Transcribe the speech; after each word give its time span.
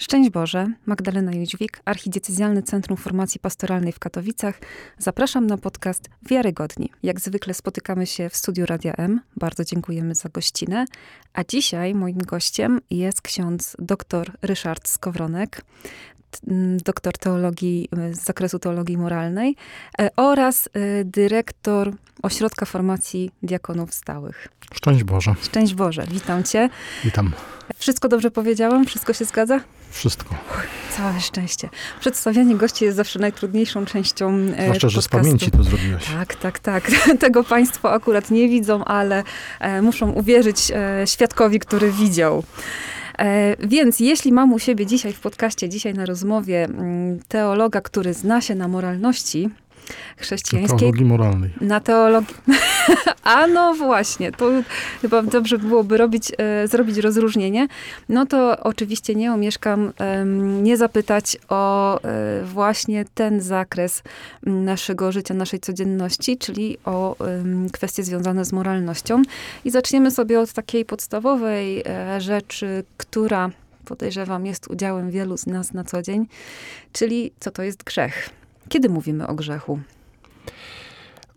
Szczęść 0.00 0.30
Boże, 0.30 0.66
Magdalena 0.86 1.32
Jóźwik, 1.32 1.82
Archidiecezjalne 1.84 2.62
Centrum 2.62 2.96
Formacji 2.96 3.40
Pastoralnej 3.40 3.92
w 3.92 3.98
Katowicach. 3.98 4.60
Zapraszam 4.98 5.46
na 5.46 5.58
podcast 5.58 6.08
Wiarygodni. 6.22 6.90
Jak 7.02 7.20
zwykle 7.20 7.54
spotykamy 7.54 8.06
się 8.06 8.28
w 8.28 8.36
studiu 8.36 8.66
Radia 8.66 8.92
M. 8.92 9.20
Bardzo 9.36 9.64
dziękujemy 9.64 10.14
za 10.14 10.28
gościnę. 10.28 10.84
A 11.32 11.44
dzisiaj 11.44 11.94
moim 11.94 12.18
gościem 12.18 12.80
jest 12.90 13.22
ksiądz 13.22 13.76
dr 13.78 14.32
Ryszard 14.42 14.88
Skowronek, 14.88 15.62
doktor 16.84 17.18
teologii 17.18 17.88
z 18.12 18.24
zakresu 18.24 18.58
teologii 18.58 18.98
moralnej 18.98 19.56
e, 20.00 20.10
oraz 20.16 20.68
e, 20.72 21.04
dyrektor 21.04 21.92
Ośrodka 22.22 22.66
Formacji 22.66 23.30
Diakonów 23.42 23.94
Stałych. 23.94 24.48
Szczęść 24.74 25.04
Boże. 25.04 25.34
Szczęść 25.42 25.74
Boże, 25.74 26.04
witam 26.10 26.44
cię. 26.44 26.68
Witam. 27.04 27.32
Wszystko 27.76 28.08
dobrze 28.08 28.30
powiedziałam? 28.30 28.86
Wszystko 28.86 29.12
się 29.12 29.24
zgadza? 29.24 29.60
Wszystko. 29.90 30.34
Całe 30.96 31.20
szczęście. 31.20 31.68
Przedstawianie 32.00 32.56
gości 32.56 32.84
jest 32.84 32.96
zawsze 32.96 33.18
najtrudniejszą 33.18 33.84
częścią 33.86 34.28
e, 34.28 34.38
Zwłaszcza, 34.46 34.64
podcastu. 34.66 34.90
że 34.90 35.02
z 35.02 35.08
pamięci 35.08 35.50
to 35.50 35.62
zrobiłeś. 35.62 36.04
Tak, 36.04 36.34
tak, 36.34 36.58
tak. 36.58 36.90
Tego 37.20 37.44
państwo 37.44 37.92
akurat 37.92 38.30
nie 38.30 38.48
widzą, 38.48 38.84
ale 38.84 39.22
e, 39.60 39.82
muszą 39.82 40.10
uwierzyć 40.10 40.72
e, 40.74 41.06
świadkowi, 41.06 41.58
który 41.58 41.92
widział. 41.92 42.44
Więc 43.58 44.00
jeśli 44.00 44.32
mam 44.32 44.52
u 44.52 44.58
siebie 44.58 44.86
dzisiaj 44.86 45.12
w 45.12 45.20
podcaście, 45.20 45.68
dzisiaj 45.68 45.94
na 45.94 46.06
rozmowie 46.06 46.64
mm, 46.64 47.20
teologa, 47.28 47.80
który 47.80 48.14
zna 48.14 48.40
się 48.40 48.54
na 48.54 48.68
moralności, 48.68 49.50
chrześcijańskiej. 50.16 50.74
Na 50.74 50.80
teologii 50.80 51.04
moralnej. 51.04 51.50
Na 51.60 51.80
teologii. 51.80 52.34
A 53.22 53.46
no 53.46 53.74
właśnie, 53.74 54.32
to 54.32 54.50
chyba 55.02 55.22
dobrze 55.22 55.58
byłoby 55.58 55.96
robić, 55.96 56.32
e, 56.38 56.68
zrobić 56.68 56.98
rozróżnienie. 56.98 57.68
No 58.08 58.26
to 58.26 58.60
oczywiście 58.60 59.14
nie 59.14 59.32
omieszkam 59.32 59.92
nie 60.62 60.76
zapytać 60.76 61.36
o 61.48 62.00
e, 62.02 62.44
właśnie 62.44 63.04
ten 63.14 63.40
zakres 63.40 64.02
naszego 64.42 65.12
życia, 65.12 65.34
naszej 65.34 65.60
codzienności, 65.60 66.38
czyli 66.38 66.78
o 66.84 67.16
kwestie 67.72 68.02
związane 68.02 68.44
z 68.44 68.52
moralnością. 68.52 69.22
I 69.64 69.70
zaczniemy 69.70 70.10
sobie 70.10 70.40
od 70.40 70.52
takiej 70.52 70.84
podstawowej 70.84 71.82
e, 71.86 72.20
rzeczy, 72.20 72.84
która 72.96 73.50
podejrzewam 73.84 74.46
jest 74.46 74.68
udziałem 74.68 75.10
wielu 75.10 75.36
z 75.36 75.46
nas 75.46 75.72
na 75.72 75.84
co 75.84 76.02
dzień, 76.02 76.26
czyli 76.92 77.32
co 77.40 77.50
to 77.50 77.62
jest 77.62 77.84
grzech. 77.84 78.30
Kiedy 78.70 78.88
mówimy 78.88 79.26
o 79.26 79.34
grzechu? 79.34 79.80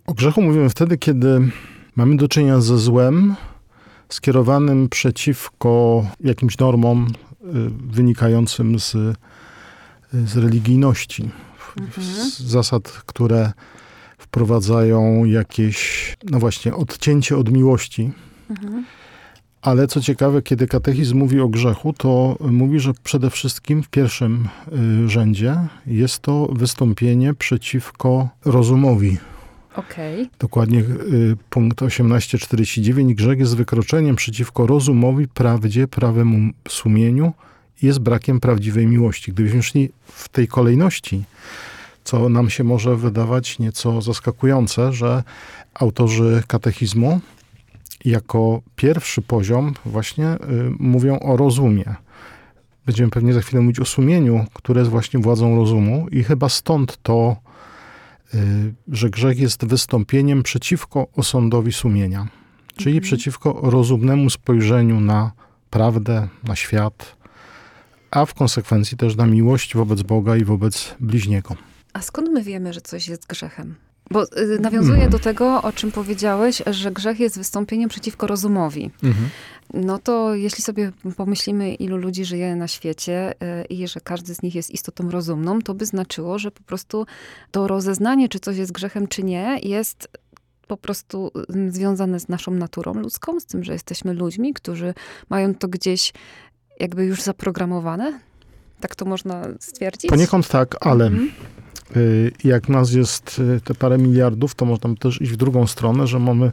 O 0.05 0.13
grzechu 0.13 0.41
mówimy 0.41 0.69
wtedy, 0.69 0.97
kiedy 0.97 1.51
mamy 1.95 2.17
do 2.17 2.27
czynienia 2.27 2.61
ze 2.61 2.77
złem 2.77 3.35
skierowanym 4.09 4.89
przeciwko 4.89 6.05
jakimś 6.19 6.57
normom 6.57 7.07
y, 7.07 7.47
wynikającym 7.91 8.79
z, 8.79 8.95
z 10.13 10.37
religijności, 10.37 11.29
mhm. 11.79 12.07
z 12.07 12.39
zasad, 12.39 12.87
które 13.05 13.51
wprowadzają 14.17 15.25
jakieś, 15.25 16.17
no 16.31 16.39
właśnie, 16.39 16.75
odcięcie 16.75 17.37
od 17.37 17.51
miłości. 17.51 18.11
Mhm. 18.49 18.85
Ale 19.63 19.87
co 19.87 20.01
ciekawe, 20.01 20.41
kiedy 20.41 20.67
katechizm 20.67 21.17
mówi 21.17 21.39
o 21.39 21.47
grzechu, 21.47 21.93
to 21.93 22.37
mówi, 22.39 22.79
że 22.79 22.91
przede 23.03 23.29
wszystkim 23.29 23.83
w 23.83 23.89
pierwszym 23.89 24.47
y, 25.05 25.09
rzędzie 25.09 25.57
jest 25.85 26.19
to 26.19 26.47
wystąpienie 26.51 27.33
przeciwko 27.33 28.29
rozumowi. 28.45 29.17
Okay. 29.75 30.29
Dokładnie 30.39 30.79
y, 30.79 31.37
punkt 31.49 31.79
1849. 31.79 33.13
Grzech 33.13 33.39
jest 33.39 33.55
wykroczeniem 33.55 34.15
przeciwko 34.15 34.67
rozumowi, 34.67 35.27
prawdzie, 35.27 35.87
prawemu 35.87 36.51
sumieniu 36.67 37.33
i 37.81 37.85
jest 37.85 37.99
brakiem 37.99 38.39
prawdziwej 38.39 38.87
miłości. 38.87 39.31
Gdybyśmy 39.31 39.63
szli 39.63 39.89
w 40.05 40.29
tej 40.29 40.47
kolejności, 40.47 41.23
co 42.03 42.29
nam 42.29 42.49
się 42.49 42.63
może 42.63 42.95
wydawać 42.95 43.59
nieco 43.59 44.01
zaskakujące, 44.01 44.93
że 44.93 45.23
autorzy 45.73 46.43
katechizmu 46.47 47.21
jako 48.05 48.61
pierwszy 48.75 49.21
poziom 49.21 49.73
właśnie 49.85 50.27
y, 50.27 50.37
mówią 50.79 51.19
o 51.19 51.37
rozumie. 51.37 51.95
Będziemy 52.85 53.09
pewnie 53.09 53.33
za 53.33 53.41
chwilę 53.41 53.61
mówić 53.61 53.79
o 53.79 53.85
sumieniu, 53.85 54.45
które 54.53 54.81
jest 54.81 54.91
właśnie 54.91 55.19
władzą 55.19 55.55
rozumu 55.55 56.07
i 56.11 56.23
chyba 56.23 56.49
stąd 56.49 56.97
to, 57.03 57.35
y, 58.33 58.37
że 58.87 59.09
grzech 59.09 59.39
jest 59.39 59.65
wystąpieniem 59.65 60.43
przeciwko 60.43 61.07
osądowi 61.15 61.73
sumienia, 61.73 62.27
czyli 62.75 62.95
mhm. 62.95 63.03
przeciwko 63.03 63.59
rozumnemu 63.63 64.29
spojrzeniu 64.29 64.99
na 64.99 65.31
prawdę, 65.69 66.27
na 66.43 66.55
świat, 66.55 67.15
a 68.11 68.25
w 68.25 68.33
konsekwencji 68.33 68.97
też 68.97 69.15
na 69.15 69.25
miłość 69.25 69.75
wobec 69.75 70.01
Boga 70.01 70.35
i 70.35 70.43
wobec 70.45 70.95
bliźniego. 70.99 71.55
A 71.93 72.01
skąd 72.01 72.29
my 72.29 72.43
wiemy, 72.43 72.73
że 72.73 72.81
coś 72.81 73.07
jest 73.07 73.27
grzechem? 73.27 73.75
Bo 74.13 74.23
y, 74.23 74.59
nawiązuję 74.59 74.93
mhm. 74.93 75.11
do 75.11 75.19
tego, 75.19 75.61
o 75.61 75.71
czym 75.71 75.91
powiedziałeś, 75.91 76.61
że 76.67 76.91
grzech 76.91 77.19
jest 77.19 77.37
wystąpieniem 77.37 77.89
przeciwko 77.89 78.27
rozumowi. 78.27 78.91
Mhm. 79.03 79.29
No 79.73 79.99
to 79.99 80.35
jeśli 80.35 80.63
sobie 80.63 80.91
pomyślimy, 81.17 81.73
ilu 81.73 81.97
ludzi 81.97 82.25
żyje 82.25 82.55
na 82.55 82.67
świecie 82.67 83.33
y, 83.61 83.65
i 83.65 83.87
że 83.87 83.99
każdy 83.99 84.35
z 84.35 84.41
nich 84.41 84.55
jest 84.55 84.71
istotą 84.71 85.09
rozumną, 85.09 85.61
to 85.61 85.73
by 85.73 85.85
znaczyło, 85.85 86.39
że 86.39 86.51
po 86.51 86.63
prostu 86.63 87.05
to 87.51 87.67
rozeznanie, 87.67 88.29
czy 88.29 88.39
coś 88.39 88.57
jest 88.57 88.71
grzechem, 88.71 89.07
czy 89.07 89.23
nie, 89.23 89.59
jest 89.63 90.07
po 90.67 90.77
prostu 90.77 91.31
y, 91.55 91.71
związane 91.71 92.19
z 92.19 92.29
naszą 92.29 92.51
naturą 92.51 92.93
ludzką, 92.93 93.39
z 93.39 93.45
tym, 93.45 93.63
że 93.63 93.73
jesteśmy 93.73 94.13
ludźmi, 94.13 94.53
którzy 94.53 94.93
mają 95.29 95.55
to 95.55 95.67
gdzieś 95.67 96.13
jakby 96.79 97.05
już 97.05 97.21
zaprogramowane. 97.21 98.19
Tak 98.79 98.95
to 98.95 99.05
można 99.05 99.43
stwierdzić? 99.59 100.09
Poniekąd 100.09 100.47
tak, 100.47 100.75
ale 100.79 101.05
mhm. 101.05 101.31
Y, 101.97 102.31
jak 102.43 102.69
nas 102.69 102.93
jest 102.93 103.39
y, 103.39 103.61
te 103.61 103.73
parę 103.73 103.97
miliardów, 103.97 104.55
to 104.55 104.65
można 104.65 104.95
też 104.95 105.21
iść 105.21 105.31
w 105.31 105.37
drugą 105.37 105.67
stronę, 105.67 106.07
że 106.07 106.19
mamy 106.19 106.51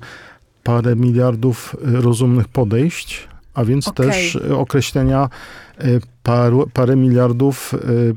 parę 0.65 0.97
miliardów 0.97 1.77
y, 1.89 2.01
rozumnych 2.01 2.49
podejść, 2.49 3.29
a 3.55 3.65
więc 3.65 3.89
okay. 3.89 4.07
też 4.07 4.37
określenia 4.37 5.29
paru, 6.23 6.71
parę 6.73 6.97
miliardów 6.97 7.75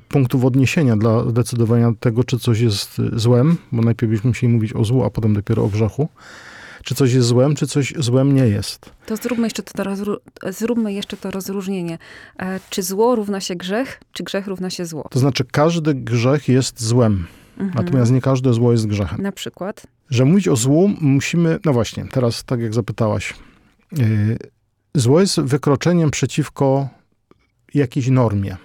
punktów 0.09 0.45
odniesienia 0.45 0.97
dla 0.97 1.25
decydowania 1.25 1.91
tego, 1.99 2.23
czy 2.23 2.39
coś 2.39 2.59
jest 2.59 3.01
złem, 3.13 3.57
bo 3.71 3.81
najpierw 3.81 4.11
byśmy 4.11 4.27
musieli 4.27 4.53
mówić 4.53 4.73
o 4.73 4.85
złu, 4.85 5.03
a 5.03 5.09
potem 5.09 5.33
dopiero 5.33 5.63
o 5.63 5.67
grzechu 5.67 6.09
czy 6.83 6.95
coś 6.95 7.13
jest 7.13 7.27
złem, 7.27 7.55
czy 7.55 7.67
coś 7.67 7.93
złem 7.97 8.35
nie 8.35 8.47
jest. 8.47 8.91
To 9.05 9.17
zróbmy 9.17 9.43
jeszcze 9.43 9.63
to, 9.63 9.83
zróbmy 10.49 10.93
jeszcze 10.93 11.17
to 11.17 11.31
rozróżnienie. 11.31 11.97
E, 12.39 12.59
czy 12.69 12.83
zło 12.83 13.15
równa 13.15 13.41
się 13.41 13.55
grzech, 13.55 13.99
czy 14.11 14.23
grzech 14.23 14.47
równa 14.47 14.69
się 14.69 14.85
zło? 14.85 15.07
To 15.09 15.19
znaczy, 15.19 15.45
każdy 15.51 15.93
grzech 15.93 16.47
jest 16.47 16.83
złem. 16.83 17.27
Mhm. 17.57 17.85
Natomiast 17.85 18.11
nie 18.11 18.21
każde 18.21 18.53
zło 18.53 18.71
jest 18.71 18.87
grzechem. 18.87 19.21
Na 19.21 19.31
przykład? 19.31 19.87
Że 20.09 20.25
mówić 20.25 20.47
o 20.47 20.55
złu 20.55 20.91
musimy, 21.01 21.59
no 21.65 21.73
właśnie, 21.73 22.05
teraz 22.05 22.43
tak 22.43 22.59
jak 22.59 22.73
zapytałaś. 22.73 23.33
Yy, 23.91 24.37
zło 24.93 25.19
jest 25.19 25.39
wykroczeniem 25.39 26.11
przeciwko 26.11 26.89
jakiejś 27.73 28.07
normie. 28.07 28.57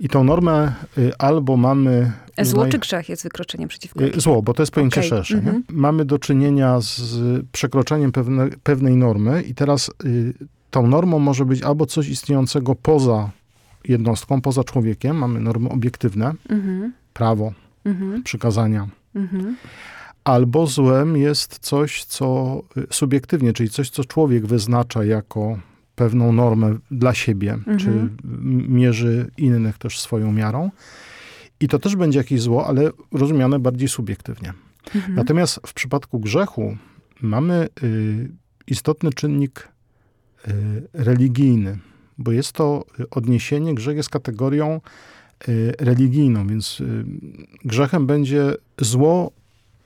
I 0.00 0.08
tą 0.08 0.24
normę 0.24 0.72
y, 0.98 1.12
albo 1.18 1.56
mamy. 1.56 2.12
Zło 2.42 2.66
czy 2.66 2.78
grzech 2.78 3.08
jest 3.08 3.22
wykroczeniem 3.22 3.68
przeciwko? 3.68 4.04
Y, 4.04 4.20
zło, 4.20 4.42
bo 4.42 4.54
to 4.54 4.62
jest 4.62 4.72
pojęcie 4.72 5.00
okay. 5.00 5.08
szersze. 5.08 5.38
Mm 5.38 5.54
-hmm. 5.54 5.62
Mamy 5.68 6.04
do 6.04 6.18
czynienia 6.18 6.80
z 6.80 7.20
przekroczeniem 7.52 8.12
pewne, 8.12 8.48
pewnej 8.62 8.96
normy, 8.96 9.42
i 9.42 9.54
teraz 9.54 9.90
y, 10.04 10.34
tą 10.70 10.86
normą 10.86 11.18
może 11.18 11.44
być 11.44 11.62
albo 11.62 11.86
coś 11.86 12.08
istniejącego 12.08 12.74
poza 12.74 13.30
jednostką, 13.84 14.40
poza 14.40 14.64
człowiekiem. 14.64 15.16
Mamy 15.16 15.40
normy 15.40 15.68
obiektywne, 15.68 16.34
mm 16.48 16.62
-hmm. 16.62 16.90
prawo, 17.12 17.52
mm 17.84 17.98
-hmm. 17.98 18.22
przykazania. 18.22 18.88
Mhm. 19.14 19.56
Albo 20.24 20.66
złem 20.66 21.16
jest 21.16 21.58
coś, 21.58 22.04
co 22.04 22.60
y, 22.76 22.86
subiektywnie, 22.90 23.52
czyli 23.52 23.70
coś, 23.70 23.90
co 23.90 24.04
człowiek 24.04 24.46
wyznacza 24.46 25.04
jako 25.04 25.58
pewną 25.98 26.32
normę 26.32 26.76
dla 26.90 27.14
siebie, 27.14 27.52
mhm. 27.52 27.78
czy 27.78 28.08
mierzy 28.68 29.30
innych 29.36 29.78
też 29.78 30.00
swoją 30.00 30.32
miarą. 30.32 30.70
I 31.60 31.68
to 31.68 31.78
też 31.78 31.96
będzie 31.96 32.18
jakieś 32.18 32.40
zło, 32.40 32.66
ale 32.66 32.90
rozumiane 33.12 33.58
bardziej 33.58 33.88
subiektywnie. 33.88 34.52
Mhm. 34.94 35.14
Natomiast 35.14 35.60
w 35.66 35.72
przypadku 35.74 36.20
grzechu 36.20 36.76
mamy 37.20 37.68
y, 37.82 38.30
istotny 38.66 39.12
czynnik 39.12 39.68
y, 40.48 40.52
religijny, 40.92 41.78
bo 42.18 42.32
jest 42.32 42.52
to 42.52 42.84
odniesienie, 43.10 43.74
grzech 43.74 43.96
jest 43.96 44.10
kategorią 44.10 44.80
y, 45.48 45.72
religijną, 45.78 46.46
więc 46.46 46.80
y, 46.80 47.04
grzechem 47.64 48.06
będzie 48.06 48.54
zło 48.80 49.32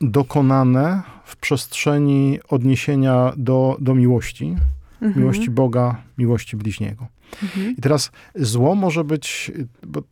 dokonane 0.01 1.03
w 1.25 1.37
przestrzeni 1.37 2.39
odniesienia 2.49 3.33
do, 3.37 3.77
do 3.81 3.95
miłości, 3.95 4.57
mhm. 5.03 5.21
miłości 5.21 5.51
Boga, 5.51 6.03
miłości 6.19 6.57
bliźniego. 6.57 7.07
Mhm. 7.43 7.75
I 7.79 7.81
teraz 7.81 8.11
zło 8.35 8.75
może 8.75 9.05
być, 9.05 9.53
bo 9.87 10.03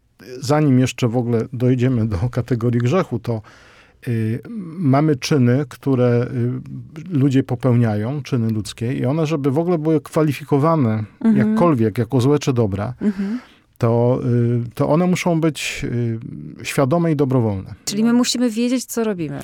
zanim 0.40 0.78
jeszcze 0.78 1.08
w 1.08 1.16
ogóle 1.16 1.48
dojdziemy 1.52 2.06
do 2.06 2.16
kategorii 2.30 2.80
grzechu, 2.80 3.18
to 3.18 3.42
y, 4.08 4.40
mamy 4.78 5.16
czyny, 5.16 5.64
które 5.68 6.26
y, 7.08 7.18
ludzie 7.18 7.42
popełniają, 7.42 8.22
czyny 8.22 8.50
ludzkie, 8.50 8.92
i 8.92 9.04
one, 9.04 9.26
żeby 9.26 9.50
w 9.50 9.58
ogóle 9.58 9.78
były 9.78 10.00
kwalifikowane 10.00 11.04
mhm. 11.20 11.48
jakkolwiek, 11.48 11.98
jako 11.98 12.20
złe 12.20 12.38
czy 12.38 12.52
dobre, 12.52 12.92
mhm. 13.00 13.38
to, 13.78 14.20
y, 14.66 14.70
to 14.74 14.88
one 14.88 15.06
muszą 15.06 15.40
być 15.40 15.84
y, 15.84 16.18
świadome 16.62 17.12
i 17.12 17.16
dobrowolne. 17.16 17.74
Czyli 17.84 18.04
my 18.04 18.12
musimy 18.12 18.50
wiedzieć, 18.50 18.84
co 18.84 19.04
robimy. 19.04 19.40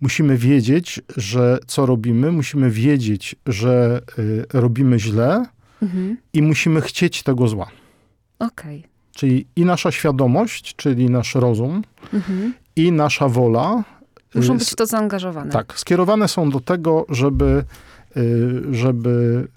Musimy 0.00 0.36
wiedzieć, 0.36 1.00
że 1.16 1.58
co 1.66 1.86
robimy, 1.86 2.32
musimy 2.32 2.70
wiedzieć, 2.70 3.36
że 3.46 4.02
y, 4.18 4.44
robimy 4.52 5.00
źle 5.00 5.46
mhm. 5.82 6.16
i 6.32 6.42
musimy 6.42 6.80
chcieć 6.80 7.22
tego 7.22 7.48
zła. 7.48 7.70
Okej. 8.38 8.78
Okay. 8.78 8.90
Czyli 9.14 9.46
i 9.56 9.64
nasza 9.64 9.92
świadomość, 9.92 10.76
czyli 10.76 11.10
nasz 11.10 11.34
rozum, 11.34 11.82
mhm. 12.12 12.54
i 12.76 12.92
nasza 12.92 13.28
wola. 13.28 13.84
Muszą 14.34 14.58
być 14.58 14.74
to 14.74 14.86
zaangażowane. 14.86 15.52
Tak, 15.52 15.78
skierowane 15.78 16.28
są 16.28 16.50
do 16.50 16.60
tego, 16.60 17.06
żeby, 17.08 17.64
żeby 18.70 19.48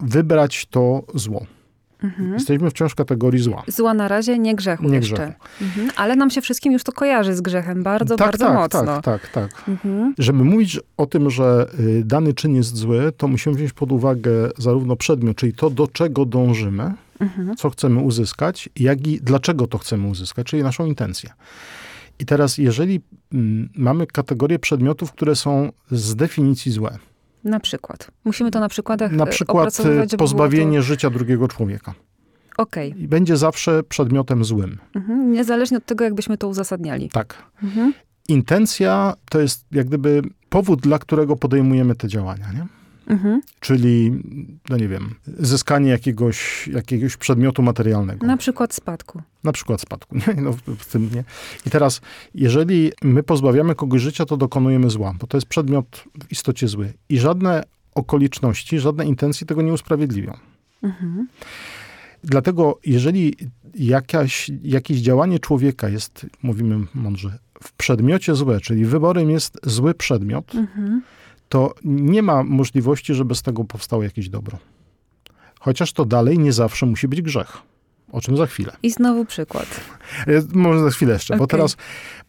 wybrać 0.00 0.66
to 0.66 1.02
zło. 1.14 1.46
Mhm. 2.02 2.34
Jesteśmy 2.34 2.70
wciąż 2.70 2.92
w 2.92 2.94
kategorii 2.94 3.42
zła. 3.42 3.62
Zła 3.66 3.94
na 3.94 4.08
razie, 4.08 4.38
nie 4.38 4.54
grzechu 4.54 4.84
nie 4.84 4.96
jeszcze. 4.96 5.14
Grzechu. 5.14 5.32
Mhm. 5.62 5.90
Ale 5.96 6.16
nam 6.16 6.30
się 6.30 6.40
wszystkim 6.40 6.72
już 6.72 6.84
to 6.84 6.92
kojarzy 6.92 7.34
z 7.34 7.40
grzechem 7.40 7.82
bardzo, 7.82 8.16
tak, 8.16 8.26
bardzo 8.28 8.46
tak, 8.46 8.54
mocno. 8.54 9.00
Tak, 9.00 9.02
tak, 9.02 9.28
tak. 9.28 9.68
Mhm. 9.68 10.14
Żeby 10.18 10.44
mówić 10.44 10.80
o 10.96 11.06
tym, 11.06 11.30
że 11.30 11.66
y, 11.80 12.02
dany 12.04 12.34
czyn 12.34 12.56
jest 12.56 12.76
zły, 12.76 13.12
to 13.16 13.28
musimy 13.28 13.56
wziąć 13.56 13.72
pod 13.72 13.92
uwagę 13.92 14.50
zarówno 14.58 14.96
przedmiot, 14.96 15.36
czyli 15.36 15.52
to, 15.52 15.70
do 15.70 15.88
czego 15.88 16.24
dążymy, 16.24 16.92
mhm. 17.20 17.56
co 17.56 17.70
chcemy 17.70 18.00
uzyskać, 18.00 18.68
jak 18.76 19.06
i 19.06 19.20
dlaczego 19.22 19.66
to 19.66 19.78
chcemy 19.78 20.08
uzyskać, 20.08 20.46
czyli 20.46 20.62
naszą 20.62 20.86
intencję. 20.86 21.30
I 22.18 22.26
teraz, 22.26 22.58
jeżeli 22.58 23.00
mm, 23.32 23.68
mamy 23.76 24.06
kategorię 24.06 24.58
przedmiotów, 24.58 25.12
które 25.12 25.36
są 25.36 25.72
z 25.90 26.16
definicji 26.16 26.72
złe, 26.72 26.98
na 27.44 27.60
przykład. 27.60 28.10
Musimy 28.24 28.50
to 28.50 28.60
na 28.60 28.68
przykładach 28.68 29.12
Na 29.12 29.26
przykład 29.26 29.80
y, 30.12 30.16
pozbawienie 30.16 30.78
to... 30.78 30.82
życia 30.82 31.10
drugiego 31.10 31.48
człowieka. 31.48 31.94
Okej. 32.56 32.90
Okay. 32.90 33.02
I 33.02 33.08
będzie 33.08 33.36
zawsze 33.36 33.82
przedmiotem 33.82 34.44
złym. 34.44 34.78
Mhm. 34.94 35.32
Niezależnie 35.32 35.78
od 35.78 35.86
tego, 35.86 36.04
jakbyśmy 36.04 36.38
to 36.38 36.48
uzasadniali. 36.48 37.08
Tak. 37.08 37.42
Mhm. 37.62 37.94
Intencja 38.28 39.14
to 39.30 39.40
jest 39.40 39.66
jak 39.72 39.86
gdyby 39.86 40.22
powód, 40.48 40.80
dla 40.80 40.98
którego 40.98 41.36
podejmujemy 41.36 41.94
te 41.94 42.08
działania, 42.08 42.52
nie? 42.52 42.66
Mhm. 43.06 43.42
Czyli, 43.60 44.10
no 44.68 44.76
nie 44.76 44.88
wiem, 44.88 45.14
zyskanie 45.38 45.90
jakiegoś, 45.90 46.68
jakiegoś 46.68 47.16
przedmiotu 47.16 47.62
materialnego. 47.62 48.26
Na 48.26 48.36
przykład 48.36 48.74
spadku. 48.74 49.22
Na 49.44 49.52
przykład 49.52 49.80
spadku. 49.80 50.16
Nie? 50.26 50.42
No, 50.42 50.52
w 50.78 50.86
tym, 50.86 51.10
nie? 51.14 51.24
I 51.66 51.70
teraz, 51.70 52.00
jeżeli 52.34 52.92
my 53.02 53.22
pozbawiamy 53.22 53.74
kogoś 53.74 54.02
życia, 54.02 54.24
to 54.24 54.36
dokonujemy 54.36 54.90
zła, 54.90 55.14
bo 55.20 55.26
to 55.26 55.36
jest 55.36 55.46
przedmiot 55.46 56.04
w 56.24 56.32
istocie 56.32 56.68
zły. 56.68 56.92
I 57.08 57.18
żadne 57.18 57.62
okoliczności, 57.94 58.78
żadne 58.78 59.06
intencje 59.06 59.46
tego 59.46 59.62
nie 59.62 59.72
usprawiedliwią. 59.72 60.36
Mhm. 60.82 61.28
Dlatego, 62.24 62.78
jeżeli 62.86 63.36
jakaś, 63.74 64.50
jakieś 64.62 64.98
działanie 64.98 65.38
człowieka 65.38 65.88
jest, 65.88 66.26
mówimy 66.42 66.86
mądrze, 66.94 67.38
w 67.62 67.72
przedmiocie 67.72 68.34
złe, 68.34 68.60
czyli 68.60 68.84
wyborem 68.84 69.30
jest 69.30 69.58
zły 69.62 69.94
przedmiot, 69.94 70.54
mhm 70.54 71.02
to 71.54 71.74
nie 71.84 72.22
ma 72.22 72.42
możliwości, 72.42 73.14
żeby 73.14 73.34
z 73.34 73.42
tego 73.42 73.64
powstało 73.64 74.02
jakieś 74.02 74.28
dobro. 74.28 74.58
Chociaż 75.60 75.92
to 75.92 76.04
dalej 76.04 76.38
nie 76.38 76.52
zawsze 76.52 76.86
musi 76.86 77.08
być 77.08 77.22
grzech. 77.22 77.58
O 78.12 78.20
czym 78.20 78.36
za 78.36 78.46
chwilę. 78.46 78.76
I 78.82 78.90
znowu 78.90 79.24
przykład. 79.24 79.80
Może 80.52 80.80
za 80.80 80.90
chwilę 80.90 81.12
jeszcze, 81.12 81.34
okay. 81.34 81.38
bo, 81.38 81.46
teraz, 81.46 81.76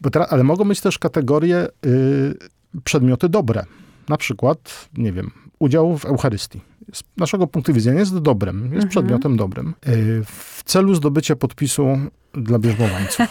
bo 0.00 0.10
teraz, 0.10 0.32
ale 0.32 0.44
mogą 0.44 0.64
być 0.68 0.80
też 0.80 0.98
kategorie 0.98 1.68
y, 1.86 2.34
przedmioty 2.84 3.28
dobre. 3.28 3.64
Na 4.08 4.16
przykład, 4.16 4.88
nie 4.96 5.12
wiem, 5.12 5.30
udział 5.58 5.98
w 5.98 6.04
Eucharystii. 6.04 6.60
Z 6.96 7.02
naszego 7.16 7.46
punktu 7.46 7.72
widzenia 7.72 8.00
jest 8.00 8.18
dobrem, 8.18 8.62
jest 8.62 8.74
mhm. 8.74 8.88
przedmiotem 8.88 9.36
dobrym. 9.36 9.74
Y, 9.88 10.22
w 10.24 10.62
celu 10.64 10.94
zdobycia 10.94 11.36
podpisu 11.36 11.98
dla 12.32 12.58
bierzmowańców. 12.58 13.26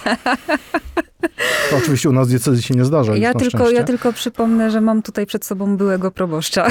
To 1.70 1.78
oczywiście 1.78 2.10
u 2.10 2.14
nas 2.14 2.28
diecezji 2.28 2.64
się 2.64 2.74
nie 2.74 2.86
zdarza. 2.86 3.18
Ja 3.18 3.34
tylko, 3.34 3.72
ja 3.72 3.84
tylko 3.84 4.14
przypomnę, 4.14 4.72
że 4.72 4.82
mam 4.82 5.02
tutaj 5.02 5.26
przed 5.26 5.46
sobą 5.46 5.78
byłego 5.78 6.12
proboszcza. 6.12 6.68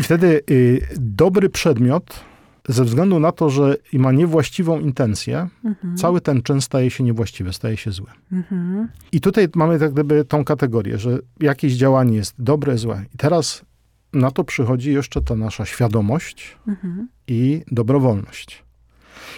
I 0.00 0.02
wtedy 0.02 0.42
y, 0.50 0.88
dobry 0.96 1.48
przedmiot, 1.48 2.20
ze 2.68 2.84
względu 2.84 3.20
na 3.20 3.32
to, 3.32 3.50
że 3.50 3.76
ma 3.92 4.12
niewłaściwą 4.12 4.80
intencję, 4.80 5.48
mhm. 5.64 5.96
cały 5.96 6.20
ten 6.20 6.42
czyn 6.42 6.60
staje 6.60 6.90
się 6.90 7.04
niewłaściwy, 7.04 7.52
staje 7.52 7.76
się 7.76 7.90
zły. 7.90 8.06
Mhm. 8.32 8.88
I 9.12 9.20
tutaj 9.20 9.48
mamy 9.54 9.78
tak 9.78 9.92
gdyby 9.92 10.24
tą 10.24 10.44
kategorię, 10.44 10.98
że 10.98 11.18
jakieś 11.40 11.72
działanie 11.72 12.16
jest 12.16 12.34
dobre, 12.38 12.78
złe. 12.78 13.04
I 13.14 13.16
teraz 13.16 13.64
na 14.12 14.30
to 14.30 14.44
przychodzi 14.44 14.92
jeszcze 14.92 15.22
ta 15.22 15.36
nasza 15.36 15.64
świadomość 15.64 16.56
mhm. 16.68 17.08
i 17.26 17.62
dobrowolność. 17.70 18.64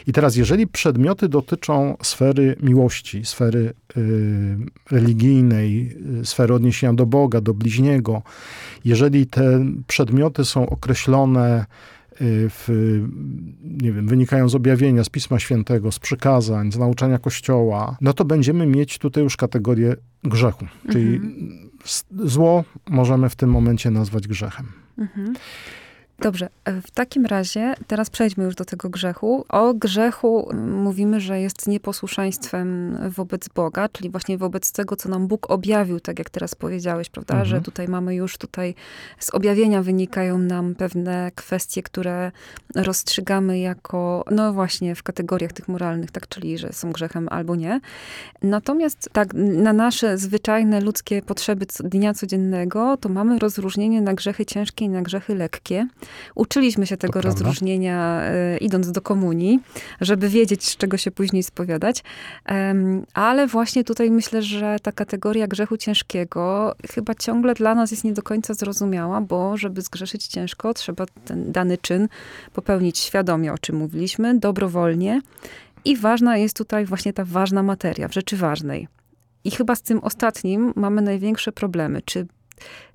I 0.06 0.12
teraz, 0.12 0.36
jeżeli 0.36 0.66
przedmioty 0.66 1.28
dotyczą 1.28 1.96
sfery 2.02 2.56
miłości, 2.62 3.24
sfery 3.24 3.74
y, 3.96 4.56
religijnej, 4.90 5.96
y, 6.20 6.26
sfery 6.26 6.54
odniesienia 6.54 6.92
do 6.92 7.06
Boga, 7.06 7.40
do 7.40 7.54
bliźniego, 7.54 8.22
jeżeli 8.84 9.26
te 9.26 9.64
przedmioty 9.86 10.44
są 10.44 10.68
określone 10.68 11.66
w, 12.20 12.68
nie 13.62 13.92
wiem, 13.92 14.08
wynikają 14.08 14.48
z 14.48 14.54
objawienia, 14.54 15.04
z 15.04 15.08
Pisma 15.08 15.38
Świętego, 15.38 15.92
z 15.92 15.98
przykazań, 15.98 16.72
z 16.72 16.78
nauczania 16.78 17.18
Kościoła, 17.18 17.96
no 18.00 18.12
to 18.12 18.24
będziemy 18.24 18.66
mieć 18.66 18.98
tutaj 18.98 19.24
już 19.24 19.36
kategorię 19.36 19.96
grzechu. 20.24 20.66
Czyli 20.92 21.16
mhm. 21.16 21.70
zło 22.24 22.64
możemy 22.88 23.28
w 23.28 23.36
tym 23.36 23.50
momencie 23.50 23.90
nazwać 23.90 24.28
grzechem. 24.28 24.66
Mhm. 24.98 25.34
Dobrze, 26.20 26.48
e, 26.64 26.80
w 26.80 26.90
takim 26.90 27.26
razie 27.26 27.74
teraz 27.86 28.10
przejdźmy 28.10 28.44
już 28.44 28.54
do 28.54 28.64
tego 28.64 28.90
grzechu. 28.90 29.44
O 29.48 29.74
grzechu 29.74 30.50
mówimy, 30.54 31.20
że 31.20 31.40
jest 31.40 31.68
nieposłuszeństwem 31.68 32.98
wobec 33.10 33.48
Boga, 33.48 33.88
czyli 33.88 34.10
właśnie 34.10 34.38
wobec 34.38 34.72
tego, 34.72 34.96
co 34.96 35.08
nam 35.08 35.26
Bóg 35.26 35.50
objawił, 35.50 36.00
tak 36.00 36.18
jak 36.18 36.30
teraz 36.30 36.54
powiedziałeś, 36.54 37.10
prawda, 37.10 37.34
mhm. 37.34 37.50
że 37.50 37.60
tutaj 37.60 37.88
mamy 37.88 38.14
już 38.14 38.38
tutaj 38.38 38.74
z 39.18 39.30
objawienia 39.30 39.82
wynikają 39.82 40.38
nam 40.38 40.74
pewne 40.74 41.30
kwestie, 41.34 41.82
które 41.82 42.32
rozstrzygamy 42.74 43.58
jako, 43.58 44.24
no 44.30 44.52
właśnie 44.52 44.94
w 44.94 45.02
kategoriach 45.02 45.52
tych 45.52 45.68
moralnych, 45.68 46.10
tak, 46.10 46.28
czyli 46.28 46.58
że 46.58 46.72
są 46.72 46.92
grzechem 46.92 47.28
albo 47.30 47.56
nie. 47.56 47.80
Natomiast 48.42 49.10
tak, 49.12 49.34
na 49.34 49.72
nasze 49.72 50.18
zwyczajne 50.18 50.80
ludzkie 50.80 51.22
potrzeby 51.22 51.66
dnia 51.84 52.14
codziennego, 52.14 52.96
to 52.96 53.08
mamy 53.08 53.38
rozróżnienie 53.38 54.00
na 54.00 54.14
grzechy 54.14 54.46
ciężkie 54.46 54.84
i 54.84 54.88
na 54.88 55.02
grzechy 55.02 55.34
lekkie. 55.34 55.86
Uczyliśmy 56.34 56.86
się 56.86 56.96
tego 56.96 57.20
rozróżnienia 57.20 58.20
e, 58.22 58.58
idąc 58.58 58.92
do 58.92 59.00
komunii, 59.00 59.60
żeby 60.00 60.28
wiedzieć, 60.28 60.68
z 60.68 60.76
czego 60.76 60.96
się 60.96 61.10
później 61.10 61.42
spowiadać. 61.42 62.02
ale 63.14 63.46
właśnie 63.46 63.84
tutaj 63.84 64.10
myślę, 64.10 64.42
że 64.42 64.76
ta 64.82 64.92
kategoria 64.92 65.46
grzechu 65.46 65.76
ciężkiego 65.76 66.74
chyba 66.90 67.14
ciągle 67.14 67.54
dla 67.54 67.74
nas 67.74 67.90
jest 67.90 68.04
nie 68.04 68.12
do 68.12 68.22
końca 68.22 68.54
zrozumiała, 68.54 69.20
bo 69.20 69.56
żeby 69.56 69.82
zgrzeszyć 69.82 70.26
ciężko, 70.26 70.74
trzeba 70.74 71.06
ten 71.24 71.52
dany 71.52 71.78
czyn 71.78 72.08
popełnić 72.52 72.98
świadomie, 72.98 73.52
o 73.52 73.58
czym 73.58 73.76
mówiliśmy, 73.76 74.38
dobrowolnie. 74.38 75.20
I 75.84 75.96
ważna 75.96 76.36
jest 76.36 76.56
tutaj 76.56 76.86
właśnie 76.86 77.12
ta 77.12 77.24
ważna 77.24 77.62
materia, 77.62 78.08
w 78.08 78.14
rzeczy 78.14 78.36
ważnej. 78.36 78.88
I 79.44 79.50
chyba 79.50 79.74
z 79.74 79.82
tym 79.82 79.98
ostatnim 79.98 80.72
mamy 80.76 81.02
największe 81.02 81.52
problemy. 81.52 82.02
Czy 82.04 82.26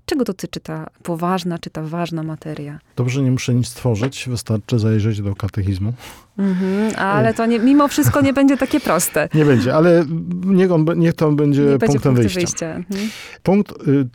Czego 0.06 0.24
dotyczy 0.24 0.60
ta 0.60 0.88
poważna 1.04 1.60
czy 1.60 1.70
ta 1.70 1.82
ważna 1.82 2.24
materia? 2.24 2.80
Dobrze, 2.96 3.22
nie 3.22 3.32
muszę 3.32 3.54
nic 3.54 3.74
tworzyć, 3.74 4.26
wystarczy 4.30 4.80
zajrzeć 4.80 5.22
do 5.22 5.36
katechizmu. 5.36 5.94
Mhm, 6.38 6.94
ale 6.98 7.34
to 7.34 7.46
nie, 7.46 7.60
mimo 7.60 7.88
wszystko 7.88 8.22
nie 8.22 8.34
będzie 8.34 8.58
takie 8.58 8.80
proste. 8.80 9.30
Nie 9.34 9.46
będzie, 9.46 9.76
ale 9.76 10.06
niech, 10.46 10.72
on, 10.72 10.86
niech 10.96 11.14
to 11.14 11.32
będzie 11.32 11.62
niech 11.62 11.78
punktem 11.78 12.16
wyjścia. 12.16 12.40
wyjścia. 12.40 12.76
Mhm. 12.76 13.10
Punkt 13.44 13.74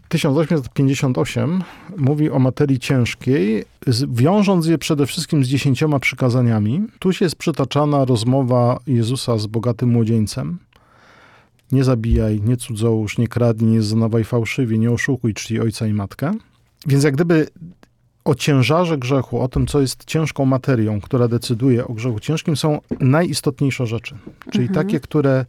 1858 0.09 1.63
y, 1.91 2.01
mówi 2.01 2.31
o 2.31 2.39
materii 2.39 2.79
ciężkiej, 2.79 3.65
wiążąc 4.09 4.67
je 4.67 4.79
przede 4.79 5.07
wszystkim 5.07 5.45
z 5.45 5.49
dziesięcioma 5.49 5.99
przykazaniami. 5.99 6.87
Tu 6.99 7.11
jest 7.21 7.37
przytaczana 7.37 8.05
rozmowa 8.05 8.79
Jezusa 8.87 9.39
z 9.39 9.47
bogatym 9.47 9.89
młodzieńcem 9.89 10.59
nie 11.73 11.85
zabijaj, 11.85 12.41
nie 12.41 12.57
cudzołóż, 12.57 13.19
nie 13.19 13.29
kradnij, 13.29 13.71
nie 13.71 13.83
zanawaj 13.83 14.25
fałszywie, 14.25 14.79
nie 14.79 14.91
oszukuj 14.91 15.35
czci 15.35 15.61
ojca 15.61 15.87
i 15.87 15.93
matkę. 15.93 16.35
Więc 16.87 17.05
jak 17.05 17.15
gdyby 17.15 17.47
o 18.25 18.35
ciężarze 18.35 18.99
grzechu, 18.99 19.41
o 19.41 19.49
tym, 19.49 19.67
co 19.67 19.81
jest 19.81 20.05
ciężką 20.05 20.45
materią, 20.45 21.00
która 21.00 21.29
decyduje 21.29 21.87
o 21.87 21.93
grzechu 21.93 22.21
ciężkim, 22.21 22.57
są 22.57 22.81
najistotniejsze 23.00 23.87
rzeczy. 23.87 24.15
Czyli 24.50 24.67
mhm. 24.67 24.87
takie, 24.87 25.00
które 25.00 25.47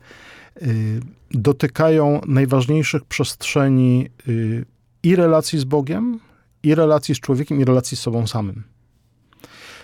y, 0.61 0.99
dotykają 1.31 2.21
najważniejszych 2.27 3.05
przestrzeni 3.05 4.09
y, 4.27 4.65
i 5.03 5.15
relacji 5.15 5.59
z 5.59 5.63
Bogiem, 5.63 6.19
i 6.63 6.75
relacji 6.75 7.15
z 7.15 7.19
człowiekiem, 7.19 7.61
i 7.61 7.65
relacji 7.65 7.97
z 7.97 7.99
sobą 7.99 8.27
samym. 8.27 8.63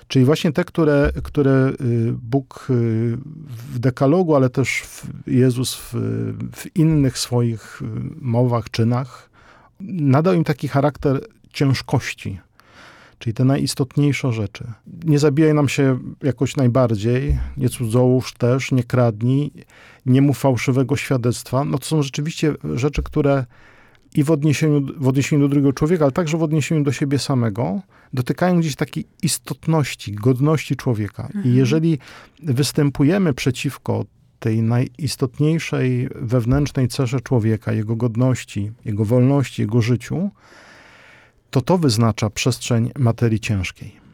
Czyli 0.08 0.26
właśnie 0.26 0.52
te, 0.52 0.64
które, 0.64 1.12
które 1.24 1.72
y, 1.82 2.14
Bóg 2.22 2.68
y, 2.70 2.74
w 3.74 3.80
dekalogu, 3.80 4.36
ale 4.36 4.50
też 4.50 4.84
Jezus 5.28 5.76
w, 5.76 5.94
w 6.56 6.76
innych 6.76 7.18
swoich 7.18 7.82
y, 7.82 7.86
mowach, 8.22 8.70
czynach, 8.70 9.30
nadał 9.80 10.34
im 10.34 10.44
taki 10.44 10.68
charakter 10.68 11.22
ciężkości. 11.54 12.40
czyli 13.20 13.34
te 13.34 13.46
najistotniejsze 13.46 14.32
rzeczy. 14.34 14.64
Nie 15.06 15.20
zabijaj 15.20 15.54
nam 15.54 15.70
się 15.70 16.00
jakoś 16.24 16.56
najbardziej, 16.56 17.40
nie 17.58 17.70
cudzołóż 17.70 18.34
też, 18.34 18.72
nie 18.72 18.84
kradnij, 18.84 19.52
nie 20.06 20.22
mów 20.22 20.38
fałszywego 20.38 20.96
świadectwa. 20.96 21.64
No 21.66 21.78
to 21.78 21.86
są 21.86 22.02
rzeczywiście 22.02 22.54
rzeczy, 22.76 23.04
które 23.04 23.46
i 24.16 24.24
w 24.24 24.32
odniesieniu, 24.32 24.82
w 24.98 25.08
odniesieniu 25.08 25.42
do 25.42 25.48
drugiego 25.48 25.74
człowieka, 25.74 26.04
ale 26.04 26.12
także 26.12 26.38
w 26.38 26.44
odniesieniu 26.44 26.84
do 26.84 26.92
siebie 26.92 27.20
samego, 27.20 27.82
dotykają 28.14 28.60
gdzieś 28.60 28.76
takiej 28.76 29.06
istotności, 29.24 30.12
godności 30.14 30.76
człowieka. 30.76 31.24
Mhm. 31.24 31.46
I 31.46 31.54
jeżeli 31.54 32.00
występujemy 32.44 33.34
przeciwko 33.34 34.06
tej 34.40 34.62
najistotniejszej 34.62 36.10
wewnętrznej 36.16 36.88
cesze 36.88 37.22
człowieka, 37.22 37.74
jego 37.74 37.96
godności, 37.96 38.72
jego 38.86 39.06
wolności, 39.06 39.62
jego 39.62 39.82
życiu, 39.82 40.30
to 41.50 41.62
to 41.62 41.78
wyznacza 41.78 42.30
przestrzeń 42.30 42.92
materii 43.00 43.40
ciężkiej. 43.40 44.07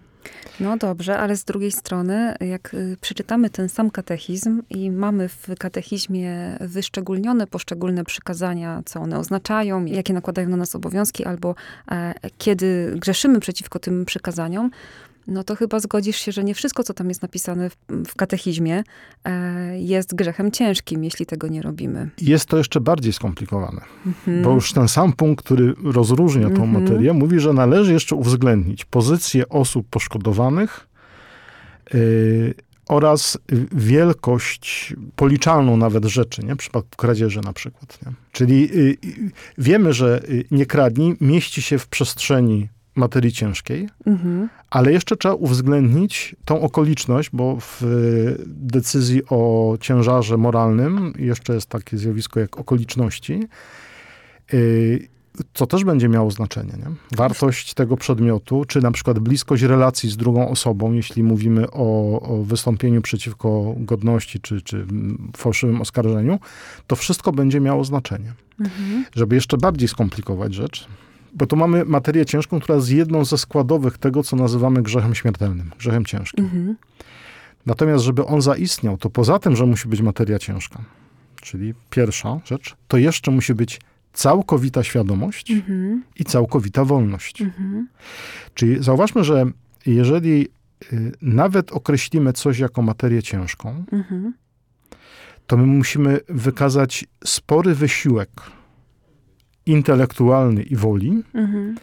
No 0.60 0.77
dobrze, 0.77 1.18
ale 1.18 1.36
z 1.36 1.44
drugiej 1.44 1.72
strony, 1.72 2.36
jak 2.39 2.74
y, 2.74 2.98
przeczytamy 3.01 3.50
ten 3.50 3.70
sam 3.70 3.92
katechizm 3.92 4.62
i 4.70 4.92
mamy 4.92 5.30
w 5.30 5.48
katechizmie 5.60 6.58
wyszczególnione 6.62 7.48
poszczególne 7.48 8.03
przykazania, 8.03 8.82
co 8.86 9.00
one 9.00 9.20
oznaczają, 9.20 9.86
jakie 9.86 10.13
nakładają 10.13 10.50
na 10.50 10.58
nas 10.58 10.75
obowiązki, 10.75 11.25
albo 11.25 11.56
e, 11.92 12.13
kiedy 12.38 12.94
grzeszymy 12.96 13.39
przeciwko 13.39 13.80
tym 13.80 14.06
przykazaniom, 14.06 14.72
no 15.27 15.44
to 15.44 15.56
chyba 15.56 15.80
zgodzisz 15.80 16.18
się, 16.18 16.32
że 16.32 16.44
nie 16.44 16.56
wszystko, 16.56 16.84
co 16.84 16.94
tam 16.94 17.10
jest 17.10 17.22
napisane 17.22 17.70
w, 17.70 17.75
w 18.08 18.15
katechizmie, 18.15 18.84
e, 19.25 19.80
jest 19.80 20.15
grzechem 20.15 20.51
ciężkim, 20.51 21.03
jeśli 21.03 21.25
tego 21.25 21.48
nie 21.48 21.62
robimy. 21.62 22.10
Jest 22.22 22.46
to 22.46 22.58
jeszcze 22.58 22.82
bardziej 22.82 23.13
skomplikowane, 23.13 23.82
mhm. 24.06 24.44
bo 24.44 24.51
już 24.51 24.74
ten 24.74 24.88
sam 24.88 25.13
punkt, 25.13 25.46
który 25.46 25.74
rozróżnia 25.84 26.50
tą 26.50 26.63
mhm. 26.63 26.84
materię, 26.84 27.13
mówi, 27.13 27.39
że 27.39 27.53
należy 27.53 27.94
jeszcze 27.94 28.15
uwzględnić 28.15 28.86
pozycję 28.86 29.50
osób 29.50 29.88
poszkodowanych, 29.89 30.88
yy, 31.94 32.53
oraz 32.88 33.38
wielkość 33.72 34.94
policzalną 35.15 35.77
nawet 35.77 36.06
rzeczy, 36.06 36.46
nie? 36.46 36.56
w 36.56 36.58
przypadku 36.58 36.98
kradzieży 36.98 37.42
na 37.42 37.53
przykład. 37.53 38.00
Nie? 38.06 38.12
Czyli 38.32 38.77
y, 38.77 38.98
y, 39.06 39.32
wiemy, 39.58 39.94
że 39.94 40.22
y, 40.30 40.46
nie 40.51 40.65
kradnij 40.65 41.15
mieści 41.22 41.62
się 41.62 41.77
w 41.77 41.88
przestrzeni 41.88 42.70
materii 42.96 43.32
ciężkiej, 43.32 43.90
mhm. 44.06 44.50
ale 44.70 44.92
jeszcze 44.92 45.18
trzeba 45.18 45.36
uwzględnić 45.36 46.36
tą 46.46 46.62
okoliczność, 46.62 47.30
bo 47.34 47.58
w 47.60 47.82
decyzji 48.48 49.22
o 49.30 49.74
ciężarze 49.82 50.38
moralnym 50.38 51.14
jeszcze 51.20 51.54
jest 51.54 51.70
takie 51.70 51.98
zjawisko 51.98 52.40
jak 52.40 52.58
okoliczności, 52.58 53.48
y, 54.54 55.14
co 55.54 55.68
też 55.68 55.84
będzie 55.84 56.10
miało 56.10 56.32
znaczenie. 56.32 56.74
Nie? 56.78 57.18
Wartość 57.18 57.74
tego 57.74 57.98
przedmiotu, 57.98 58.66
czy 58.66 58.82
na 58.82 58.92
przykład 58.92 59.20
bliskość 59.20 59.64
relacji 59.64 60.10
z 60.10 60.18
drugą 60.18 60.50
osobą, 60.50 60.94
jeśli 60.94 61.24
mówimy 61.24 61.72
o, 61.72 62.20
o 62.22 62.44
wystąpieniu 62.44 63.02
przeciwko 63.02 63.76
godności, 63.78 64.40
czy, 64.40 64.62
czy 64.62 64.86
fałszywym 65.38 65.82
oskarżeniu, 65.82 66.40
to 66.88 66.96
wszystko 66.96 67.32
będzie 67.32 67.60
miało 67.60 67.84
znaczenie. 67.84 68.34
Mhm. 68.60 69.06
Żeby 69.16 69.36
jeszcze 69.36 69.58
bardziej 69.58 69.88
skomplikować 69.88 70.54
rzecz, 70.54 70.88
bo 71.34 71.46
tu 71.46 71.56
mamy 71.56 71.86
materię 71.86 72.25
ciężką, 72.25 72.60
która 72.60 72.75
jest 72.75 72.92
jedną 72.92 73.25
ze 73.25 73.38
składowych 73.38 73.98
tego, 73.98 74.24
co 74.24 74.36
nazywamy 74.36 74.82
grzechem 74.82 75.16
śmiertelnym, 75.16 75.72
grzechem 75.80 76.06
ciężkim. 76.06 76.46
Mhm. 76.46 76.75
Natomiast, 77.66 78.04
żeby 78.04 78.25
on 78.25 78.42
zaistniał, 78.42 78.98
to 78.98 79.10
poza 79.10 79.40
tym, 79.40 79.56
że 79.56 79.66
musi 79.66 79.88
być 79.88 80.02
materia 80.02 80.40
ciężka, 80.40 80.80
czyli 81.42 81.74
pierwsza 81.90 82.40
rzecz, 82.46 82.75
to 82.88 82.98
jeszcze 82.98 83.32
musi 83.32 83.54
być 83.54 83.80
całkowita 84.13 84.84
świadomość 84.84 85.52
mhm. 85.52 86.04
i 86.20 86.24
całkowita 86.24 86.86
wolność. 86.86 87.42
Mhm. 87.42 87.88
Czyli 88.54 88.84
zauważmy, 88.84 89.24
że 89.24 89.46
jeżeli 89.86 90.48
y, 90.94 91.12
nawet 91.22 91.72
określimy 91.72 92.34
coś 92.34 92.60
jako 92.60 92.82
materię 92.82 93.24
ciężką, 93.24 93.86
mhm. 93.92 94.34
to 95.48 95.58
my 95.58 95.66
musimy 95.66 96.20
wykazać 96.30 97.06
spory 97.25 97.75
wysiłek 97.75 98.30
intelektualny 99.65 100.63
i 100.63 100.75
woli, 100.75 101.24
mhm. 101.34 101.75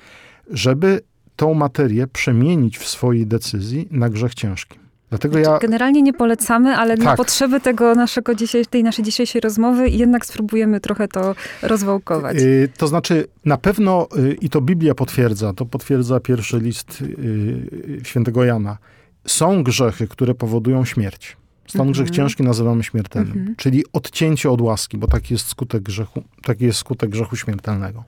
żeby 0.50 1.00
tą 1.36 1.54
materię 1.54 2.06
przemienić 2.06 2.78
w 2.78 2.88
swojej 2.88 3.26
decyzji 3.26 3.88
na 3.90 4.08
grzech 4.08 4.34
ciężki. 4.34 4.78
Dlatego 5.10 5.34
znaczy, 5.34 5.50
ja... 5.50 5.58
Generalnie 5.58 6.02
nie 6.02 6.12
polecamy, 6.12 6.76
ale 6.76 6.96
tak. 6.96 7.04
na 7.04 7.16
potrzeby 7.16 7.60
tego 7.60 7.94
naszego 7.94 8.34
dzisiaj, 8.34 8.66
tej 8.66 8.84
naszej 8.84 9.04
dzisiejszej 9.04 9.40
rozmowy 9.40 9.88
jednak 9.88 10.26
spróbujemy 10.26 10.80
trochę 10.80 11.08
to 11.08 11.34
rozwałkować. 11.62 12.36
Yy, 12.36 12.68
to 12.76 12.88
znaczy, 12.88 13.26
na 13.44 13.56
pewno, 13.56 14.08
yy, 14.16 14.36
i 14.40 14.50
to 14.50 14.60
Biblia 14.60 14.94
potwierdza, 14.94 15.52
to 15.52 15.66
potwierdza 15.66 16.20
pierwszy 16.20 16.58
list 16.58 17.00
yy, 17.00 18.00
świętego 18.02 18.44
Jana, 18.44 18.78
są 19.26 19.62
grzechy, 19.62 20.08
które 20.08 20.34
powodują 20.34 20.84
śmierć. 20.84 21.36
Stąd 21.70 21.88
mhm. 21.88 21.92
grzech 21.92 22.10
ciężki 22.10 22.42
nazywamy 22.42 22.84
śmiertelnym, 22.84 23.38
mhm. 23.38 23.56
czyli 23.56 23.84
odcięcie 23.92 24.50
od 24.50 24.60
łaski, 24.60 24.98
bo 24.98 25.06
taki 25.06 25.34
jest 25.34 25.48
skutek 25.48 25.82
grzechu, 25.82 26.22
taki 26.42 26.64
jest 26.64 26.78
skutek 26.78 27.10
grzechu 27.10 27.36
śmiertelnego. 27.36 28.04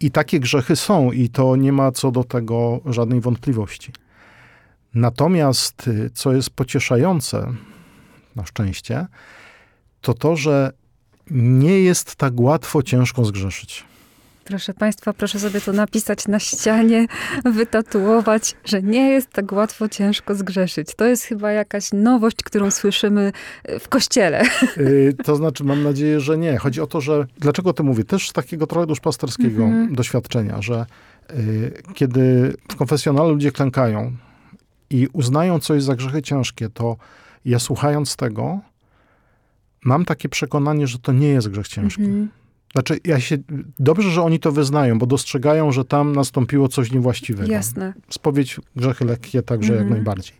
I 0.00 0.10
takie 0.10 0.40
grzechy 0.40 0.76
są 0.76 1.12
i 1.12 1.28
to 1.28 1.56
nie 1.56 1.72
ma 1.72 1.92
co 1.92 2.10
do 2.10 2.24
tego 2.24 2.80
żadnej 2.86 3.20
wątpliwości. 3.20 3.92
Natomiast, 4.94 5.88
y, 5.88 6.10
co 6.14 6.32
jest 6.32 6.50
pocieszające, 6.50 7.52
na 8.36 8.46
szczęście, 8.46 9.06
to 10.00 10.14
to, 10.14 10.36
że 10.36 10.72
nie 11.30 11.80
jest 11.80 12.16
tak 12.16 12.40
łatwo 12.40 12.82
ciężko 12.82 13.24
zgrzeszyć. 13.24 13.84
Proszę 14.50 14.74
Państwa, 14.74 15.12
proszę 15.12 15.38
sobie 15.38 15.60
to 15.60 15.72
napisać 15.72 16.28
na 16.28 16.38
ścianie, 16.38 17.06
wytatuować, 17.44 18.56
że 18.64 18.82
nie 18.82 19.10
jest 19.10 19.30
tak 19.30 19.52
łatwo, 19.52 19.88
ciężko 19.88 20.34
zgrzeszyć. 20.34 20.94
To 20.94 21.04
jest 21.04 21.24
chyba 21.24 21.52
jakaś 21.52 21.92
nowość, 21.92 22.36
którą 22.44 22.70
słyszymy 22.70 23.32
w 23.80 23.88
kościele. 23.88 24.42
Y, 24.78 25.14
to 25.24 25.36
znaczy, 25.36 25.64
mam 25.64 25.82
nadzieję, 25.82 26.20
że 26.20 26.38
nie. 26.38 26.58
Chodzi 26.58 26.80
o 26.80 26.86
to, 26.86 27.00
że 27.00 27.26
dlaczego 27.38 27.72
to 27.72 27.82
mówię? 27.82 28.04
Też 28.04 28.28
z 28.28 28.32
takiego 28.32 28.66
trochę 28.66 28.86
duszpasterskiego 28.86 29.64
mhm. 29.64 29.94
doświadczenia, 29.94 30.62
że 30.62 30.86
y, 31.30 31.72
kiedy 31.94 32.54
w 32.72 32.76
konfesjonale 32.76 33.30
ludzie 33.30 33.52
klękają 33.52 34.12
i 34.90 35.08
uznają 35.12 35.58
coś 35.58 35.82
za 35.82 35.96
grzechy 35.96 36.22
ciężkie, 36.22 36.68
to 36.68 36.96
ja 37.44 37.58
słuchając 37.58 38.16
tego, 38.16 38.60
mam 39.84 40.04
takie 40.04 40.28
przekonanie, 40.28 40.86
że 40.86 40.98
to 40.98 41.12
nie 41.12 41.28
jest 41.28 41.48
grzech 41.48 41.68
ciężki. 41.68 42.04
Mhm 42.04 42.39
znaczy, 42.72 42.98
ja 43.04 43.20
się, 43.20 43.38
dobrze, 43.78 44.10
że 44.10 44.22
oni 44.22 44.40
to 44.40 44.52
wyznają, 44.52 44.98
bo 44.98 45.06
dostrzegają, 45.06 45.72
że 45.72 45.84
tam 45.84 46.12
nastąpiło 46.12 46.68
coś 46.68 46.92
niewłaściwego. 46.92 47.52
Jasne. 47.52 47.92
Spowiedź 48.10 48.60
grzechy 48.76 49.04
lekkie 49.04 49.42
także 49.42 49.72
mm 49.72 49.78
jak 49.78 49.86
mhm. 49.86 50.04
najbardziej. 50.04 50.36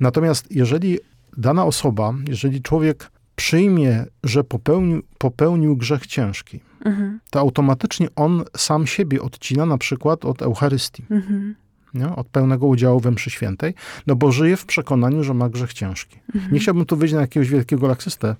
Natomiast 0.00 0.46
jeżeli 0.50 0.98
dana 1.36 1.64
osoba, 1.64 2.14
jeżeli 2.28 2.62
człowiek 2.62 3.10
przyjmie, 3.36 4.04
że 4.24 4.44
popełnił, 4.44 5.02
popełnił 5.18 5.76
grzech 5.76 6.06
ciężki, 6.06 6.60
mm 6.84 7.20
to 7.30 7.40
automatycznie 7.40 8.08
on 8.16 8.44
sam 8.56 8.86
siebie 8.86 9.22
odcina 9.22 9.66
na 9.66 9.78
przykład 9.78 10.24
od 10.24 10.42
Eucharystii. 10.42 11.04
Mm 11.10 11.54
nie? 11.94 12.16
od 12.16 12.28
pełnego 12.28 12.66
udziału 12.66 13.00
we 13.00 13.10
mszy 13.10 13.30
świętej, 13.30 13.74
no 14.06 14.16
bo 14.16 14.32
żyje 14.32 14.56
w 14.56 14.66
przekonaniu, 14.66 15.24
że 15.24 15.34
ma 15.34 15.48
grzech 15.48 15.72
ciężki. 15.72 16.18
Mhm. 16.34 16.54
Nie 16.54 16.60
chciałbym 16.60 16.86
tu 16.86 16.96
wyjść 16.96 17.14
na 17.14 17.20
jakiegoś 17.20 17.48
wielkiego 17.48 17.88
laksystę, 17.88 18.36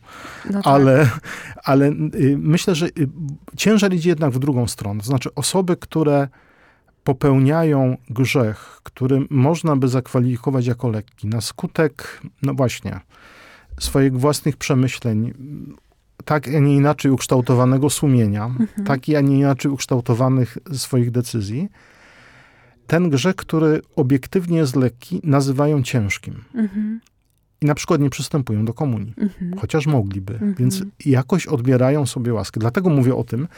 no 0.51 0.53
tak. 0.53 0.67
ale, 0.67 1.11
ale 1.65 1.87
y, 1.89 2.37
myślę, 2.39 2.75
że 2.75 2.87
y, 2.87 3.09
ciężar 3.57 3.95
idzie 3.95 4.09
jednak 4.09 4.31
w 4.31 4.39
drugą 4.39 4.67
stronę. 4.67 5.01
To 5.01 5.07
znaczy 5.07 5.35
osoby, 5.35 5.77
które 5.77 6.29
popełniają 7.05 7.97
grzech, 8.11 8.81
który 8.83 9.27
można 9.31 9.77
by 9.77 9.89
zakwalifikować 9.89 10.67
jako 10.67 10.89
lekki, 10.89 11.29
na 11.29 11.41
skutek, 11.41 12.21
no 12.43 12.55
właśnie, 12.55 13.01
swoich 13.81 14.13
własnych 14.13 14.57
przemyśleń, 14.57 15.33
tak, 16.25 16.49
a 16.49 16.59
nie 16.59 16.77
inaczej 16.77 17.11
ukształtowanego 17.11 17.91
sumienia, 17.91 18.45
mhm. 18.45 18.87
tak, 18.87 19.01
a 19.17 19.21
nie 19.21 19.39
inaczej 19.39 19.71
ukształtowanych 19.71 20.59
swoich 20.73 21.11
decyzji, 21.11 21.69
ten 22.89 23.11
grzech, 23.11 23.37
który 23.37 23.83
obiektywnie 23.97 24.59
jest 24.59 24.77
lekki, 24.77 25.21
nazywają 25.25 25.83
ciężkim. 25.83 26.45
Mhm. 26.55 27.01
I 27.61 27.67
na 27.67 27.75
przykład 27.75 28.01
nie 28.01 28.11
przystępują 28.11 28.65
do 28.65 28.75
komunii, 28.75 29.15
mhm. 29.17 29.59
chociaż 29.59 29.87
mogliby, 29.87 30.33
mhm. 30.33 30.55
więc 30.55 30.83
jakoś 31.05 31.47
odbierają 31.47 32.07
sobie 32.07 32.35
łaskę. 32.35 32.61
Dlatego 32.61 32.91
mówię 32.91 33.15
o 33.15 33.25
tym, 33.25 33.49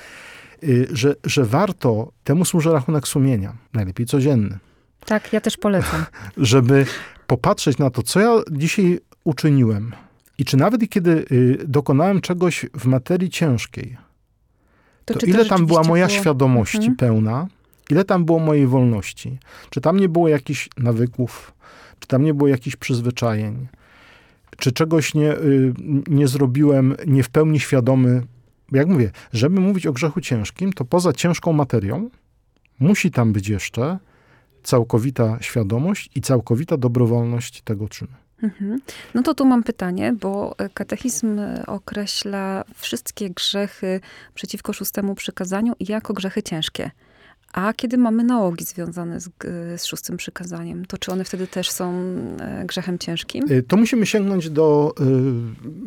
y, 0.64 0.88
że, 0.92 1.14
że 1.24 1.44
warto, 1.44 2.12
temu 2.24 2.44
służy 2.44 2.72
rachunek 2.72 3.08
sumienia, 3.08 3.56
najlepiej 3.72 4.06
codzienny. 4.06 4.58
Tak, 5.06 5.32
ja 5.32 5.40
też 5.40 5.56
polecam. 5.56 6.04
Żeby 6.36 6.86
popatrzeć 7.26 7.78
na 7.78 7.90
to, 7.90 8.02
co 8.02 8.20
ja 8.20 8.30
dzisiaj 8.50 9.00
uczyniłem 9.24 9.92
i 10.38 10.44
czy 10.44 10.56
nawet 10.56 10.88
kiedy 10.90 11.24
y, 11.32 11.58
dokonałem 11.68 12.20
czegoś 12.20 12.66
w 12.74 12.86
materii 12.86 13.30
ciężkiej, 13.30 13.96
to, 15.04 15.14
to 15.14 15.26
ile 15.26 15.44
tam 15.44 15.66
była 15.66 15.82
moja 15.82 16.06
było... 16.06 16.18
świadomości 16.18 16.76
mhm. 16.76 16.96
pełna, 16.96 17.46
Ile 17.90 18.04
tam 18.04 18.24
było 18.24 18.38
mojej 18.38 18.66
wolności? 18.66 19.38
Czy 19.70 19.80
tam 19.80 20.00
nie 20.00 20.08
było 20.08 20.28
jakichś 20.28 20.68
nawyków? 20.76 21.52
Czy 21.98 22.08
tam 22.08 22.24
nie 22.24 22.34
było 22.34 22.48
jakichś 22.48 22.76
przyzwyczajeń? 22.76 23.66
Czy 24.56 24.72
czegoś 24.72 25.14
nie, 25.14 25.32
y, 25.32 25.74
nie 26.08 26.28
zrobiłem 26.28 26.96
nie 27.06 27.22
w 27.22 27.30
pełni 27.30 27.60
świadomy? 27.60 28.22
Jak 28.72 28.88
mówię, 28.88 29.10
żeby 29.32 29.60
mówić 29.60 29.86
o 29.86 29.92
grzechu 29.92 30.20
ciężkim, 30.20 30.72
to 30.72 30.84
poza 30.84 31.12
ciężką 31.12 31.52
materią 31.52 32.10
musi 32.80 33.10
tam 33.10 33.32
być 33.32 33.48
jeszcze 33.48 33.98
całkowita 34.62 35.38
świadomość 35.40 36.10
i 36.14 36.20
całkowita 36.20 36.76
dobrowolność 36.76 37.62
tego 37.62 37.88
czynu. 37.88 38.12
Mhm. 38.42 38.80
No 39.14 39.22
to 39.22 39.34
tu 39.34 39.44
mam 39.44 39.62
pytanie, 39.62 40.12
bo 40.20 40.56
katechizm 40.74 41.40
określa 41.66 42.64
wszystkie 42.74 43.30
grzechy 43.30 44.00
przeciwko 44.34 44.72
szóstemu 44.72 45.14
przykazaniu 45.14 45.72
jako 45.80 46.14
grzechy 46.14 46.42
ciężkie. 46.42 46.90
A 47.52 47.72
kiedy 47.72 47.98
mamy 47.98 48.24
nałogi 48.24 48.64
związane 48.64 49.20
z, 49.20 49.28
z 49.76 49.84
szóstym 49.84 50.16
przykazaniem, 50.16 50.84
to 50.86 50.98
czy 50.98 51.12
one 51.12 51.24
wtedy 51.24 51.46
też 51.46 51.70
są 51.70 51.92
e, 52.40 52.64
grzechem 52.66 52.98
ciężkim? 52.98 53.52
Y, 53.52 53.62
to 53.62 53.76
musimy 53.76 54.06
sięgnąć 54.06 54.50
do 54.50 54.94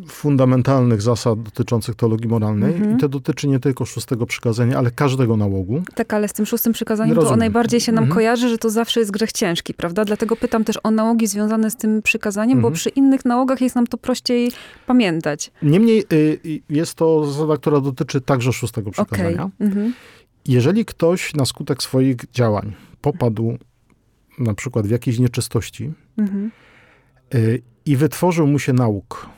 y, 0.05 0.07
fundamentalnych 0.07 1.01
zasad 1.01 1.43
dotyczących 1.43 1.95
teologii 1.95 2.27
moralnej. 2.27 2.73
Mhm. 2.73 2.95
I 2.95 2.99
to 2.99 3.09
dotyczy 3.09 3.47
nie 3.47 3.59
tylko 3.59 3.85
szóstego 3.85 4.25
przykazania, 4.25 4.77
ale 4.77 4.91
każdego 4.91 5.37
nałogu. 5.37 5.81
Tak, 5.95 6.13
ale 6.13 6.27
z 6.27 6.33
tym 6.33 6.45
szóstym 6.45 6.73
przykazaniem 6.73 7.15
Rozumiem. 7.15 7.33
to 7.33 7.39
najbardziej 7.39 7.81
się 7.81 7.91
nam 7.91 8.03
mhm. 8.03 8.15
kojarzy, 8.15 8.49
że 8.49 8.57
to 8.57 8.69
zawsze 8.69 8.99
jest 8.99 9.11
grzech 9.11 9.31
ciężki, 9.31 9.73
prawda? 9.73 10.05
Dlatego 10.05 10.35
pytam 10.35 10.63
też 10.63 10.79
o 10.83 10.91
nałogi 10.91 11.27
związane 11.27 11.71
z 11.71 11.75
tym 11.75 12.01
przykazaniem, 12.01 12.57
mhm. 12.57 12.73
bo 12.73 12.75
przy 12.75 12.89
innych 12.89 13.25
nałogach 13.25 13.61
jest 13.61 13.75
nam 13.75 13.87
to 13.87 13.97
prościej 13.97 14.51
pamiętać. 14.87 15.51
Niemniej 15.61 16.05
y, 16.13 16.39
jest 16.69 16.93
to 16.95 17.25
zasada, 17.25 17.57
która 17.57 17.81
dotyczy 17.81 18.21
także 18.21 18.53
szóstego 18.53 18.91
przykazania. 18.91 19.49
Okay. 19.59 19.91
Jeżeli 20.45 20.85
ktoś 20.85 21.33
na 21.33 21.45
skutek 21.45 21.83
swoich 21.83 22.15
działań 22.31 22.73
popadł 23.01 23.57
na 24.39 24.53
przykład 24.53 24.87
w 24.87 24.89
jakieś 24.89 25.19
nieczystości 25.19 25.91
mhm. 26.17 26.51
Y, 27.35 27.61
i 27.85 27.97
wytworzył 27.97 28.47
mu 28.47 28.59
się 28.59 28.73
nauk. 28.73 29.29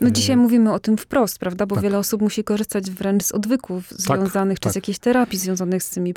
No 0.00 0.08
y, 0.08 0.12
dzisiaj 0.12 0.36
mówimy 0.36 0.72
o 0.72 0.78
tym 0.78 0.96
wprost, 0.96 1.38
prawda? 1.38 1.66
Bo 1.66 1.74
tak. 1.74 1.84
wiele 1.84 1.98
osób 1.98 2.22
musi 2.22 2.44
korzystać 2.44 2.90
wręcz 2.90 3.22
z 3.24 3.32
odwyków 3.32 3.88
tak, 3.88 3.98
związanych, 3.98 4.58
tak, 4.58 4.62
czy 4.62 4.72
z 4.72 4.76
jakiejś 4.76 4.98
terapii 4.98 5.38
związanych 5.38 5.82
z 5.82 5.90
tymi, 5.90 6.14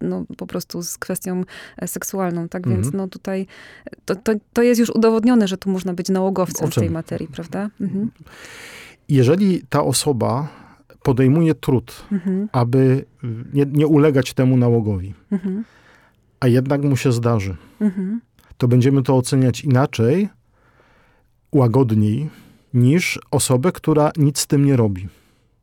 no 0.00 0.24
po 0.36 0.46
prostu 0.46 0.82
z 0.82 0.98
kwestią 0.98 1.42
e, 1.76 1.88
seksualną, 1.88 2.48
tak? 2.48 2.68
Więc 2.68 2.86
mhm. 2.86 2.96
no 2.96 3.08
tutaj 3.08 3.46
to, 4.04 4.16
to, 4.16 4.32
to, 4.52 4.62
jest 4.62 4.80
już 4.80 4.90
udowodnione, 4.90 5.48
że 5.48 5.58
tu 5.58 5.70
można 5.70 5.94
być 5.94 6.08
nałogowcem 6.08 6.70
w 6.70 6.74
tej 6.74 6.90
materii, 6.90 7.28
prawda? 7.28 7.70
Mhm. 7.80 8.10
Jeżeli 9.08 9.62
ta 9.68 9.82
osoba 9.82 10.48
podejmuje 11.04 11.54
trud, 11.54 12.04
mhm. 12.12 12.48
aby 12.52 13.04
nie, 13.52 13.66
nie, 13.66 13.86
ulegać 13.86 14.34
temu 14.34 14.56
nałogowi, 14.56 15.14
mhm. 15.32 15.64
a 16.40 16.48
jednak 16.48 16.82
mu 16.82 16.96
się 16.96 17.12
zdarzy, 17.12 17.56
mhm. 17.80 18.20
to 18.58 18.68
będziemy 18.68 19.02
to 19.02 19.16
oceniać 19.16 19.64
inaczej, 19.64 20.28
łagodniej, 21.52 22.30
niż 22.74 23.20
osobę, 23.30 23.72
która 23.72 24.10
nic 24.16 24.38
z 24.38 24.46
tym 24.46 24.64
nie 24.64 24.76
robi. 24.76 25.08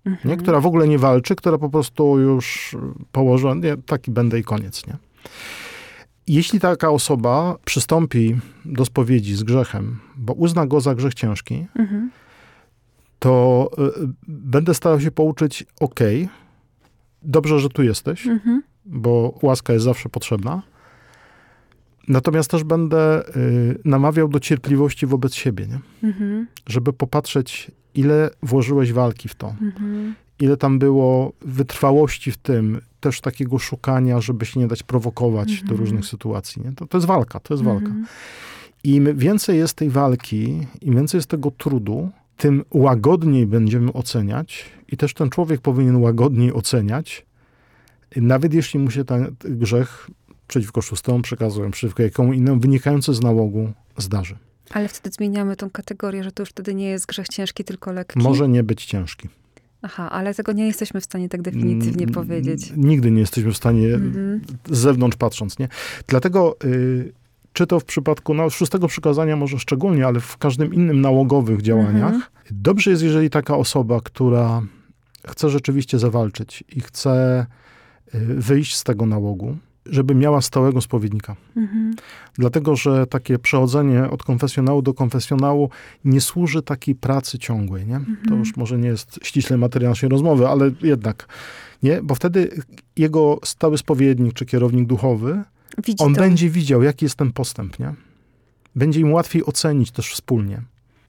Nie? 0.05 0.11
Mhm. 0.11 0.37
Która 0.37 0.59
w 0.59 0.65
ogóle 0.65 0.87
nie 0.87 0.99
walczy, 0.99 1.35
która 1.35 1.57
po 1.57 1.69
prostu 1.69 2.19
już 2.19 2.75
położyła, 3.11 3.53
nie, 3.55 3.77
taki 3.77 4.11
będę 4.11 4.39
i 4.39 4.43
koniec. 4.43 4.87
Nie? 4.87 4.97
Jeśli 6.27 6.59
taka 6.59 6.89
osoba 6.89 7.55
przystąpi 7.65 8.37
do 8.65 8.85
spowiedzi 8.85 9.35
z 9.35 9.43
grzechem, 9.43 9.99
bo 10.17 10.33
uzna 10.33 10.67
go 10.67 10.81
za 10.81 10.95
grzech 10.95 11.13
ciężki, 11.13 11.65
mhm 11.75 12.09
to 13.21 13.69
y, 14.03 14.13
będę 14.27 14.73
starał 14.73 15.01
się 15.01 15.11
pouczyć, 15.11 15.65
ok, 15.79 15.99
dobrze, 17.23 17.59
że 17.59 17.69
tu 17.69 17.83
jesteś, 17.83 18.27
mhm. 18.27 18.63
bo 18.85 19.39
łaska 19.41 19.73
jest 19.73 19.85
zawsze 19.85 20.09
potrzebna. 20.09 20.61
Natomiast 22.07 22.51
też 22.51 22.63
będę 22.63 23.27
y, 23.35 23.79
namawiał 23.85 24.27
do 24.27 24.39
cierpliwości 24.39 25.05
wobec 25.05 25.35
siebie, 25.35 25.67
nie? 25.67 26.09
Mhm. 26.09 26.47
żeby 26.67 26.93
popatrzeć, 26.93 27.71
ile 27.95 28.29
włożyłeś 28.43 28.93
walki 28.93 29.29
w 29.29 29.35
to, 29.35 29.55
mhm. 29.61 30.15
ile 30.39 30.57
tam 30.57 30.79
było 30.79 31.33
wytrwałości 31.41 32.31
w 32.31 32.37
tym, 32.37 32.81
też 32.99 33.21
takiego 33.21 33.59
szukania, 33.59 34.21
żeby 34.21 34.45
się 34.45 34.59
nie 34.59 34.67
dać 34.67 34.83
prowokować 34.83 35.63
do 35.63 35.75
różnych 35.75 36.05
sytuacji. 36.05 36.61
Nie? 36.65 36.71
To, 36.71 36.87
to 36.87 36.97
jest 36.97 37.07
walka, 37.07 37.39
to 37.39 37.53
jest 37.53 37.63
walka. 37.63 37.91
Im 38.83 39.17
więcej 39.17 39.57
jest 39.57 39.73
tej 39.73 39.89
walki, 39.89 40.67
im 40.81 40.95
więcej 40.95 41.17
jest 41.17 41.29
tego 41.29 41.51
trudu, 41.51 42.11
tym 42.41 42.63
łagodniej 42.71 43.47
będziemy 43.47 43.93
oceniać 43.93 44.65
i 44.87 44.97
też 44.97 45.13
ten 45.13 45.29
człowiek 45.29 45.61
powinien 45.61 45.95
łagodniej 45.95 46.53
oceniać, 46.53 47.25
nawet 48.15 48.53
jeśli 48.53 48.79
mu 48.79 48.91
się 48.91 49.05
ten 49.05 49.35
grzech 49.43 50.09
przeciwko 50.47 50.81
szóstemu 50.81 51.21
przekazują, 51.21 51.71
przeciwko 51.71 52.03
jakomu 52.03 52.33
innemu, 52.33 52.59
wynikający 52.59 53.13
z 53.13 53.21
nałogu 53.21 53.71
zdarzy. 53.97 54.37
Ale 54.71 54.87
wtedy 54.87 55.15
zmieniamy 55.15 55.55
tą 55.55 55.69
kategorię, 55.69 56.23
że 56.23 56.31
to 56.31 56.41
już 56.41 56.49
wtedy 56.49 56.75
nie 56.75 56.89
jest 56.89 57.05
grzech 57.05 57.27
ciężki, 57.27 57.63
tylko 57.63 57.91
lekki. 57.91 58.19
Może 58.19 58.49
nie 58.49 58.63
być 58.63 58.85
ciężki. 58.85 59.29
Aha, 59.81 60.09
ale 60.11 60.33
tego 60.33 60.51
nie 60.51 60.65
jesteśmy 60.65 61.01
w 61.01 61.03
stanie 61.03 61.29
tak 61.29 61.41
definitywnie 61.41 62.07
powiedzieć. 62.07 62.73
Nigdy 62.77 63.11
nie 63.11 63.19
jesteśmy 63.19 63.51
w 63.51 63.57
stanie, 63.57 63.87
mm 63.87 64.13
-hmm. 64.13 64.39
z 64.69 64.77
zewnątrz 64.77 65.17
patrząc, 65.17 65.59
nie? 65.59 65.67
Dlatego 66.07 66.57
y, 66.63 67.13
czy 67.53 67.67
to 67.67 67.79
w 67.79 67.85
przypadku 67.85 68.33
no, 68.33 68.49
szóstego 68.49 68.87
przykazania 68.87 69.35
może 69.35 69.59
szczególnie, 69.59 70.07
ale 70.07 70.19
w 70.19 70.37
każdym 70.37 70.73
innym 70.73 71.01
nałogowych 71.01 71.61
działaniach. 71.61 72.13
Mhm. 72.13 72.21
Dobrze 72.51 72.91
jest, 72.91 73.03
jeżeli 73.03 73.29
taka 73.29 73.57
osoba, 73.57 74.01
która 74.01 74.61
chce 75.27 75.49
rzeczywiście 75.49 75.99
zawalczyć 75.99 76.63
i 76.75 76.81
chce 76.81 77.45
y, 78.15 78.19
wyjść 78.19 78.75
z 78.75 78.83
tego 78.83 79.05
nałogu, 79.05 79.57
żeby 79.85 80.15
miała 80.15 80.41
stałego 80.41 80.81
spowiednika. 80.81 81.35
Mhm. 81.57 81.95
Dlatego, 82.33 82.75
że 82.75 83.07
takie 83.07 83.39
przechodzenie 83.39 84.09
od 84.09 84.23
konfesjonału 84.23 84.81
do 84.81 84.93
konfesjonału 84.93 85.69
nie 86.05 86.21
służy 86.21 86.61
takiej 86.61 86.95
pracy 86.95 87.39
ciągłej. 87.39 87.85
Nie? 87.85 87.95
Mhm. 87.95 88.17
To 88.29 88.35
już 88.35 88.57
może 88.57 88.77
nie 88.77 88.87
jest 88.87 89.19
ściśle 89.23 89.57
materia 89.57 89.89
naszej 89.89 90.09
rozmowy, 90.09 90.47
ale 90.47 90.71
jednak. 90.81 91.27
Nie? 91.83 92.01
Bo 92.03 92.15
wtedy 92.15 92.49
jego 92.97 93.39
stały 93.43 93.77
spowiednik 93.77 94.33
czy 94.33 94.45
kierownik 94.45 94.87
duchowy 94.87 95.43
Widzi 95.85 96.03
on 96.03 96.13
to. 96.13 96.21
będzie 96.21 96.49
widział, 96.49 96.83
jaki 96.83 97.05
jest 97.05 97.15
ten 97.15 97.31
postęp, 97.31 97.79
nie? 97.79 97.93
Będzie 98.75 98.99
im 98.99 99.13
łatwiej 99.13 99.45
ocenić 99.45 99.91
też 99.91 100.13
wspólnie. 100.13 100.61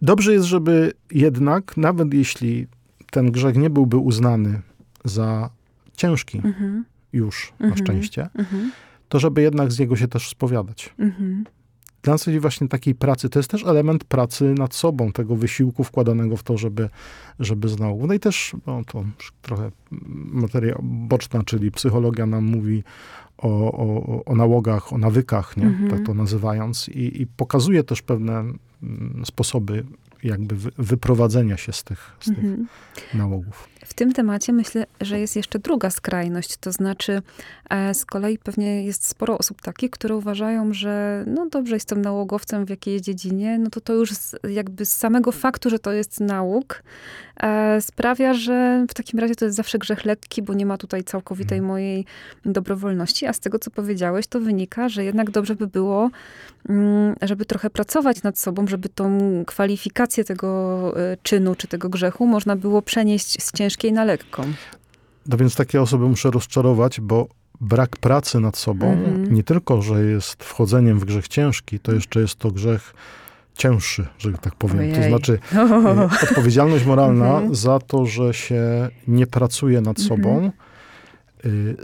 Dobrze 0.02 0.32
jest, 0.32 0.46
żeby 0.46 0.92
jednak, 1.10 1.76
nawet 1.76 2.14
jeśli 2.14 2.66
ten 3.10 3.30
grzech 3.30 3.56
nie 3.56 3.70
byłby 3.70 3.96
uznany 3.96 4.62
za 5.04 5.50
ciężki 5.96 6.38
mhm. 6.38 6.84
już, 7.12 7.52
na 7.60 7.66
mhm. 7.66 7.84
szczęście, 7.84 8.28
mhm. 8.34 8.70
to 9.08 9.18
żeby 9.18 9.42
jednak 9.42 9.72
z 9.72 9.78
niego 9.78 9.96
się 9.96 10.08
też 10.08 10.28
spowiadać. 10.28 10.94
Mhm. 12.02 12.18
Dla 12.18 12.32
nas 12.34 12.40
właśnie 12.40 12.68
takiej 12.68 12.94
pracy, 12.94 13.28
to 13.28 13.38
jest 13.38 13.50
też 13.50 13.64
element 13.64 14.04
pracy 14.04 14.54
nad 14.58 14.74
sobą, 14.74 15.12
tego 15.12 15.36
wysiłku 15.36 15.84
wkładanego 15.84 16.36
w 16.36 16.42
to, 16.42 16.58
żeby, 16.58 16.88
żeby 17.40 17.68
znał. 17.68 18.06
No 18.06 18.14
i 18.14 18.20
też, 18.20 18.56
no 18.66 18.82
to 18.86 19.04
trochę 19.42 19.70
materia 20.32 20.76
boczna, 20.82 21.42
czyli 21.44 21.70
psychologia 21.70 22.26
nam 22.26 22.44
mówi 22.44 22.84
o, 23.38 23.72
o, 23.72 24.24
o 24.24 24.36
nałogach, 24.36 24.92
o 24.92 24.98
nawykach, 24.98 25.56
nie? 25.56 25.66
Mhm. 25.66 25.90
tak 25.90 26.06
to 26.06 26.14
nazywając, 26.14 26.88
i, 26.88 27.22
i 27.22 27.26
pokazuje 27.26 27.84
też 27.84 28.02
pewne 28.02 28.32
mm, 28.38 29.22
sposoby 29.24 29.84
jakby 30.22 30.56
wyprowadzenia 30.78 31.56
się 31.56 31.72
z 31.72 31.84
tych, 31.84 32.16
z 32.20 32.28
mhm. 32.28 32.66
tych 32.94 33.14
nałogów. 33.14 33.68
W 33.84 33.94
tym 33.94 34.12
temacie 34.12 34.52
myślę, 34.52 34.86
że 35.00 35.20
jest 35.20 35.36
jeszcze 35.36 35.58
druga 35.58 35.90
skrajność, 35.90 36.56
to 36.56 36.72
znaczy 36.72 37.22
e, 37.70 37.94
z 37.94 38.04
kolei 38.04 38.38
pewnie 38.38 38.84
jest 38.84 39.06
sporo 39.06 39.38
osób 39.38 39.62
takich, 39.62 39.90
które 39.90 40.16
uważają, 40.16 40.72
że 40.72 41.24
no 41.26 41.46
dobrze, 41.46 41.76
jestem 41.76 42.02
nałogowcem 42.02 42.66
w 42.66 42.70
jakiejś 42.70 43.02
dziedzinie, 43.02 43.58
no 43.58 43.70
to 43.70 43.80
to 43.80 43.92
już 43.92 44.12
z, 44.12 44.36
jakby 44.48 44.86
z 44.86 44.92
samego 44.92 45.32
faktu, 45.32 45.70
że 45.70 45.78
to 45.78 45.92
jest 45.92 46.20
nauk, 46.20 46.82
e, 47.36 47.80
sprawia, 47.80 48.34
że 48.34 48.86
w 48.88 48.94
takim 48.94 49.20
razie 49.20 49.34
to 49.34 49.44
jest 49.44 49.56
zawsze 49.56 49.78
grzech 49.78 50.04
lekki, 50.04 50.42
bo 50.42 50.54
nie 50.54 50.66
ma 50.66 50.78
tutaj 50.78 51.04
całkowitej 51.04 51.58
hmm. 51.58 51.68
mojej 51.68 52.04
dobrowolności, 52.44 53.26
a 53.26 53.32
z 53.32 53.40
tego, 53.40 53.58
co 53.58 53.70
powiedziałeś, 53.70 54.26
to 54.26 54.40
wynika, 54.40 54.88
że 54.88 55.04
jednak 55.04 55.30
dobrze 55.30 55.54
by 55.54 55.66
było, 55.66 56.10
mm, 56.68 57.16
żeby 57.22 57.44
trochę 57.44 57.70
pracować 57.70 58.22
nad 58.22 58.38
sobą, 58.38 58.66
żeby 58.66 58.88
tą 58.88 59.18
kwalifikację 59.46 60.24
tego 60.24 60.94
e, 60.96 61.16
czynu, 61.22 61.54
czy 61.54 61.68
tego 61.68 61.88
grzechu 61.88 62.26
można 62.26 62.56
było 62.56 62.82
przenieść 62.82 63.42
z 63.42 63.52
ciężkiej 63.52 63.71
ciężkiej 63.72 63.92
na 63.92 64.04
lekką. 64.04 64.42
No 65.26 65.36
więc 65.36 65.56
takie 65.56 65.82
osoby 65.82 66.08
muszę 66.08 66.30
rozczarować, 66.30 67.00
bo 67.00 67.28
brak 67.60 67.96
pracy 67.96 68.40
nad 68.40 68.56
sobą 68.56 68.92
mhm. 68.92 69.34
nie 69.34 69.42
tylko, 69.42 69.82
że 69.82 70.04
jest 70.04 70.44
wchodzeniem 70.44 70.98
w 70.98 71.04
grzech 71.04 71.28
ciężki, 71.28 71.80
to 71.80 71.92
jeszcze 71.92 72.20
jest 72.20 72.34
to 72.34 72.50
grzech 72.50 72.94
cięższy, 73.54 74.06
że 74.18 74.32
tak 74.32 74.54
powiem. 74.54 74.78
Ojej. 74.78 74.94
To 74.94 75.02
znaczy 75.02 75.38
e, 75.54 76.08
odpowiedzialność 76.28 76.84
moralna 76.84 77.34
mhm. 77.34 77.54
za 77.54 77.78
to, 77.78 78.06
że 78.06 78.34
się 78.34 78.88
nie 79.08 79.26
pracuje 79.26 79.80
nad 79.80 79.98
mhm. 79.98 80.08
sobą, 80.08 80.50
y, 81.44 81.76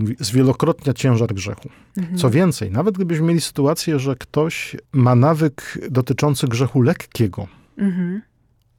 mówi, 0.00 0.16
zwielokrotnia 0.20 0.92
ciężar 0.92 1.34
grzechu. 1.34 1.68
Mhm. 1.98 2.18
Co 2.18 2.30
więcej, 2.30 2.70
nawet 2.70 2.94
gdybyśmy 2.94 3.26
mieli 3.26 3.40
sytuację, 3.40 3.98
że 3.98 4.16
ktoś 4.16 4.76
ma 4.92 5.14
nawyk 5.14 5.78
dotyczący 5.90 6.48
grzechu 6.48 6.82
lekkiego, 6.82 7.46
mhm. 7.78 8.22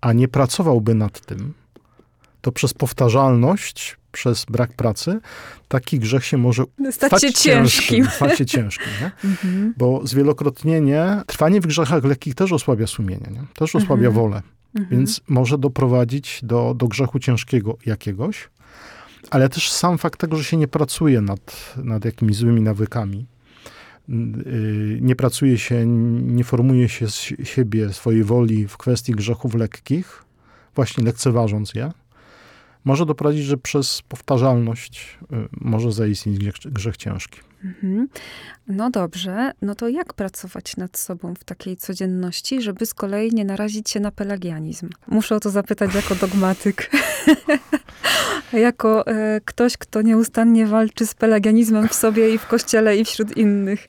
a 0.02 0.14
nie 0.14 0.28
pracowałby 0.28 0.96
nad 0.96 1.26
tym, 1.26 1.54
to 2.48 2.52
przez 2.52 2.74
powtarzalność, 2.74 3.98
przez 4.12 4.46
brak 4.46 4.74
pracy, 4.74 5.20
taki 5.68 6.00
grzech 6.00 6.26
się 6.26 6.38
może 6.38 6.64
stać, 6.92 7.10
stać 7.10 7.22
się 7.22 7.34
ciężkim. 7.34 8.06
Stać 8.16 8.38
się 8.38 8.46
ciężkim, 8.46 8.88
nie? 9.02 9.30
Mhm. 9.30 9.74
Bo 9.78 10.02
zwielokrotnienie, 10.04 11.22
trwanie 11.26 11.62
w 11.62 11.68
grzechach 11.68 12.04
lekkich 12.04 12.36
też 12.36 12.52
osłabia 12.52 12.88
sumienie, 12.88 13.28
nie? 13.32 13.44
też 13.56 13.76
osłabia 13.76 14.08
mhm. 14.08 14.14
wolę. 14.14 14.42
Mhm. 14.76 14.98
Więc 14.98 15.22
może 15.28 15.58
doprowadzić 15.58 16.40
do, 16.44 16.74
do 16.74 16.88
grzechu 16.88 17.20
ciężkiego 17.20 17.78
jakiegoś, 17.86 18.50
ale 19.30 19.50
też 19.50 19.72
sam 19.72 19.98
fakt 19.98 20.20
tego, 20.20 20.38
że 20.38 20.44
się 20.44 20.58
nie 20.58 20.68
pracuje 20.68 21.22
nad, 21.22 21.74
nad 21.78 22.06
jakimiś 22.06 22.36
złymi 22.36 22.62
nawykami, 22.62 23.26
y, 24.10 25.00
nie 25.02 25.16
pracuje 25.16 25.58
się, 25.58 25.86
nie 25.86 26.44
formuje 26.44 26.90
się 26.90 27.08
z 27.10 27.34
siebie, 27.44 27.94
swojej 27.94 28.24
woli 28.24 28.68
w 28.68 28.78
kwestii 28.78 29.12
grzechów 29.12 29.56
lekkich, 29.56 30.24
właśnie 30.76 31.04
lekceważąc 31.04 31.74
je, 31.74 31.92
może 32.88 33.06
doprowadzić, 33.06 33.44
że 33.44 33.58
przez 33.58 34.02
powtarzalność 34.02 35.18
y, 35.22 35.36
może 35.52 35.92
zaistnieć 35.92 36.40
grzech, 36.40 36.56
grzech 36.66 36.98
ciężki. 36.98 37.40
Mhm. 37.64 38.08
No 38.68 38.90
dobrze, 38.90 39.52
no 39.62 39.76
to 39.76 39.90
jak 39.90 40.14
pracować 40.14 40.78
nad 40.78 40.98
sobą 40.98 41.34
w 41.36 41.44
takiej 41.44 41.78
codzienności, 41.78 42.62
żeby 42.62 42.86
z 42.86 42.94
kolei 42.94 43.32
nie 43.34 43.46
narazić 43.46 43.90
się 43.90 44.00
na 44.00 44.12
pelagianizm? 44.12 44.90
Muszę 45.08 45.36
o 45.36 45.40
to 45.40 45.50
zapytać 45.50 45.96
jako 45.96 46.16
dogmatyk. 46.16 46.92
jako 48.54 49.08
e, 49.08 49.42
ktoś, 49.46 49.78
kto 49.78 50.02
nieustannie 50.02 50.68
walczy 50.68 51.06
z 51.06 51.14
pelagianizmem 51.14 51.88
w 51.88 51.94
sobie 51.94 52.34
i 52.34 52.38
w 52.38 52.48
kościele 52.48 52.98
i 52.98 53.06
wśród 53.06 53.38
innych 53.38 53.88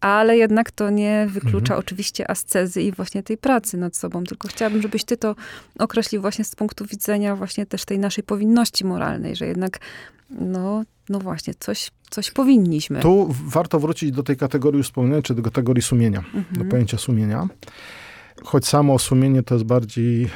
ale 0.00 0.36
jednak 0.36 0.70
to 0.70 0.90
nie 0.90 1.26
wyklucza 1.30 1.74
mhm. 1.74 1.80
oczywiście 1.80 2.30
ascezy 2.30 2.82
i 2.82 2.92
właśnie 2.92 3.22
tej 3.22 3.38
pracy 3.38 3.76
nad 3.76 3.96
sobą, 3.96 4.24
tylko 4.24 4.48
chciałabym, 4.48 4.82
żebyś 4.82 5.04
ty 5.04 5.16
to 5.16 5.36
określił 5.78 6.20
właśnie 6.20 6.44
z 6.44 6.54
punktu 6.54 6.84
widzenia 6.84 7.36
właśnie 7.36 7.66
też 7.66 7.84
tej 7.84 7.98
naszej 7.98 8.24
powinności 8.24 8.84
moralnej, 8.84 9.36
że 9.36 9.46
jednak 9.46 9.78
no, 10.30 10.82
no 11.08 11.18
właśnie, 11.18 11.54
coś, 11.60 11.90
coś 12.10 12.30
powinniśmy. 12.30 13.00
Tu 13.00 13.34
warto 13.44 13.80
wrócić 13.80 14.12
do 14.12 14.22
tej 14.22 14.36
kategorii 14.36 14.82
wspomnienia, 14.82 15.22
czy 15.22 15.34
do 15.34 15.42
kategorii 15.42 15.82
sumienia, 15.82 16.18
mhm. 16.18 16.44
do 16.52 16.64
pojęcia 16.64 16.98
sumienia 16.98 17.48
choć 18.44 18.66
samo 18.66 18.98
sumienie 18.98 19.42
to 19.42 19.54
jest 19.54 19.66
bardziej 19.66 20.24
e, 20.24 20.28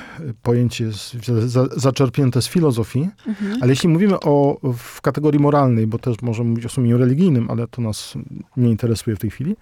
pojęcie 0.42 0.92
z, 0.92 1.14
za, 1.46 1.66
zaczerpnięte 1.76 2.42
z 2.42 2.48
filozofii, 2.48 3.08
mhm. 3.26 3.58
ale 3.62 3.72
jeśli 3.72 3.88
mówimy 3.88 4.20
o 4.20 4.60
w 4.76 5.00
kategorii 5.00 5.40
moralnej, 5.40 5.86
bo 5.86 5.98
też 5.98 6.22
możemy 6.22 6.50
mówić 6.50 6.66
o 6.66 6.68
sumieniu 6.68 6.98
religijnym, 6.98 7.50
ale 7.50 7.68
to 7.68 7.82
nas 7.82 8.14
nie 8.56 8.70
interesuje 8.70 9.16
w 9.16 9.18
tej 9.18 9.30
chwili. 9.30 9.56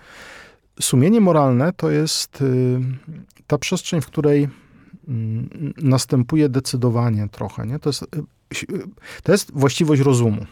Sumienie 0.81 1.21
moralne 1.21 1.73
to 1.73 1.91
jest 1.91 2.43
y, 2.43 2.81
ta 3.47 3.59
przestrzeń, 3.59 4.01
w 4.01 4.07
której 4.07 4.45
y, 4.45 4.49
następuje 5.83 6.49
decydowanie 6.49 7.29
trochę. 7.29 7.67
Nie? 7.67 7.79
To, 7.79 7.89
jest, 7.89 8.03
y, 8.03 8.07
to 9.23 9.33
jest 9.33 9.53
właściwość 9.55 10.03
rozumu. 10.03 10.47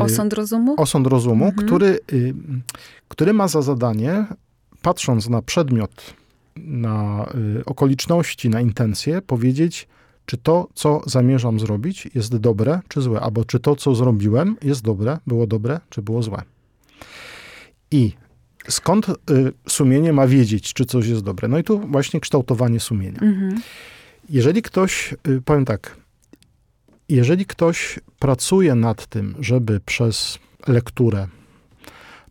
Osąd 0.00 0.32
rozumu? 0.32 0.74
Osąd 0.78 1.06
rozumu, 1.06 1.44
mhm. 1.44 1.66
który, 1.66 1.98
który 3.08 3.32
ma 3.32 3.48
za 3.48 3.62
zadanie, 3.62 4.26
patrząc 4.82 5.28
na 5.28 5.42
przedmiot 5.42 6.14
na 6.56 7.26
y, 7.58 7.64
okoliczności, 7.64 8.50
na 8.50 8.60
intencje, 8.60 9.22
powiedzieć, 9.22 9.88
czy 10.26 10.36
to, 10.36 10.68
co 10.74 11.00
zamierzam 11.06 11.60
zrobić, 11.60 12.08
jest 12.14 12.36
dobre, 12.36 12.80
czy 12.88 13.00
złe, 13.00 13.20
albo 13.20 13.44
czy 13.44 13.60
to, 13.60 13.76
co 13.76 13.94
zrobiłem, 13.94 14.56
jest 14.62 14.82
dobre, 14.82 15.18
było 15.26 15.46
dobre, 15.46 15.80
czy 15.90 16.02
było 16.02 16.22
złe. 16.22 16.42
I 17.90 18.12
skąd 18.68 19.08
y, 19.08 19.14
sumienie 19.68 20.12
ma 20.12 20.26
wiedzieć, 20.26 20.72
czy 20.72 20.84
coś 20.84 21.06
jest 21.06 21.22
dobre? 21.22 21.48
No 21.48 21.58
i 21.58 21.64
tu 21.64 21.80
właśnie 21.80 22.20
kształtowanie 22.20 22.80
sumienia. 22.80 23.20
Mhm. 23.22 23.60
Jeżeli 24.28 24.62
ktoś, 24.62 25.14
y, 25.28 25.42
powiem 25.44 25.64
tak, 25.64 25.96
jeżeli 27.08 27.46
ktoś 27.46 28.00
pracuje 28.18 28.74
nad 28.74 29.06
tym, 29.06 29.34
żeby 29.40 29.80
przez 29.80 30.38
lekturę, 30.66 31.28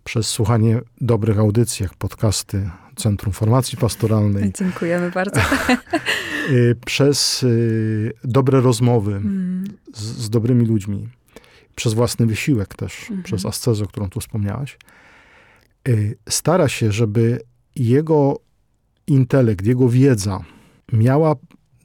przez 0.04 0.28
słuchanie 0.28 0.82
dobrych 1.02 1.40
audycji, 1.40 1.84
jak 1.84 1.94
podcasty 1.94 2.70
Centrum 2.96 3.34
Formacji 3.34 3.78
Pastoralnej. 3.78 4.52
Dziękujemy 4.54 5.12
bardzo. 5.12 5.42
Y, 6.50 6.76
przez 6.86 7.44
y, 7.44 8.14
dobre 8.24 8.62
rozmowy 8.62 9.12
mm. 9.16 9.64
z, 9.94 10.02
z, 10.02 10.30
dobrymi 10.30 10.66
ludźmi, 10.66 11.10
przez 11.76 11.94
własny 11.94 12.26
wysiłek 12.26 12.76
też, 12.76 13.10
mm 13.10 13.22
-hmm. 13.22 13.26
przez 13.26 13.46
ascezę, 13.46 13.84
o 13.84 13.88
którą 13.88 14.10
tu 14.10 14.20
wspomniałaś, 14.20 14.78
y, 15.88 16.18
stara 16.30 16.68
się, 16.68 16.92
żeby 16.92 17.42
jego 17.76 18.40
intelekt, 19.08 19.66
jego 19.66 19.90
wiedza 19.90 20.40
miała 20.94 21.36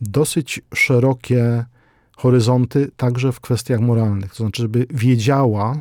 dosyć 0.01 0.61
szerokie 0.75 1.65
horyzonty 2.17 2.91
także 2.97 3.33
w 3.33 3.41
kwestiach 3.41 3.81
moralnych. 3.81 4.31
To 4.31 4.45
znaczy, 4.45 4.63
żeby 4.63 4.87
wiedziała, 4.91 5.81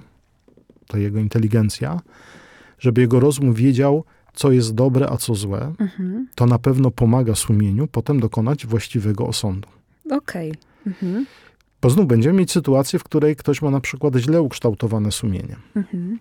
to 0.87 0.97
jego 0.97 1.19
inteligencja, 1.19 2.01
żeby 2.79 3.01
jego 3.01 3.19
rozum 3.19 3.53
wiedział, 3.53 4.03
co 4.33 4.51
jest 4.51 4.75
dobre, 4.75 5.09
a 5.09 5.17
co 5.17 5.35
złe, 5.35 5.73
mhm. 5.79 6.27
to 6.35 6.45
na 6.45 6.59
pewno 6.59 6.91
pomaga 6.91 7.35
sumieniu 7.35 7.87
potem 7.87 8.19
dokonać 8.19 8.65
właściwego 8.65 9.27
osądu. 9.27 9.69
Okej. 10.11 10.51
Okay. 10.51 10.61
Mhm. 10.87 11.25
Bo 11.81 11.89
znów 11.89 12.07
będziemy 12.07 12.39
mieć 12.39 12.51
sytuację, 12.51 12.99
w 12.99 13.03
której 13.03 13.35
ktoś 13.35 13.61
ma 13.61 13.69
na 13.69 13.79
przykład 13.79 14.15
źle 14.15 14.41
ukształtowane 14.41 15.11
sumienie. 15.11 15.55
Mhm. 15.75 16.19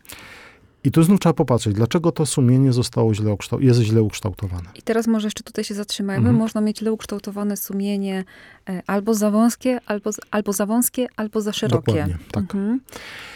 I 0.85 0.91
tu 0.91 1.03
znów 1.03 1.21
trzeba 1.21 1.33
popatrzeć, 1.33 1.75
dlaczego 1.75 2.13
to 2.13 2.27
sumienie 2.27 2.73
zostało 2.73 3.15
źle 3.15 3.37
jest 3.61 3.81
źle 3.81 4.03
ukształtowane. 4.03 4.69
I 4.75 4.83
teraz 4.83 5.07
może 5.07 5.27
jeszcze 5.27 5.43
tutaj 5.43 5.65
się 5.65 5.75
zatrzymajmy. 5.75 6.19
Mhm. 6.19 6.37
Można 6.37 6.61
mieć 6.61 6.79
źle 6.79 6.93
ukształtowane 6.93 7.57
sumienie 7.57 8.25
e, 8.69 8.83
albo 8.87 9.15
za 9.15 9.31
wąskie, 9.31 9.81
albo, 9.87 10.11
albo 10.31 10.53
za 10.53 10.67
wąskie, 10.67 11.07
albo 11.17 11.41
za 11.41 11.53
szerokie. 11.53 11.93
Dokładnie, 11.93 12.19
tak. 12.33 12.43
Mhm. 12.43 12.81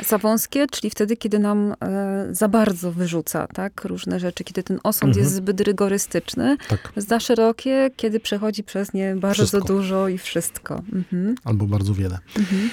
Za 0.07 0.19
wąskie, 0.19 0.67
czyli 0.67 0.91
wtedy, 0.91 1.17
kiedy 1.17 1.39
nam 1.39 1.75
e, 1.81 2.29
za 2.31 2.49
bardzo 2.49 2.93
wyrzuca 2.93 3.47
tak, 3.47 3.85
różne 3.85 4.21
rzeczy, 4.21 4.45
kiedy 4.45 4.63
ten 4.63 4.81
osąd 4.83 5.09
mhm. 5.11 5.25
jest 5.25 5.37
zbyt 5.37 5.61
rygorystyczny. 5.61 6.57
Tak. 6.69 6.93
Za 6.97 7.21
szerokie, 7.21 7.91
kiedy 7.97 8.21
przechodzi 8.21 8.65
przez 8.65 8.93
nie 8.93 9.17
bardzo 9.17 9.47
wszystko. 9.47 9.67
dużo 9.69 10.09
i 10.09 10.19
wszystko. 10.19 10.83
Mhm. 10.93 11.35
Albo 11.45 11.67
bardzo 11.67 11.95
wiele. 11.95 12.19
Mhm. 12.39 12.71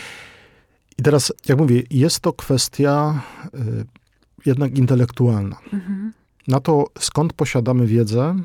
I 0.97 1.03
teraz, 1.03 1.33
jak 1.47 1.57
mówię, 1.57 1.83
jest 1.89 2.19
to 2.19 2.33
kwestia 2.33 3.21
y, 3.55 3.98
jednak 4.45 4.77
intelektualna. 4.77 5.57
Mhm. 5.73 6.13
Na 6.47 6.59
to, 6.59 6.85
skąd 6.99 7.33
posiadamy 7.33 7.87
wiedzę, 7.87 8.35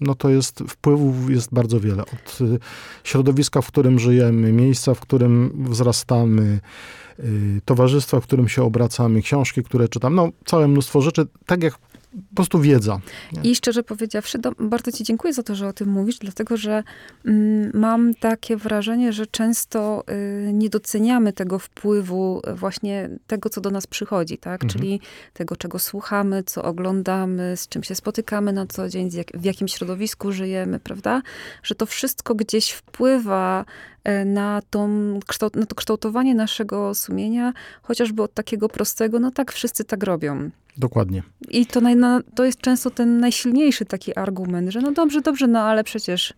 no 0.00 0.14
to 0.14 0.28
jest, 0.28 0.58
wpływów 0.68 1.30
jest 1.30 1.54
bardzo 1.54 1.80
wiele. 1.80 2.02
Od 2.02 2.40
y, 2.40 2.58
środowiska, 3.04 3.60
w 3.60 3.66
którym 3.66 3.98
żyjemy, 3.98 4.52
miejsca, 4.52 4.94
w 4.94 5.00
którym 5.00 5.64
wzrastamy, 5.68 6.60
y, 7.18 7.60
towarzystwa, 7.64 8.20
w 8.20 8.24
którym 8.24 8.48
się 8.48 8.62
obracamy, 8.62 9.22
książki, 9.22 9.62
które 9.62 9.88
czytam, 9.88 10.14
no 10.14 10.28
całe 10.44 10.68
mnóstwo 10.68 11.00
rzeczy. 11.00 11.26
Tak 11.46 11.62
jak 11.62 11.78
po 12.12 12.34
prostu 12.34 12.60
wiedza. 12.60 13.00
Nie? 13.32 13.50
I 13.50 13.54
szczerze 13.54 13.82
powiedziawszy, 13.82 14.38
do, 14.38 14.52
bardzo 14.58 14.92
ci 14.92 15.04
dziękuję 15.04 15.32
za 15.32 15.42
to, 15.42 15.54
że 15.54 15.68
o 15.68 15.72
tym 15.72 15.88
mówisz, 15.88 16.18
dlatego 16.18 16.56
że 16.56 16.82
mm, 17.24 17.70
mam 17.74 18.14
takie 18.14 18.56
wrażenie, 18.56 19.12
że 19.12 19.26
często 19.26 20.04
y, 20.48 20.52
nie 20.52 20.68
doceniamy 20.68 21.32
tego 21.32 21.58
wpływu 21.58 22.42
y, 22.48 22.54
właśnie 22.54 23.10
tego, 23.26 23.48
co 23.48 23.60
do 23.60 23.70
nas 23.70 23.86
przychodzi, 23.86 24.38
tak? 24.38 24.64
Mhm. 24.64 24.70
Czyli 24.70 25.00
tego, 25.32 25.56
czego 25.56 25.78
słuchamy, 25.78 26.42
co 26.42 26.62
oglądamy, 26.62 27.56
z 27.56 27.68
czym 27.68 27.82
się 27.82 27.94
spotykamy 27.94 28.52
na 28.52 28.66
co 28.66 28.88
dzień, 28.88 29.10
jak, 29.12 29.26
w 29.34 29.44
jakim 29.44 29.68
środowisku 29.68 30.32
żyjemy, 30.32 30.80
prawda? 30.80 31.22
Że 31.62 31.74
to 31.74 31.86
wszystko 31.86 32.34
gdzieś 32.34 32.70
wpływa 32.70 33.64
na, 34.24 34.62
tą, 34.70 34.88
na 35.54 35.66
to 35.66 35.74
kształtowanie 35.74 36.34
naszego 36.34 36.94
sumienia, 36.94 37.52
chociażby 37.82 38.22
od 38.22 38.34
takiego 38.34 38.68
prostego, 38.68 39.18
no 39.18 39.30
tak, 39.30 39.52
wszyscy 39.52 39.84
tak 39.84 40.02
robią. 40.02 40.50
Dokładnie. 40.76 41.22
I 41.50 41.66
to, 41.66 41.80
naj, 41.80 41.96
no, 41.96 42.20
to 42.34 42.44
jest 42.44 42.60
często 42.60 42.90
ten 42.90 43.20
najsilniejszy 43.20 43.84
taki 43.84 44.16
argument, 44.16 44.70
że 44.70 44.80
no 44.80 44.92
dobrze, 44.92 45.20
dobrze, 45.20 45.46
no 45.46 45.60
ale 45.60 45.84
przecież 45.84 46.34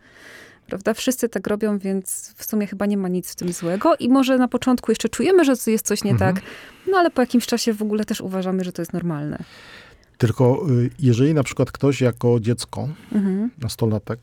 prawda? 0.71 0.95
Wszyscy 0.95 1.29
tak 1.29 1.47
robią, 1.47 1.79
więc 1.79 2.35
w 2.37 2.45
sumie 2.45 2.67
chyba 2.67 2.87
nie 2.87 2.97
ma 2.97 3.09
nic 3.09 3.33
w 3.33 3.37
tym 3.37 3.53
złego 3.53 3.97
i 3.97 4.09
może 4.09 4.39
na 4.39 4.49
początku 4.49 4.91
jeszcze 4.91 5.09
czujemy, 5.09 5.45
że 5.45 5.55
jest 5.67 5.87
coś 5.87 6.05
nie 6.05 6.11
mhm. 6.11 6.35
tak, 6.35 6.45
no 6.91 6.99
ale 6.99 7.11
po 7.11 7.23
jakimś 7.23 7.47
czasie 7.47 7.73
w 7.73 7.83
ogóle 7.83 8.05
też 8.05 8.21
uważamy, 8.21 8.65
że 8.65 8.73
to 8.73 8.83
jest 8.83 8.93
normalne. 8.93 9.39
Tylko 10.19 10.67
y, 10.71 10.91
jeżeli 10.99 11.35
na 11.35 11.43
przykład 11.43 11.73
ktoś 11.73 12.01
jako 12.01 12.41
dziecko, 12.41 12.89
mhm. 13.13 13.51
nastolatek, 13.59 14.21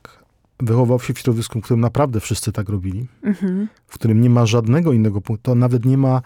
wychował 0.60 1.00
się 1.00 1.14
w 1.14 1.20
środowisku, 1.20 1.60
w 1.60 1.64
którym 1.64 1.82
naprawdę 1.82 2.20
wszyscy 2.20 2.52
tak 2.52 2.70
robili, 2.70 3.08
mhm. 3.24 3.68
w 3.88 3.94
którym 3.94 4.22
nie 4.22 4.30
ma 4.30 4.46
żadnego 4.46 4.94
innego 4.94 5.22
punktu, 5.22 5.44
to 5.44 5.56
nawet 5.56 5.86
nie 5.86 5.98
ma 5.98 6.22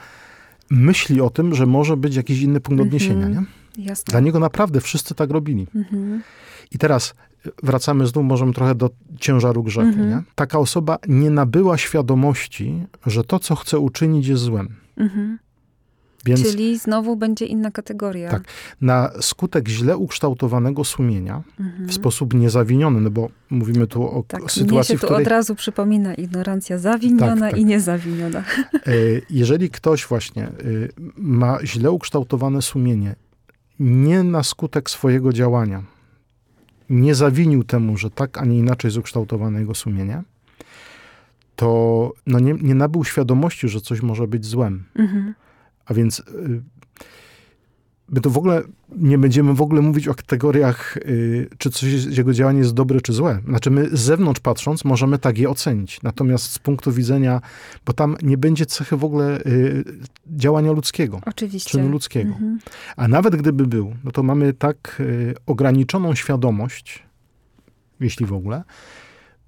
myśli 0.70 1.22
o 1.22 1.30
tym, 1.30 1.56
że 1.56 1.66
może 1.66 1.98
być 1.98 2.16
jakiś 2.16 2.42
inny 2.42 2.60
punkt 2.62 2.82
odniesienia, 2.82 3.28
nie? 3.28 3.44
Jasne. 3.78 4.12
Dla 4.12 4.20
niego 4.20 4.40
naprawdę 4.40 4.82
wszyscy 4.82 5.16
tak 5.16 5.30
robili. 5.30 5.68
Mhm. 5.76 6.22
I 6.72 6.78
teraz 6.78 7.14
wracamy 7.64 8.08
znów 8.08 8.26
możemy 8.26 8.54
trochę 8.54 8.76
do 8.76 8.90
ciężaru 9.20 9.64
grzechu. 9.64 9.88
Mhm. 9.88 10.10
Nie? 10.10 10.24
Taka 10.36 10.60
osoba 10.60 10.98
nie 11.08 11.30
nabyła 11.30 11.78
świadomości, 11.78 12.84
że 13.06 13.24
to, 13.24 13.40
co 13.40 13.56
chce 13.56 13.80
uczynić, 13.80 14.28
jest 14.28 14.44
złem. 14.44 14.76
Mhm. 14.98 15.40
Więc, 16.26 16.42
Czyli 16.42 16.78
znowu 16.78 17.16
będzie 17.16 17.46
inna 17.46 17.72
kategoria. 17.72 18.30
Tak. 18.32 18.44
Na 18.82 19.12
skutek 19.22 19.68
źle 19.68 19.98
ukształtowanego 19.98 20.84
sumienia, 20.84 21.42
mhm. 21.60 21.90
w 21.90 21.94
sposób 21.94 22.34
niezawiniony, 22.34 23.02
no 23.02 23.10
bo 23.12 23.30
mówimy 23.50 23.88
tu 23.88 24.04
o 24.04 24.24
tak, 24.28 24.52
sytuacji, 24.52 24.74
mnie 24.74 24.84
się 24.84 24.94
tu 24.94 25.06
której... 25.06 25.22
od 25.22 25.28
razu 25.28 25.56
przypomina 25.56 26.14
ignorancja 26.14 26.78
zawiniona 26.78 27.36
tak, 27.36 27.52
tak. 27.52 27.58
i 27.58 27.66
niezawiniona. 27.66 28.44
E, 28.88 28.92
jeżeli 29.30 29.70
ktoś 29.70 30.06
właśnie 30.06 30.44
e, 30.44 30.52
ma 31.18 31.60
źle 31.66 31.92
ukształtowane 31.92 32.62
sumienie 32.62 33.16
nie 33.80 34.24
na 34.24 34.44
skutek 34.44 34.90
swojego 34.90 35.34
działania 35.34 35.84
nie 36.92 37.16
zawinił 37.16 37.64
temu, 37.64 37.98
że 37.98 38.10
tak, 38.10 38.38
a 38.38 38.46
nie 38.46 38.58
inaczej 38.58 38.88
jest 38.88 38.98
ukształtowane 38.98 39.60
jego 39.60 39.76
sumienie, 39.76 40.24
to 41.56 42.12
no 42.28 42.40
nie, 42.40 42.54
nie 42.54 42.76
nabył 42.76 43.04
świadomości, 43.04 43.70
że 43.70 43.82
coś 43.82 44.02
może 44.02 44.28
być 44.28 44.46
złem. 44.46 44.84
Mhm. 44.96 45.34
A 45.86 45.94
więc 45.94 46.20
y, 46.20 46.24
my 48.10 48.22
to 48.22 48.30
w 48.30 48.38
ogóle 48.38 48.62
nie 48.96 49.18
będziemy 49.18 49.54
w 49.54 49.62
ogóle 49.62 49.82
mówić 49.82 50.08
o 50.08 50.16
kategoriach, 50.16 50.98
y, 50.98 51.50
czy 51.58 51.70
coś, 51.70 52.06
jego 52.18 52.34
działanie 52.34 52.60
jest 52.60 52.74
dobre, 52.74 53.02
czy 53.02 53.14
złe. 53.14 53.42
Znaczy 53.48 53.72
my 53.72 53.90
z 53.90 54.00
zewnątrz 54.00 54.40
patrząc 54.40 54.86
możemy 54.86 55.20
tak 55.20 55.38
je 55.38 55.50
ocenić. 55.50 56.02
Natomiast 56.04 56.46
z 56.46 56.60
punktu 56.60 56.92
widzenia, 56.92 57.42
bo 57.86 57.94
tam 57.94 58.16
nie 58.22 58.38
będzie 58.38 58.66
cechy 58.66 58.98
w 58.98 59.04
ogóle 59.04 59.42
y, 59.46 59.84
działania 60.28 60.72
ludzkiego. 60.72 61.22
Oczywiście. 61.26 61.70
Czynu 61.70 61.90
ludzkiego. 61.90 62.32
Mhm. 62.32 62.60
A 62.98 63.08
nawet 63.08 63.36
gdyby 63.36 63.68
był, 63.68 63.96
no 64.04 64.12
to 64.12 64.24
mamy 64.24 64.54
tak 64.54 65.02
ograniczoną 65.46 66.16
świadomość, 66.16 67.04
jeśli 68.00 68.26
w 68.26 68.34
ogóle, 68.34 68.64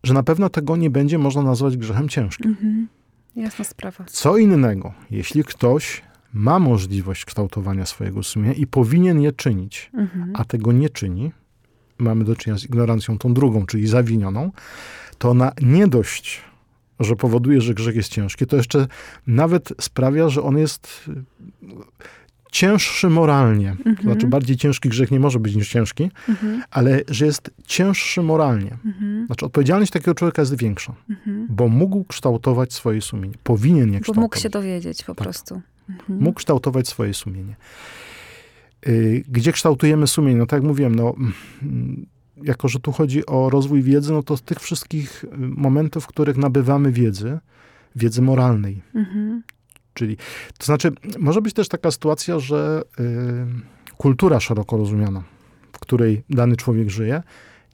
że 0.03 0.13
na 0.13 0.23
pewno 0.23 0.49
tego 0.49 0.75
nie 0.75 0.89
będzie 0.89 1.17
można 1.17 1.41
nazwać 1.41 1.77
grzechem 1.77 2.09
ciężkim. 2.09 2.51
Mhm. 2.51 2.87
Jasna 3.35 3.65
sprawa. 3.65 4.03
Co 4.07 4.37
innego, 4.37 4.93
jeśli 5.11 5.43
ktoś 5.43 6.01
ma 6.33 6.59
możliwość 6.59 7.25
kształtowania 7.25 7.85
swojego 7.85 8.23
sumienia 8.23 8.53
i 8.53 8.67
powinien 8.67 9.21
je 9.21 9.31
czynić, 9.31 9.91
Mhm. 9.93 10.33
a 10.35 10.45
tego 10.45 10.71
nie 10.71 10.89
czyni, 10.89 11.31
mamy 11.97 12.23
do 12.23 12.35
czynienia 12.35 12.59
z 12.59 12.65
ignorancją 12.65 13.17
tą 13.17 13.33
drugą, 13.33 13.65
czyli 13.65 13.87
zawinioną, 13.87 14.51
to 15.17 15.29
ona 15.29 15.51
nie 15.61 15.87
dość, 15.87 16.41
że 16.99 17.15
powoduje, 17.15 17.61
że 17.61 17.73
grzech 17.73 17.95
jest 17.95 18.09
ciężki, 18.09 18.45
to 18.47 18.55
jeszcze 18.55 18.87
nawet 19.27 19.73
sprawia, 19.81 20.29
że 20.29 20.41
on 20.43 20.57
jest 20.57 21.05
y, 21.07 21.63
cięższy 22.51 23.09
moralnie. 23.09 23.69
Mhm. 23.71 23.95
To 23.95 24.03
znaczy 24.03 24.27
bardziej 24.27 24.57
ciężki 24.57 24.89
grzech 24.89 25.11
nie 25.11 25.19
może 25.19 25.39
być 25.39 25.55
niż 25.55 25.69
ciężki, 25.69 26.11
Mhm. 26.29 26.63
ale 26.71 27.01
że 27.07 27.25
jest 27.25 27.51
cięższy 27.65 28.21
moralnie. 28.21 28.77
Mhm. 28.85 29.25
Znaczy 29.27 29.45
odpowiedzialność 29.45 29.91
takiego 29.91 30.13
człowieka 30.15 30.41
jest 30.41 30.57
większa, 30.57 30.93
Mhm. 31.09 31.47
bo 31.49 31.67
mógł 31.67 32.03
kształtować 32.03 32.73
swoje 32.73 33.01
sumienie. 33.01 33.33
Powinien 33.43 33.87
je 33.87 33.93
Bo 33.93 33.99
kształtować. 34.01 34.21
mógł 34.23 34.37
się 34.37 34.49
dowiedzieć 34.49 35.03
po 35.03 35.15
Tak. 35.15 35.23
prostu. 35.23 35.61
Mhm. 35.89 36.19
Mógł 36.19 36.37
kształtować 36.37 36.87
swoje 36.87 37.13
sumienie. 37.13 37.55
Y, 38.87 39.23
Gdzie 39.27 39.51
kształtujemy 39.51 40.07
sumienie? 40.07 40.39
No 40.39 40.45
tak 40.45 40.57
jak 40.57 40.67
mówiłem, 40.67 40.95
no, 40.95 41.15
mm, 41.61 42.05
jako 42.43 42.67
że 42.67 42.79
tu 42.79 42.91
chodzi 42.91 43.25
o 43.25 43.49
rozwój 43.49 43.81
wiedzy, 43.81 44.13
no 44.13 44.23
to 44.23 44.37
z 44.37 44.41
tych 44.41 44.59
wszystkich 44.59 45.23
y, 45.23 45.27
momentów, 45.37 46.03
w 46.03 46.07
których 46.07 46.37
nabywamy 46.37 46.91
wiedzy, 46.91 47.39
wiedzy 47.95 48.21
moralnej. 48.21 48.81
Mhm. 48.95 49.43
Czyli, 49.93 50.17
to 50.57 50.65
znaczy, 50.65 50.91
może 51.19 51.41
być 51.41 51.53
też 51.53 51.67
taka 51.67 51.91
sytuacja, 51.91 52.39
że 52.39 52.81
y, 52.99 53.93
kultura 53.97 54.39
szeroko 54.39 54.77
rozumiana, 54.77 55.23
w 55.73 55.79
której 55.79 56.23
dany 56.29 56.55
człowiek 56.55 56.89
żyje, 56.89 57.23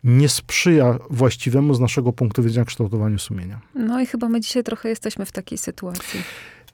nie 0.03 0.29
sprzyja 0.29 0.99
właściwemu 1.09 1.73
z 1.73 1.79
naszego 1.79 2.13
punktu 2.13 2.43
widzenia 2.43 2.65
kształtowaniu 2.65 3.19
sumienia. 3.19 3.61
No 3.75 4.01
i 4.01 4.05
chyba 4.05 4.29
my 4.29 4.39
dzisiaj 4.39 4.63
trochę 4.63 4.89
jesteśmy 4.89 5.25
w 5.25 5.31
takiej 5.31 5.57
sytuacji. 5.57 6.23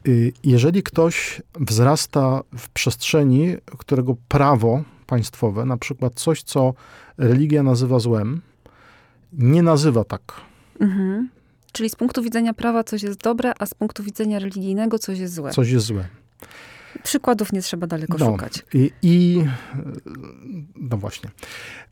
Y, 0.07 0.33
Jeżeli 0.43 0.83
ktoś 0.83 1.41
wzrasta 1.59 2.41
w 2.57 2.69
przestrzeni, 2.69 3.55
którego 3.77 4.15
prawo 4.27 4.83
państwowe, 5.07 5.65
na 5.65 5.77
przykład 5.77 6.13
coś, 6.15 6.43
co 6.43 6.73
religia 7.17 7.63
nazywa 7.63 7.99
złem, 7.99 8.41
nie 9.33 9.63
nazywa 9.63 10.03
tak. 10.03 10.21
Mhm. 10.79 11.29
Czyli 11.71 11.89
z 11.89 11.95
punktu 11.95 12.21
widzenia 12.23 12.53
prawa 12.53 12.83
coś 12.83 13.03
jest 13.03 13.19
dobre, 13.19 13.53
a 13.59 13.65
z 13.65 13.73
punktu 13.73 14.03
widzenia 14.03 14.39
religijnego 14.39 14.99
coś 14.99 15.19
jest 15.19 15.33
złe. 15.33 15.51
Coś 15.51 15.69
jest 15.69 15.85
złe. 15.85 16.07
Przykładów 17.03 17.53
nie 17.53 17.61
trzeba 17.61 17.87
daleko 17.87 18.17
No. 18.17 18.25
szukać. 18.25 18.65
I, 18.73 18.91
I 19.01 19.43
no 20.75 20.97
właśnie. 20.97 21.29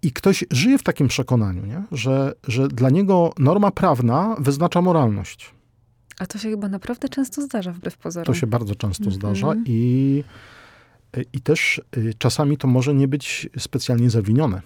I 0.01 0.11
ktoś 0.11 0.43
żyje 0.51 0.77
w 0.77 0.83
takim 0.83 1.07
przekonaniu, 1.07 1.65
nie? 1.65 1.83
Że, 1.91 2.33
że 2.47 2.67
dla 2.67 2.89
niego 2.89 3.33
norma 3.39 3.71
prawna 3.71 4.35
wyznacza 4.39 4.81
moralność. 4.81 5.52
A 6.19 6.25
to 6.25 6.37
się 6.37 6.49
chyba 6.49 6.69
naprawdę 6.69 7.09
często 7.09 7.41
zdarza 7.41 7.71
wbrew 7.71 7.97
pozorom. 7.97 8.25
To 8.25 8.39
się 8.39 8.47
bardzo 8.47 8.75
często 8.75 9.03
Mhm. 9.03 9.15
zdarza 9.19 9.53
i, 9.65 10.23
i 11.33 11.41
też 11.41 11.81
y, 11.97 12.13
czasami 12.17 12.57
to 12.57 12.67
może 12.67 12.93
nie 12.93 13.07
być 13.07 13.49
specjalnie 13.57 14.09
zawinione. 14.09 14.61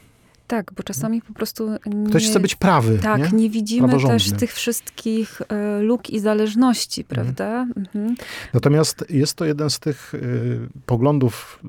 Tak, 0.48 0.74
bo 0.74 0.84
czasami 0.84 1.22
po 1.22 1.34
prostu 1.34 1.70
nie... 1.86 2.10
Ktoś 2.10 2.28
chce 2.28 2.40
być 2.40 2.56
prawy, 2.56 3.00
Tak, 3.00 3.32
nie? 3.32 3.40
nie, 3.40 3.50
widzimy 3.50 4.00
też 4.08 4.32
tych 4.32 4.54
wszystkich 4.54 5.42
e, 5.50 5.82
luk 5.82 6.10
i 6.10 6.20
zależności, 6.20 7.04
prawda? 7.04 7.68
Mhm. 7.78 8.16
Natomiast 8.54 9.06
jest 9.10 9.36
to 9.36 9.46
jeden 9.46 9.70
z 9.70 9.80
tych 9.80 10.14
y, 10.14 10.60
poglądów 10.86 11.60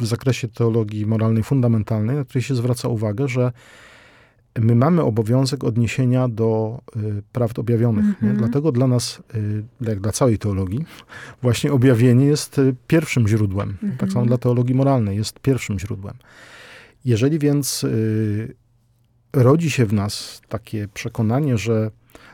w 0.00 0.06
zakresie 0.06 0.48
teologii 0.48 1.06
moralnej 1.06 1.42
fundamentalnej, 1.42 2.16
na 2.16 2.24
który 2.24 2.42
się 2.42 2.54
zwraca 2.54 2.88
uwagę, 2.88 3.28
że 3.28 3.52
my 4.58 4.74
mamy 4.74 5.02
obowiązek 5.02 5.64
odniesienia 5.64 6.28
do 6.28 6.80
y, 6.96 7.22
prawd 7.32 7.58
objawionych. 7.58 8.04
Nie? 8.04 8.30
Mhm. 8.30 8.36
Dlatego 8.36 8.72
dla 8.72 8.86
nas, 8.86 9.22
y, 9.34 9.64
jak 9.80 10.00
dla 10.00 10.12
całej 10.12 10.38
teologii, 10.38 10.84
właśnie 11.42 11.72
objawienie 11.72 12.26
jest 12.26 12.58
y, 12.58 12.74
pierwszym 12.86 13.28
źródłem. 13.28 13.70
Mhm. 13.70 13.96
Tak 13.96 14.12
samo 14.12 14.26
dla 14.26 14.38
teologii 14.38 14.74
moralnej 14.74 15.16
jest 15.16 15.40
pierwszym 15.40 15.78
źródłem. 15.78 16.14
Jeżeli 17.04 17.38
więc 17.38 17.84
y, 17.84 18.54
rodzi 19.32 19.70
się 19.70 19.86
w 19.86 19.92
nas 19.92 20.40
takie 20.48 20.88
przekonanie, 20.88 21.58
że 21.58 21.90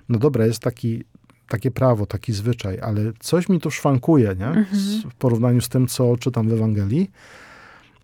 no 0.09 0.19
dobra, 0.19 0.47
jest 0.47 0.61
taki, 0.61 1.05
takie 1.49 1.71
prawo, 1.71 2.07
taki 2.07 2.33
zwyczaj, 2.33 2.81
ale 2.81 3.13
coś 3.21 3.49
mi 3.49 3.61
tu 3.61 3.71
szwankuje, 3.71 4.35
nie? 4.39 4.47
Mhm. 4.47 4.67
Z, 4.81 5.03
w 5.03 5.15
porównaniu 5.15 5.61
z 5.61 5.69
tym, 5.69 5.87
co 5.87 6.17
czytam 6.17 6.49
w 6.49 6.53
Ewangelii, 6.53 7.11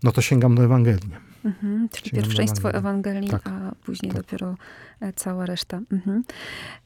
no 0.03 0.11
to 0.11 0.21
sięgam 0.21 0.55
do 0.55 0.63
Ewangelii. 0.63 1.26
Mhm. 1.45 1.89
Czyli 1.89 2.09
Sięgam 2.09 2.23
pierwszeństwo 2.23 2.73
Ewangelii. 2.73 3.29
Tak. 3.29 3.41
a 3.47 3.75
później 3.85 4.11
Tak. 4.11 4.21
dopiero 4.21 4.55
e, 5.01 5.13
cała 5.13 5.45
reszta. 5.45 5.79
Mhm. 5.91 6.23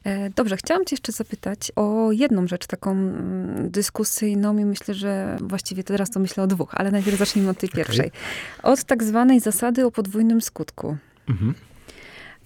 E, 0.04 0.30
Dobrze, 0.30 0.58
chciałam 0.58 0.86
cię 0.86 0.94
jeszcze 0.96 1.12
zapytać 1.12 1.72
o 1.76 2.12
jedną 2.12 2.48
rzecz 2.48 2.68
taką 2.68 2.92
mm, 2.92 3.72
dyskusyjną 3.72 4.58
i 4.58 4.66
myślę, 4.66 4.94
że 4.94 5.38
właściwie 5.42 5.84
teraz 5.84 6.10
to 6.10 6.20
myślę 6.20 6.44
o 6.44 6.48
dwóch, 6.48 6.70
ale 6.74 6.92
najpierw 6.92 7.18
zacznijmy 7.18 7.50
od 7.50 7.58
tej 7.58 7.70
pierwszej. 7.70 8.12
Od 8.64 8.84
tak 8.84 9.04
zwanej 9.04 9.40
zasady 9.40 9.86
o 9.86 9.92
podwójnym 9.92 10.42
skutku. 10.42 10.98
Mhm. 11.30 11.54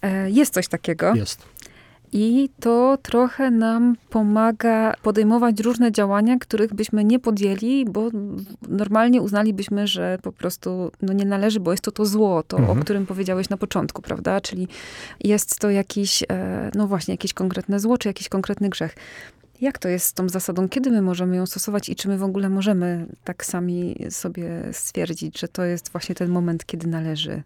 E, 0.02 0.30
Jest 0.32 0.54
coś 0.54 0.68
takiego. 0.68 1.16
Jest. 1.16 1.46
I 2.12 2.50
to 2.60 2.98
trochę 3.02 3.52
nam 3.52 3.96
pomaga 4.10 4.94
podejmować 5.04 5.60
różne 5.60 5.92
działania, 5.92 6.38
których 6.40 6.74
byśmy 6.74 7.04
nie 7.04 7.20
podjęli, 7.20 7.86
bo 7.86 8.10
normalnie 8.68 9.22
uznalibyśmy, 9.22 9.88
że 9.88 10.18
po 10.22 10.32
prostu 10.32 10.92
no 11.02 11.14
nie 11.14 11.26
należy, 11.26 11.60
bo 11.60 11.72
jest 11.72 11.84
to 11.84 11.92
to 11.92 12.06
zło, 12.06 12.44
to 12.44 12.58
Mhm. 12.58 12.80
o 12.80 12.82
którym 12.82 13.06
powiedziałeś 13.06 13.50
na 13.50 13.58
początku, 13.58 14.02
prawda? 14.02 14.42
Czyli 14.42 14.68
jest 15.24 15.60
to 15.60 15.70
jakiś, 15.70 16.24
e, 16.30 16.72
no 16.76 16.88
właśnie, 16.88 17.14
jakieś 17.14 17.34
konkretne 17.34 17.80
zło, 17.80 17.98
czy 17.98 18.08
jakiś 18.08 18.30
konkretny 18.30 18.70
grzech. 18.70 18.96
Jak 19.62 19.78
to 19.78 19.90
jest 19.90 20.06
z 20.06 20.14
tą 20.14 20.30
zasadą? 20.30 20.70
Kiedy 20.70 20.92
my 20.92 21.02
możemy 21.02 21.36
ją 21.36 21.46
stosować 21.46 21.90
i 21.90 21.96
czy 21.96 22.08
my 22.08 22.18
w 22.18 22.24
ogóle 22.24 22.50
możemy 22.50 23.06
tak 23.24 23.46
sami 23.46 23.96
sobie 24.10 24.50
stwierdzić, 24.72 25.40
że 25.40 25.48
to 25.48 25.64
jest 25.64 25.92
właśnie 25.92 26.16
ten 26.16 26.30
moment, 26.30 26.66
kiedy 26.66 26.88
należy 26.88 27.44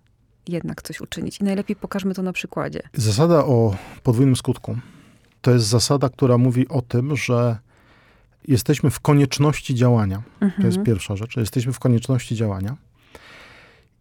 jednak 0.52 0.82
coś 0.82 1.02
uczynić? 1.02 1.40
I 1.40 1.44
najlepiej 1.44 1.76
pokażmy 1.76 2.14
to 2.14 2.22
na 2.22 2.34
przykładzie. 2.34 2.82
Zasada 2.94 3.46
o 3.46 3.76
podwójnym 4.04 4.36
skutku 4.36 4.78
to 5.42 5.52
jest 5.52 5.66
zasada, 5.66 6.10
która 6.10 6.38
mówi 6.38 6.68
o 6.68 6.82
tym, 6.82 7.16
że 7.16 7.58
jesteśmy 8.48 8.90
w 8.90 9.00
konieczności 9.00 9.76
działania. 9.76 10.22
To 10.40 10.46
jest 10.46 10.64
Mhm. 10.66 10.84
pierwsza 10.86 11.16
rzecz. 11.16 11.38
Jesteśmy 11.38 11.74
w 11.74 11.80
konieczności 11.80 12.36
działania. 12.36 12.76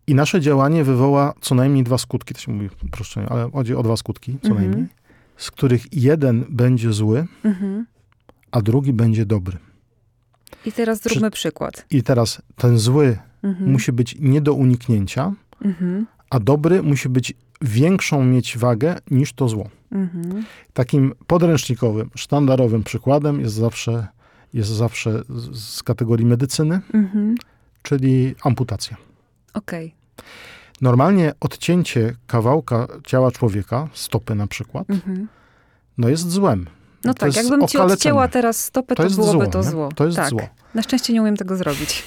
I 0.07 0.15
nasze 0.15 0.41
działanie 0.41 0.85
wywoła 0.85 1.35
co 1.41 1.55
najmniej 1.55 1.85
dwa 1.85 1.99
skutki, 1.99 2.35
to 2.35 2.41
się 2.41 2.53
mówi 2.53 2.69
uproszczenie, 2.85 3.29
ale 3.29 3.51
chodzi 3.51 3.75
o 3.75 3.83
dwa 3.83 3.97
skutki 3.97 4.39
co 4.43 4.49
Mhm. 4.49 4.67
najmniej, 4.71 4.89
z 5.37 5.51
których 5.51 5.83
jeden 5.93 6.45
będzie 6.49 6.93
zły, 6.93 7.27
Mhm. 7.45 7.87
a 8.51 8.63
drugi 8.63 8.93
będzie 8.93 9.27
dobry. 9.27 9.59
I 10.67 10.73
teraz 10.73 11.03
zróbmy 11.03 11.31
przykład. 11.31 11.85
I 11.91 12.03
teraz 12.03 12.43
ten 12.57 12.79
zły 12.79 13.19
Mhm. 13.43 13.71
musi 13.73 13.93
być 13.93 14.17
nie 14.21 14.41
do 14.41 14.55
uniknięcia, 14.55 15.33
Mhm. 15.65 16.07
A 16.31 16.41
dobry 16.41 16.83
musi 16.83 17.09
być 17.09 17.35
większą 17.63 18.25
mieć 18.25 18.59
wagę 18.59 18.97
niż 19.11 19.33
to 19.33 19.49
zło. 19.49 19.69
Mhm. 19.93 20.45
Takim 20.73 21.15
podręcznikowym, 21.27 22.11
sztandarowym 22.15 22.83
przykładem 22.85 23.41
jest 23.41 23.55
zawsze, 23.55 24.07
jest 24.55 24.71
zawsze 24.71 25.23
z, 25.53 25.83
kategorii 25.83 26.27
medycyny, 26.27 26.81
Mhm. 26.95 27.35
czyli 27.83 28.35
amputacja. 28.45 28.97
Okej. 29.55 29.95
Normalnie 30.81 31.33
odcięcie 31.41 32.15
kawałka 32.27 32.87
ciała 33.07 33.31
człowieka, 33.33 33.89
stopy 33.93 34.35
na 34.35 34.47
przykład, 34.47 34.91
Mhm. 34.91 35.29
no 35.99 36.09
jest 36.09 36.31
złem. 36.31 36.67
No 37.05 37.15
To 37.15 37.21
tak, 37.21 37.37
jakbym 37.37 37.67
ci 37.69 37.79
odcięła 37.79 38.29
teraz 38.29 38.65
stopę, 38.65 38.89
to, 38.95 38.95
To 38.95 39.03
jest 39.05 39.17
byłoby 39.17 39.45
zło, 39.45 39.47
to 39.53 39.59
nie? 39.59 39.71
zło. 39.71 39.89
To 39.95 40.05
jest 40.07 40.17
tak. 40.17 40.29
zło. 40.31 40.41
Na 40.75 40.83
szczęście 40.83 41.13
nie 41.13 41.23
umiem 41.23 41.37
tego 41.37 41.57
zrobić. 41.57 42.03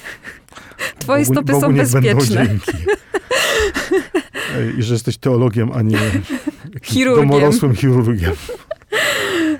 Twoje 0.99 1.23
Bogu- 1.25 1.31
stopy 1.33 1.51
Bogu 1.51 1.61
są 1.61 1.75
bezpieczne. 1.75 2.47
I 4.79 4.83
że 4.83 4.93
jesteś 4.93 5.17
teologiem, 5.17 5.71
a 5.73 5.81
nie 5.81 5.97
Chirurgiem. 6.83 7.29
domorosłym 7.29 7.75
chirurgiem. 7.75 8.31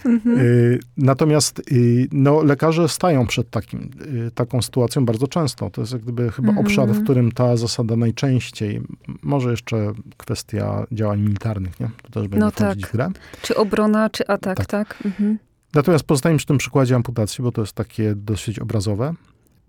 Mhm. 0.06 0.40
Y, 0.40 0.80
Natomiast 0.98 1.60
y, 1.72 2.08
no, 2.12 2.44
lekarze 2.44 2.90
stają 2.90 3.28
przed 3.28 3.50
takim, 3.50 3.90
y, 4.28 4.32
taką 4.32 4.62
sytuacją 4.62 5.06
bardzo 5.06 5.28
często. 5.28 5.70
To 5.70 5.82
jest 5.82 5.94
jak 5.94 6.02
gdyby 6.02 6.32
chyba 6.32 6.48
Mhm. 6.50 6.66
obszar, 6.68 6.90
w 6.90 7.04
którym 7.04 7.32
ta 7.32 7.58
zasada 7.58 7.96
najczęściej, 7.96 8.82
może 9.22 9.52
jeszcze 9.52 9.92
kwestia 10.18 10.86
działań 10.92 11.22
militarnych, 11.22 11.80
nie? 11.80 11.90
To 12.04 12.10
też 12.10 12.28
będzie 12.28 12.46
No 12.46 12.52
tak. 12.52 12.78
grę. 12.80 13.10
Czy 13.42 13.56
obrona, 13.56 14.10
czy 14.10 14.28
atak, 14.28 14.58
Tak. 14.58 14.68
tak? 14.68 14.98
Mhm. 15.06 15.38
Natomiast 15.74 16.04
pozostajemy 16.04 16.38
przy 16.38 16.48
tym 16.48 16.58
przykładzie 16.58 16.96
amputacji, 16.96 17.44
bo 17.44 17.52
to 17.52 17.62
jest 17.62 17.74
takie 17.74 18.16
dosyć 18.16 18.60
obrazowe. 18.60 19.14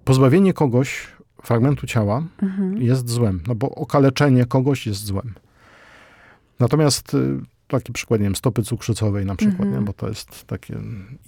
Pozbawienie 0.04 0.52
kogoś 0.52 1.06
fragmentu 1.42 1.86
ciała 1.86 2.22
mhm. 2.42 2.82
jest 2.82 3.08
złem, 3.08 3.40
no 3.46 3.54
bo 3.54 3.70
okaleczenie 3.70 4.44
kogoś 4.44 4.86
jest 4.86 5.04
złem. 5.04 5.34
Natomiast 6.60 7.14
y, 7.14 7.40
taki 7.68 7.92
przykład, 7.92 8.20
nie 8.20 8.24
wiem, 8.24 8.36
stopy 8.36 8.62
cukrzycowej 8.62 9.26
na 9.26 9.36
przykład, 9.36 9.60
mhm. 9.60 9.80
nie? 9.80 9.86
bo 9.86 9.92
to 9.92 10.08
jest 10.08 10.44
takie... 10.44 10.76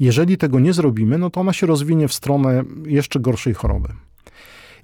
Jeżeli 0.00 0.36
tego 0.36 0.60
nie 0.60 0.72
zrobimy, 0.72 1.18
no 1.18 1.30
to 1.30 1.40
ona 1.40 1.52
się 1.52 1.66
rozwinie 1.66 2.08
w 2.08 2.12
stronę 2.12 2.64
jeszcze 2.86 3.20
gorszej 3.20 3.54
choroby. 3.54 3.88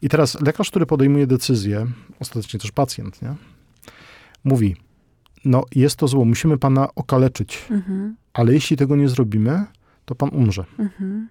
I 0.03 0.09
teraz 0.09 0.41
lekarz, 0.41 0.71
który 0.71 0.87
podejmuje 0.87 1.27
decyzję, 1.27 1.87
ostatecznie 2.21 2.61
też 2.61 2.73
pacjent, 2.73 3.23
nie? 3.23 3.35
mówi, 4.45 4.77
no 5.45 5.65
jest 5.75 5.97
to 5.97 6.09
zło, 6.09 6.25
musimy 6.25 6.59
pana 6.59 6.95
okaleczyć, 6.95 7.67
mhm. 7.71 8.17
ale 8.33 8.53
jeśli 8.53 8.77
tego 8.77 8.97
nie 8.97 9.09
zrobimy, 9.09 9.65
to 10.11 10.15
pan 10.15 10.31
umrze. 10.33 10.65
Mhm. 10.79 11.29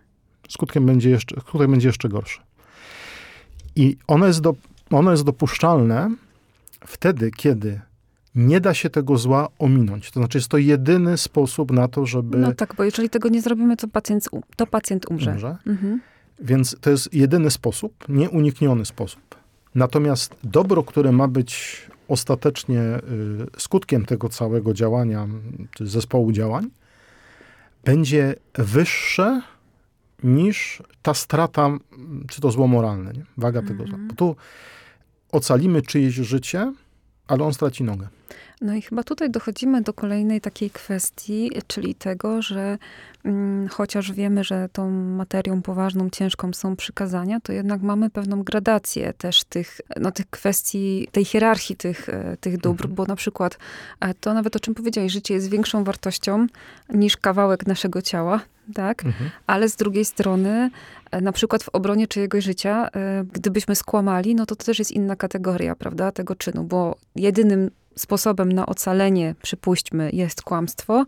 Skutkiem 0.50 0.86
będzie 0.86 1.10
jeszcze, 1.10 1.42
skutek 1.42 1.70
będzie 1.70 1.88
jeszcze 1.88 2.10
gorszy. 2.10 2.39
I 3.76 3.98
ono 4.08 4.28
jest, 4.28 4.42
do, 4.42 4.56
ono 4.92 5.12
jest 5.12 5.24
dopuszczalne 5.24 6.15
wtedy, 6.86 7.32
kiedy 7.32 7.82
nie 8.36 8.62
da 8.62 8.74
się 8.74 8.89
tego 8.89 9.18
zła 9.18 9.48
ominąć. 9.60 10.12
To 10.12 10.20
znaczy, 10.20 10.38
jest 10.38 10.48
to 10.48 10.58
jedyny 10.58 11.18
sposób 11.18 11.72
na 11.72 11.88
to, 11.88 12.06
żeby. 12.06 12.38
No 12.38 12.54
tak, 12.54 12.76
bo 12.76 12.84
jeżeli 12.84 13.10
tego 13.10 13.30
nie 13.30 13.42
zrobimy, 13.42 13.78
to 13.78 13.88
pacjent, 13.88 14.30
to 14.56 14.68
pacjent 14.68 15.12
umrze. 15.12 15.32
umrze. 15.32 15.58
Mhm. 15.68 16.02
Więc 16.42 16.76
to 16.82 16.89
jest 16.89 17.13
jedyny 17.13 17.52
sposób, 17.52 18.10
nieunikniony 18.10 18.86
sposób. 18.86 19.22
Natomiast 19.76 20.36
dobro, 20.44 20.84
które 20.84 21.12
ma 21.12 21.28
być 21.28 21.82
ostatecznie 22.08 22.82
y, 22.82 23.00
skutkiem 23.58 24.06
tego 24.06 24.30
całego 24.30 24.74
działania, 24.74 25.28
czy 25.72 25.88
zespołu 25.88 26.32
działań, 26.32 26.70
będzie 27.84 28.36
wyższe 28.54 29.42
niż 30.24 30.84
ta 31.02 31.13
strata, 31.13 31.78
czy 32.30 32.42
to 32.42 32.52
zło 32.52 32.68
moralne, 32.68 33.13
nie? 33.13 33.26
waga 33.38 33.62
tego 33.62 33.84
zła. 33.86 33.94
Mhm. 33.94 34.08
Bo 34.08 34.15
tu 34.15 34.36
ocalimy 35.32 35.82
czyjeś 35.82 36.15
życie, 36.15 36.74
ale 37.30 37.44
on 37.44 37.54
straci 37.54 37.84
nogę. 37.84 38.08
No 38.62 38.76
i 38.76 38.82
chyba 38.82 39.04
tutaj 39.04 39.30
dochodzimy 39.30 39.82
do 39.82 39.94
kolejnej 39.94 40.42
takiej 40.42 40.70
kwestii, 40.70 41.52
czyli 41.68 41.96
tego, 41.96 42.42
że 42.42 42.78
mm, 43.24 43.68
chociaż 43.68 44.12
wiemy, 44.12 44.44
że 44.44 44.70
tą 44.74 44.89
materią 44.92 45.62
poważną, 45.62 46.10
ciężką 46.10 46.54
są 46.54 46.76
przykazania, 46.76 47.39
to 47.39 47.54
jednak 47.54 47.82
mamy 47.82 48.10
pewną 48.10 48.44
gradację 48.44 49.13
też 49.13 49.44
tych, 49.44 49.82
no, 50.00 50.12
tych 50.12 50.30
kwestii, 50.30 51.08
tej 51.12 51.26
hierarchii 51.26 51.76
tych, 51.76 52.10
e, 52.10 52.38
tych 52.38 52.58
dóbr, 52.58 52.84
mhm. 52.84 52.96
bo 52.96 53.06
na 53.06 53.15
przykład 53.15 53.58
e, 54.00 54.13
to 54.13 54.34
nawet 54.34 54.56
o 54.56 54.60
czym 54.60 54.76
powiedziałeś, 54.76 55.12
życie 55.12 55.34
jest 55.34 55.50
większą 55.50 55.84
wartością 55.84 56.48
niż 56.89 57.18
kawałek 57.18 57.68
naszego 57.68 58.02
ciała, 58.02 58.39
tak? 58.74 59.06
Mhm. 59.06 59.30
Ale 59.48 59.70
z 59.70 59.76
drugiej 59.76 60.06
strony, 60.06 60.70
e, 61.12 61.22
na 61.22 61.32
przykład 61.32 61.64
w 61.64 61.70
obronie 61.70 62.08
czyjegoś 62.08 62.44
życia, 62.44 62.90
gdybyśmy 63.34 63.76
skłamali, 63.76 64.36
no 64.36 64.46
to 64.46 64.56
to 64.56 64.66
też 64.66 64.80
jest 64.80 64.92
inna 64.92 65.16
kategoria, 65.16 65.76
prawda, 65.76 66.12
tego 66.12 66.36
czynu, 66.36 66.64
bo 66.64 66.96
jedynym 67.16 67.72
sposobem 67.96 68.52
na 68.52 68.66
ocalenie, 68.66 69.36
przypuśćmy, 69.42 70.10
jest 70.14 70.42
kłamstwo, 70.42 71.06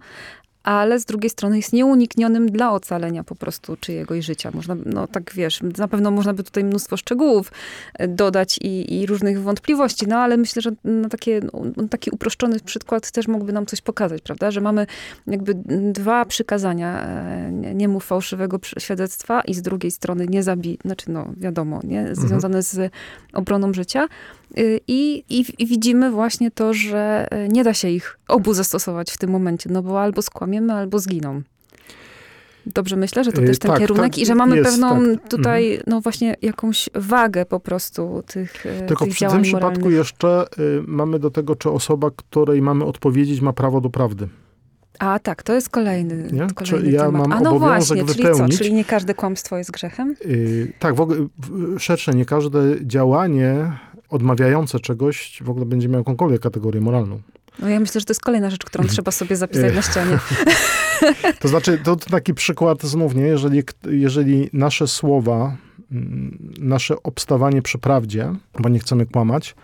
ale 0.63 0.99
z 0.99 1.05
drugiej 1.05 1.29
strony 1.29 1.57
jest 1.57 1.73
nieuniknionym 1.73 2.51
dla 2.51 2.71
ocalenia 2.71 3.23
po 3.23 3.35
prostu 3.35 3.77
czyjegoś 3.77 4.25
życia. 4.25 4.51
Można, 4.53 4.75
no 4.85 5.07
tak 5.07 5.33
wiesz, 5.33 5.59
na 5.77 5.87
pewno 5.87 6.11
można 6.11 6.33
by 6.33 6.43
tutaj 6.43 6.63
mnóstwo 6.63 6.97
szczegółów 6.97 7.51
e, 7.93 8.07
dodać 8.07 8.57
i, 8.61 8.99
i 8.99 9.05
różnych 9.05 9.41
wątpliwości, 9.41 10.07
no 10.07 10.17
ale 10.17 10.37
myślę, 10.37 10.61
że 10.61 10.71
na 10.83 11.09
takie, 11.09 11.41
no, 11.53 11.87
taki 11.87 12.11
uproszczony 12.11 12.59
przykład 12.59 13.11
też 13.11 13.27
mógłby 13.27 13.53
nam 13.53 13.65
coś 13.65 13.81
pokazać, 13.81 14.21
prawda? 14.21 14.51
Że 14.51 14.61
mamy 14.61 14.87
jakby 15.27 15.53
dwa 15.91 16.25
przykazania, 16.25 17.05
e, 17.05 17.51
nie, 17.51 17.87
mów 17.87 18.05
fałszywego 18.05 18.59
świadectwa 18.79 19.41
i 19.41 19.53
z 19.53 19.61
drugiej 19.61 19.91
strony 19.91 20.27
nie 20.27 20.43
zabij, 20.43 20.77
znaczy 20.85 21.11
no 21.11 21.27
wiadomo, 21.37 21.79
nie? 21.83 21.99
Mhm. 21.99 22.15
Związane 22.15 22.57
mhm. 22.57 22.63
z 22.63 22.91
obroną 23.33 23.73
życia. 23.73 24.07
Y, 24.57 24.79
I, 24.87 25.23
i, 25.29 25.45
I, 25.59 25.67
widzimy 25.67 26.11
właśnie 26.11 26.51
to, 26.51 26.73
że 26.73 27.27
e, 27.31 27.47
nie 27.47 27.63
da 27.63 27.73
się 27.73 27.89
ich 27.89 28.19
obu 28.27 28.53
zastosować 28.53 29.11
w 29.11 29.17
tym 29.17 29.29
momencie, 29.29 29.69
no 29.69 29.83
bo 29.83 30.01
albo 30.01 30.21
skłamiemy, 30.51 30.73
albo 30.73 30.99
zginą. 30.99 31.41
Dobrze 32.65 32.95
myślę, 32.95 33.23
że 33.23 33.31
to 33.31 33.41
y, 33.41 33.45
też 33.45 33.59
ten 33.59 33.71
tak, 33.71 33.79
kierunek 33.79 34.03
tak, 34.03 34.17
i 34.17 34.25
że 34.25 34.35
mamy 34.35 34.57
jest, 34.57 34.69
pewną 34.69 35.15
tak. 35.15 35.29
tutaj, 35.29 35.67
mhm. 35.67 35.83
no 35.87 36.01
właśnie, 36.01 36.35
jakąś 36.41 36.89
wagę 36.95 37.45
po 37.45 37.59
prostu 37.59 38.23
tych 38.27 38.65
e, 38.65 38.81
Tylko 38.81 39.05
tych 39.05 39.13
w 39.13 39.19
tym 39.19 39.41
przypadku 39.41 39.91
jeszcze 39.91 40.45
y, 40.59 40.83
mamy 40.87 41.19
do 41.19 41.31
tego, 41.31 41.55
czy 41.55 41.69
osoba, 41.69 42.11
której 42.15 42.61
mamy 42.61 42.85
odpowiedzieć, 42.85 43.41
ma 43.41 43.53
prawo 43.53 43.81
do 43.81 43.89
prawdy. 43.89 44.27
A 44.99 45.19
tak, 45.19 45.43
to 45.43 45.53
jest 45.53 45.69
kolejny, 45.69 46.15
nie? 46.31 46.47
kolejny 46.53 46.87
czy 46.87 46.91
ja 46.91 47.05
temat. 47.05 47.27
Mam 47.27 47.37
A 47.37 47.41
no 47.41 47.59
właśnie, 47.59 48.05
czyli 48.05 48.23
co? 48.23 48.49
Czyli 48.49 48.73
nie 48.73 48.85
każde 48.85 49.13
kłamstwo 49.13 49.57
jest 49.57 49.71
grzechem? 49.71 50.15
Yy, 50.25 50.73
tak, 50.79 50.95
w 50.95 51.01
ogóle 51.01 51.17
szersze, 51.77 52.11
nie 52.11 52.25
każde 52.25 52.61
działanie 52.81 53.71
odmawiające 54.09 54.79
czegoś 54.79 55.41
w 55.45 55.49
ogóle 55.49 55.65
będzie 55.65 55.89
miał 55.89 55.99
jakąkolwiek 55.99 56.41
kategorię 56.41 56.81
moralną. 56.81 57.19
No 57.59 57.69
ja 57.69 57.79
myślę, 57.79 58.01
że 58.01 58.05
to 58.05 58.11
jest 58.11 58.21
kolejna 58.21 58.49
rzecz, 58.49 58.65
którą 58.65 58.83
trzeba 58.93 59.11
sobie 59.11 59.35
zapisać 59.35 59.75
na 59.75 59.81
ścianie. 59.81 60.19
to 61.39 61.47
znaczy, 61.47 61.77
to 61.83 61.95
taki 61.95 62.33
przykład 62.33 62.83
znów, 62.83 63.15
nie? 63.15 63.23
Jeżeli, 63.23 63.63
jeżeli 63.89 64.49
nasze 64.53 64.87
słowa, 64.87 65.57
mm, 65.91 66.53
nasze 66.59 67.03
obstawanie 67.03 67.61
przy 67.61 67.77
prawdzie, 67.77 68.33
bo 68.59 68.69
nie 68.69 68.79
chcemy 68.79 69.05
kłamać, 69.05 69.55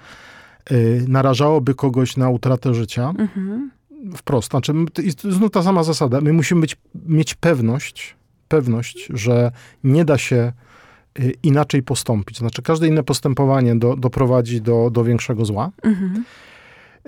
yy, 0.70 1.06
narażałoby 1.08 1.76
kogoś 1.76 2.18
na 2.18 2.30
utratę 2.30 2.74
życia, 2.74 3.14
mhm. 3.20 3.72
wprost. 4.16 4.52
Znaczy, 4.52 4.74
znów 5.30 5.52
ta 5.52 5.64
sama 5.64 5.84
zasada. 5.84 6.22
My 6.22 6.34
musimy 6.34 6.62
być, 6.62 6.78
mieć 7.06 7.36
pewność, 7.36 8.16
pewność, 8.48 9.08
że 9.14 9.52
nie 9.84 10.06
da 10.06 10.18
się 10.18 10.54
Y, 11.20 11.34
inaczej 11.44 11.84
postąpić. 11.84 12.38
Znaczy, 12.38 12.62
każde 12.62 12.88
inne 12.88 13.04
postępowanie 13.04 13.76
do, 13.76 13.96
doprowadzi 13.96 14.62
do, 14.62 14.90
do 14.90 15.04
większego 15.04 15.46
zła. 15.46 15.72
Mhm. 15.84 16.24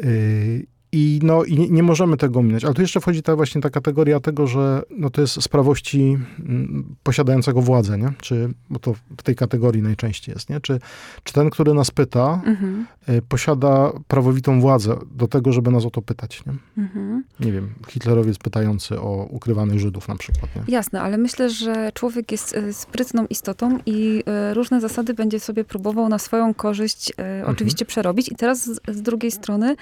Y, 0.02 0.68
i, 0.92 1.20
no, 1.24 1.44
I 1.44 1.72
nie 1.72 1.84
możemy 1.84 2.18
tego 2.18 2.44
minąć. 2.44 2.66
Ale 2.66 2.74
tu 2.74 2.82
jeszcze 2.82 3.00
wchodzi 3.00 3.24
ta 3.24 3.36
właśnie 3.36 3.62
ta 3.62 3.70
kategoria 3.70 4.20
tego, 4.20 4.48
że 4.48 4.82
no, 4.90 5.10
to 5.10 5.22
jest 5.22 5.42
sprawości 5.42 6.18
mm, 6.40 6.96
posiadającego 7.04 7.62
władzę, 7.62 7.98
nie? 7.98 8.14
Czy, 8.22 8.54
bo 8.70 8.80
to 8.80 8.94
w 9.18 9.24
tej 9.24 9.36
kategorii 9.36 9.82
najczęściej 9.82 10.34
jest, 10.34 10.50
nie? 10.50 10.60
Czy, 10.60 10.80
czy 11.24 11.34
ten, 11.34 11.50
który 11.50 11.74
nas 11.74 11.92
pyta, 11.92 12.42
mhm. 12.46 12.86
y, 13.10 13.22
posiada 13.22 13.92
prawowitą 14.08 14.62
władzę 14.62 14.96
do 15.12 15.28
tego, 15.28 15.54
żeby 15.54 15.72
nas 15.72 15.86
o 15.86 15.90
to 15.90 16.02
pytać, 16.02 16.44
nie? 16.46 16.54
Mhm. 16.84 17.24
Nie 17.40 17.52
wiem, 17.52 17.70
hitlerowiec 17.88 18.38
pytający 18.38 19.00
o 19.00 19.28
ukrywanych 19.30 19.80
Żydów 19.80 20.08
na 20.08 20.16
przykład, 20.16 20.56
nie? 20.56 20.74
Jasne, 20.74 21.02
ale 21.02 21.18
myślę, 21.18 21.50
że 21.50 21.92
człowiek 21.94 22.32
jest 22.32 22.56
y, 22.56 22.74
sprytną 22.74 23.26
istotą 23.26 23.80
i 23.86 24.24
y, 24.50 24.54
różne 24.54 24.82
zasady 24.82 25.14
będzie 25.14 25.40
sobie 25.40 25.64
próbował 25.64 26.10
na 26.10 26.20
swoją 26.20 26.54
korzyść 26.54 27.14
mhm. 27.18 27.50
oczywiście 27.50 27.86
przerobić. 27.86 28.32
I 28.32 28.36
teraz 28.36 28.66
z, 28.66 28.80
z 28.88 29.02
drugiej 29.02 29.32
strony, 29.32 29.76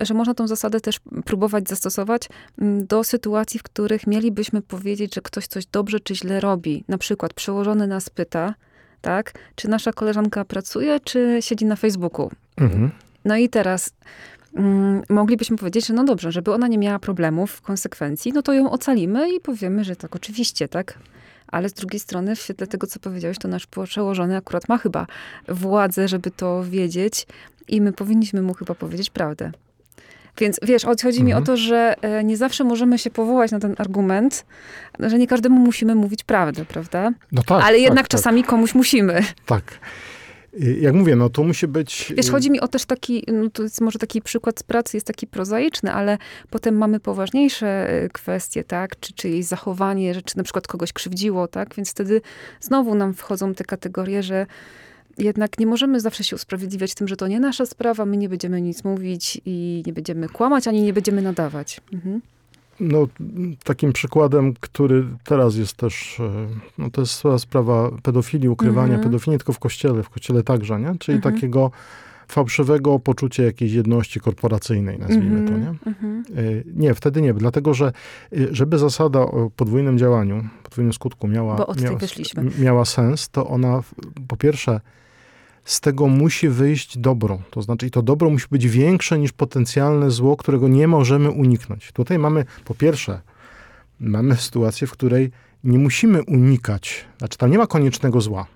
że 0.00 0.14
można 0.14 0.34
tą 0.34 0.46
zasadę 0.46 0.53
też 0.82 1.00
próbować 1.24 1.68
zastosować 1.68 2.28
mm, 2.58 2.86
do 2.86 3.04
sytuacji, 3.04 3.60
w 3.60 3.62
których 3.62 4.06
mielibyśmy 4.06 4.62
powiedzieć, 4.62 5.14
że 5.14 5.20
ktoś 5.20 5.46
coś 5.46 5.66
dobrze 5.66 6.00
czy 6.00 6.14
źle 6.14 6.40
robi. 6.40 6.84
Na 6.88 6.98
przykład 6.98 7.34
przełożony 7.34 7.86
nas 7.86 8.10
pyta, 8.10 8.54
tak, 9.00 9.32
czy 9.54 9.68
nasza 9.68 9.92
koleżanka 9.92 10.44
pracuje, 10.44 11.00
czy 11.00 11.38
siedzi 11.40 11.64
na 11.64 11.76
Facebooku. 11.76 12.30
Mhm. 12.56 12.90
No 13.24 13.36
i 13.36 13.48
teraz 13.48 13.90
mm, 14.54 15.02
moglibyśmy 15.08 15.56
powiedzieć, 15.56 15.86
że 15.86 15.94
no 15.94 16.04
dobrze, 16.04 16.32
żeby 16.32 16.52
ona 16.52 16.68
nie 16.68 16.78
miała 16.78 16.98
problemów 16.98 17.50
w 17.50 17.60
konsekwencji, 17.60 18.32
no 18.32 18.42
to 18.42 18.52
ją 18.52 18.70
ocalimy 18.70 19.34
i 19.34 19.40
powiemy, 19.40 19.84
że 19.84 19.96
tak, 19.96 20.16
oczywiście, 20.16 20.68
tak. 20.68 20.98
Ale 21.46 21.68
z 21.68 21.72
drugiej 21.72 22.00
strony, 22.00 22.36
w 22.36 22.40
świetle 22.40 22.66
tego, 22.66 22.86
co 22.86 23.00
powiedziałeś, 23.00 23.38
to 23.38 23.48
nasz 23.48 23.66
przełożony 23.66 24.36
akurat 24.36 24.68
ma 24.68 24.78
chyba 24.78 25.06
władzę, 25.48 26.08
żeby 26.08 26.30
to 26.30 26.64
wiedzieć 26.64 27.26
i 27.68 27.80
my 27.80 27.92
powinniśmy 27.92 28.42
mu 28.42 28.54
chyba 28.54 28.74
powiedzieć 28.74 29.10
prawdę. 29.10 29.52
Więc 30.38 30.60
wiesz, 30.62 30.84
chodzi 30.84 31.06
mhm. 31.06 31.26
mi 31.26 31.32
o 31.32 31.38
mhm. 31.38 31.44
to, 31.44 31.56
że 31.56 31.94
e, 32.02 32.24
nie 32.24 32.36
zawsze 32.36 32.64
możemy 32.64 32.98
się 32.98 33.10
powołać 33.10 33.50
na 33.50 33.60
ten 33.60 33.74
argument, 33.78 34.46
że 35.00 35.18
nie 35.18 35.26
każdemu 35.26 35.60
musimy 35.60 35.94
mówić 35.94 36.24
prawdę, 36.24 36.64
prawda? 36.64 37.12
No 37.32 37.42
tak. 37.42 37.64
Ale 37.64 37.78
jednak 37.78 38.04
tak, 38.04 38.08
tak. 38.08 38.20
czasami 38.20 38.40
tak. 38.40 38.50
komuś 38.50 38.74
musimy. 38.74 39.22
Tak. 39.46 39.62
Jak 40.80 40.94
mówię, 40.94 41.16
no 41.16 41.28
to 41.30 41.44
musi 41.44 41.68
być... 41.68 42.12
Wiesz, 42.16 42.30
chodzi 42.30 42.50
mi 42.50 42.60
o 42.60 42.68
też 42.68 42.84
taki, 42.84 43.24
no 43.32 43.50
to 43.50 43.62
jest 43.62 43.80
może 43.80 43.98
taki 43.98 44.22
przykład 44.22 44.58
z 44.58 44.62
pracy 44.62 44.96
jest 44.96 45.06
taki 45.06 45.26
prozaiczny, 45.26 45.92
ale 45.92 46.18
potem 46.50 46.76
mamy 46.76 47.00
poważniejsze 47.00 47.90
e, 47.90 48.08
kwestie, 48.08 48.64
tak? 48.64 49.00
Czy 49.00 49.12
czyjeś 49.12 49.46
zachowanie, 49.46 50.14
że 50.14 50.22
czy 50.22 50.36
na 50.36 50.42
przykład 50.42 50.66
kogoś 50.66 50.92
krzywdziło, 50.92 51.48
tak? 51.48 51.74
Więc 51.74 51.90
wtedy 51.90 52.20
znowu 52.60 52.94
nam 52.94 53.14
wchodzą 53.14 53.54
te 53.54 53.64
kategorie, 53.64 54.22
że 54.22 54.46
jednak 55.18 55.58
nie 55.58 55.66
możemy 55.66 56.00
zawsze 56.00 56.24
się 56.24 56.36
usprawiedliwiać 56.36 56.94
tym, 56.94 57.08
że 57.08 57.16
to 57.16 57.28
nie 57.28 57.40
nasza 57.40 57.66
sprawa, 57.66 58.04
my 58.04 58.16
nie 58.16 58.28
będziemy 58.28 58.60
nic 58.60 58.84
mówić 58.84 59.40
i 59.46 59.82
nie 59.86 59.92
będziemy 59.92 60.28
kłamać, 60.28 60.68
ani 60.68 60.82
nie 60.82 60.92
będziemy 60.92 61.22
nadawać. 61.22 61.80
Mhm. 61.92 62.20
No, 62.80 63.08
takim 63.64 63.92
przykładem, 63.92 64.54
który 64.60 65.04
teraz 65.24 65.56
jest 65.56 65.76
też, 65.76 66.20
e, 66.20 66.46
no 66.78 66.90
to 66.90 67.00
jest 67.00 67.22
sprawa 67.38 67.90
pedofilii, 68.02 68.48
ukrywania 68.48 68.94
mhm. 68.94 69.02
pedofilii, 69.02 69.38
tylko 69.38 69.52
w 69.52 69.58
kościele, 69.58 70.02
w 70.02 70.10
kościele 70.10 70.42
także, 70.42 70.80
nie? 70.80 70.94
Czyli 70.98 71.16
mhm. 71.16 71.34
takiego 71.34 71.70
fałszywego 72.28 72.98
poczucia 72.98 73.42
jakiejś 73.42 73.72
jedności 73.72 74.20
korporacyjnej, 74.20 74.98
nazwijmy 74.98 75.38
mm 75.38 75.44
-hmm, 75.44 75.48
to, 75.48 75.58
nie? 75.58 75.66
Mm 75.66 75.78
-hmm. 76.24 76.62
Nie, 76.74 76.94
wtedy 76.94 77.22
nie, 77.22 77.34
dlatego 77.34 77.74
że 77.74 77.92
żeby 78.50 78.78
zasada 78.78 79.20
o 79.20 79.50
podwójnym 79.56 79.98
działaniu, 79.98 80.48
podwójnym 80.62 80.92
skutku 80.92 81.28
miała, 81.28 81.66
miała, 81.82 81.98
miała 82.58 82.84
sens, 82.84 83.28
to 83.28 83.48
ona 83.48 83.82
po 84.28 84.36
pierwsze 84.36 84.80
z 85.64 85.80
tego 85.80 86.06
musi 86.06 86.48
wyjść 86.48 86.98
dobro. 86.98 87.42
To 87.50 87.62
znaczy, 87.62 87.86
i 87.86 87.90
to 87.90 88.02
dobro 88.02 88.30
musi 88.30 88.46
być 88.50 88.68
większe 88.68 89.18
niż 89.18 89.32
potencjalne 89.32 90.10
zło, 90.10 90.36
którego 90.36 90.68
nie 90.68 90.88
możemy 90.88 91.30
uniknąć. 91.30 91.92
Tutaj 91.92 92.18
mamy, 92.18 92.44
po 92.64 92.74
pierwsze, 92.74 93.20
mamy 94.00 94.36
sytuację, 94.36 94.86
w 94.86 94.90
której 94.90 95.30
nie 95.64 95.78
musimy 95.78 96.22
unikać, 96.22 97.04
znaczy 97.18 97.38
tam 97.38 97.50
nie 97.50 97.58
ma 97.58 97.66
koniecznego 97.66 98.20
zła. 98.20 98.46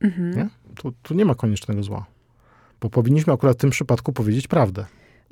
Mhm. 0.00 0.36
Nie? 0.36 0.48
Tu, 0.74 0.92
tu 1.02 1.14
nie 1.14 1.24
ma 1.24 1.34
koniecznego 1.34 1.82
zła. 1.82 2.06
Bo 2.80 2.90
powinniśmy 2.90 3.32
akurat 3.32 3.56
w 3.56 3.60
tym 3.60 3.70
przypadku 3.70 4.12
powiedzieć 4.12 4.48
prawdę. 4.48 4.86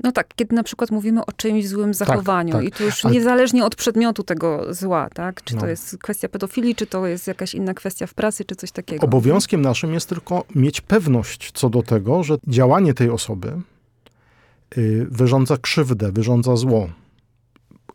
No 0.05 0.12
tak, 0.12 0.28
kiedy 0.36 0.57
na 0.57 0.62
przykład 0.62 0.90
mówimy 0.90 1.26
o 1.26 1.32
czymś 1.32 1.68
złym 1.68 1.86
tak, 1.86 1.94
zachowaniu 1.94 2.53
tak, 2.53 2.62
tak. 2.62 2.68
i 2.68 2.76
tu 2.76 2.84
już 2.84 3.05
Ale... 3.05 3.14
niezależnie 3.14 3.64
od 3.64 3.76
przedmiotu 3.76 4.22
tego 4.22 4.74
zła, 4.74 5.09
tak? 5.14 5.44
Czy 5.44 5.55
no. 5.55 5.61
to 5.61 5.66
jest 5.66 5.98
kwestia 5.98 6.28
pedofilii, 6.28 6.74
czy 6.74 6.86
to 6.86 7.07
jest 7.07 7.26
jakaś 7.26 7.55
inna 7.55 7.74
kwestia 7.74 8.07
w 8.07 8.14
pracy, 8.14 8.44
czy 8.44 8.57
coś 8.57 8.72
takiego. 8.72 9.07
Obowiązkiem 9.07 9.62
naszym 9.62 9.94
jest 9.94 10.09
tylko 10.09 10.44
mieć 10.55 10.80
pewność 10.80 11.53
co 11.55 11.70
do 11.70 11.82
tego, 11.82 12.22
że 12.22 12.36
działanie 12.48 12.94
tej 12.94 13.11
osoby 13.11 13.53
yy, 14.76 15.07
wyrządza 15.11 15.57
krzywdę, 15.57 16.12
wyrządza 16.12 16.57
zło 16.57 16.88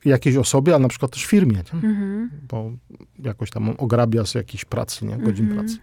jakiejś 0.05 0.35
osobie, 0.35 0.75
a 0.75 0.79
na 0.79 0.87
przykład 0.87 1.11
też 1.11 1.25
firmie, 1.25 1.63
mhm. 1.73 2.29
bo 2.49 2.71
jakoś 3.19 3.49
tam 3.49 3.69
ograbia 3.77 4.25
z 4.25 4.35
jakiejś 4.35 4.65
pracy, 4.65 5.05
nie? 5.05 5.17
godzin 5.17 5.45
mhm. 5.45 5.65
pracy. 5.65 5.79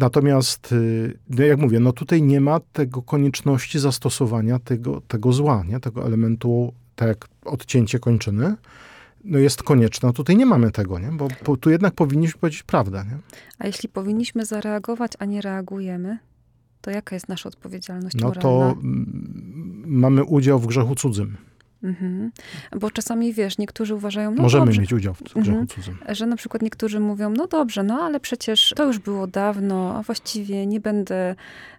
Natomiast, 0.00 0.72
y, 0.72 1.18
no 1.30 1.44
jak 1.44 1.58
mówię, 1.58 1.80
no 1.80 1.92
tutaj 1.92 2.22
nie 2.22 2.40
ma 2.40 2.60
tego 2.72 3.02
konieczności 3.02 3.78
zastosowania 3.78 4.58
tego, 4.58 5.00
tego 5.00 5.32
zła, 5.32 5.64
nie? 5.68 5.80
tego 5.80 6.06
elementu, 6.06 6.72
tak 6.96 7.08
jak 7.08 7.28
odcięcie 7.44 7.98
kończyny, 7.98 8.54
no 9.24 9.38
jest 9.38 9.62
konieczne. 9.62 10.06
No 10.06 10.12
tutaj 10.12 10.36
nie 10.36 10.46
mamy 10.46 10.70
tego, 10.70 10.98
nie? 10.98 11.08
Bo, 11.12 11.28
bo 11.46 11.56
tu 11.56 11.70
jednak 11.70 11.94
powinniśmy 11.94 12.40
powiedzieć 12.40 12.62
prawdę. 12.62 13.04
Nie? 13.04 13.18
A 13.58 13.66
jeśli 13.66 13.88
powinniśmy 13.88 14.44
zareagować, 14.46 15.12
a 15.18 15.24
nie 15.24 15.40
reagujemy, 15.40 16.18
to 16.80 16.90
jaka 16.90 17.16
jest 17.16 17.28
nasza 17.28 17.48
odpowiedzialność 17.48 18.16
no 18.16 18.28
moralna? 18.28 18.50
No 18.50 18.74
to 18.74 18.80
mamy 19.86 20.24
udział 20.24 20.58
w 20.58 20.66
grzechu 20.66 20.94
cudzym. 20.94 21.36
Mhm. 21.82 22.32
Bo 22.76 22.90
czasami, 22.90 23.32
wiesz, 23.32 23.58
niektórzy 23.58 23.94
uważają, 23.94 24.30
no 24.30 24.42
Możemy 24.42 24.64
dobrze, 24.64 24.80
mieć 24.80 24.92
udział 24.92 25.14
w 25.14 25.22
grzechu 25.22 25.38
mhm. 25.38 25.66
cudzym. 25.66 25.98
Że 26.08 26.26
na 26.26 26.36
przykład 26.36 26.62
niektórzy 26.62 27.00
mówią, 27.00 27.30
no 27.30 27.46
dobrze, 27.46 27.82
no 27.82 28.02
ale 28.02 28.20
przecież 28.20 28.72
to 28.76 28.86
już 28.86 28.98
było 28.98 29.26
dawno, 29.26 29.96
a 29.96 30.02
właściwie 30.02 30.66
nie 30.66 30.80
będę, 30.80 31.34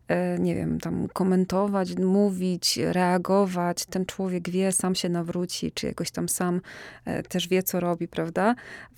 e, 0.08 0.39
nie 0.39 0.56
wiem, 0.56 0.80
tam 0.80 1.08
komentować, 1.14 1.97
mówić, 1.97 2.78
reagować. 2.78 3.86
Ten 3.86 4.06
człowiek 4.06 4.49
wie, 4.49 4.72
sam 4.72 4.95
się 4.95 5.10
nawróci, 5.10 5.72
czy 5.72 5.88
jakoś 5.88 6.12
tam 6.12 6.30
sam 6.30 6.62
e, 7.06 7.24
też 7.24 7.47
wie, 7.47 7.64
co 7.64 7.80
robi, 7.80 8.08
prawda? 8.08 8.56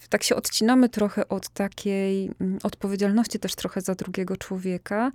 Tak 0.10 0.24
się 0.24 0.36
odcinamy 0.36 0.90
trochę 0.90 1.28
od 1.28 1.50
takiej 1.50 2.32
mm, 2.42 2.60
odpowiedzialności 2.64 3.40
też 3.40 3.56
trochę 3.56 3.82
za 3.82 3.96
drugiego 3.96 4.38
człowieka. 4.38 5.12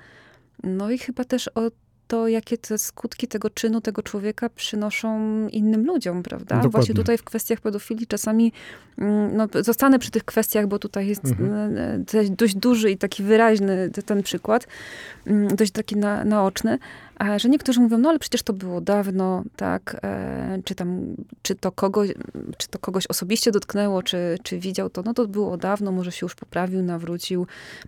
No 0.64 0.91
i 0.91 0.99
chyba 0.99 1.24
też 1.24 1.49
od 1.49 1.74
to 2.09 2.28
jakie 2.28 2.59
te 2.59 2.78
skutki 2.78 3.28
tego 3.28 3.50
czynu, 3.50 3.80
tego 3.80 4.02
człowieka 4.02 4.48
przynoszą 4.48 5.18
innym 5.48 5.86
ludziom, 5.86 6.22
prawda? 6.22 6.44
Dokładnie. 6.44 6.70
Właśnie 6.70 6.94
tutaj 6.94 7.18
w 7.18 7.24
kwestiach 7.24 7.61
pedofilii 7.61 8.06
czasami, 8.06 8.52
mm, 8.98 9.36
no, 9.36 9.48
zostanę 9.62 9.98
przy 9.98 10.11
tych 10.11 10.24
kwestiach, 10.24 10.66
bo 10.66 10.78
tutaj 10.78 11.06
jest 11.06 11.24
mhm. 11.24 11.76
E, 11.76 12.18
e, 12.18 12.24
dość 12.28 12.54
duży 12.54 12.90
i 12.90 12.96
taki 12.96 13.22
wyraźny 13.22 13.90
ten 14.06 14.22
przykład, 14.22 14.66
mm, 15.26 15.56
dość 15.56 15.72
taki 15.72 15.96
na, 15.96 16.24
naoczny, 16.24 16.78
że 17.36 17.48
niektórzy 17.48 17.80
mówią, 17.80 17.98
no 17.98 18.09
ale 18.09 18.18
przecież 18.18 18.42
to 18.42 18.52
było 18.52 18.80
dawno, 18.80 19.42
tak, 19.56 19.96
e, 20.02 20.59
czy 20.64 20.74
tam, 20.74 21.16
czy 21.42 21.54
to 21.54 21.72
kogoś, 21.72 22.11
czy 22.56 22.68
to 22.68 22.78
kogoś 22.78 23.06
osobiście 23.06 23.50
dotknęło, 23.50 24.02
czy, 24.02 24.38
czy 24.42 24.59
widział 24.59 24.90
to, 24.90 25.02
no 25.02 25.14
to 25.14 25.26
było 25.26 25.56
dawno, 25.56 25.92
może 25.92 26.12
się 26.12 26.26
już 26.26 26.34
poprawił, 26.34 26.82
nawrócił, 26.82 27.46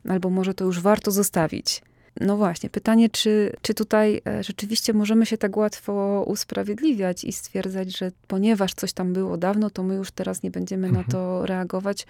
albo 0.09 0.31
może 0.31 0.55
to 0.55 0.65
już 0.65 0.81
warto 0.81 1.11
zostawić. 1.11 1.83
No 2.21 2.37
właśnie, 2.37 2.71
pytanie, 2.71 3.11
czy, 3.11 3.53
czy 3.63 3.75
tutaj 3.75 4.21
e, 4.27 4.45
rzeczywiście 4.45 4.93
możemy 4.93 5.27
się 5.27 5.39
tak 5.39 5.57
łatwo 5.57 6.25
usprawiedliwiać 6.27 7.25
i 7.25 7.33
stwierdzać, 7.33 7.99
że 7.99 8.13
ponieważ 8.29 8.75
coś 8.75 8.93
tam 8.93 9.13
było 9.13 9.37
dawno, 9.37 9.71
to 9.71 9.83
my 9.83 9.95
już 9.95 10.11
teraz 10.11 10.43
nie 10.43 10.51
będziemy 10.51 10.89
mhm. 10.89 11.07
na 11.07 11.13
to 11.13 11.47
reagować. 11.47 12.07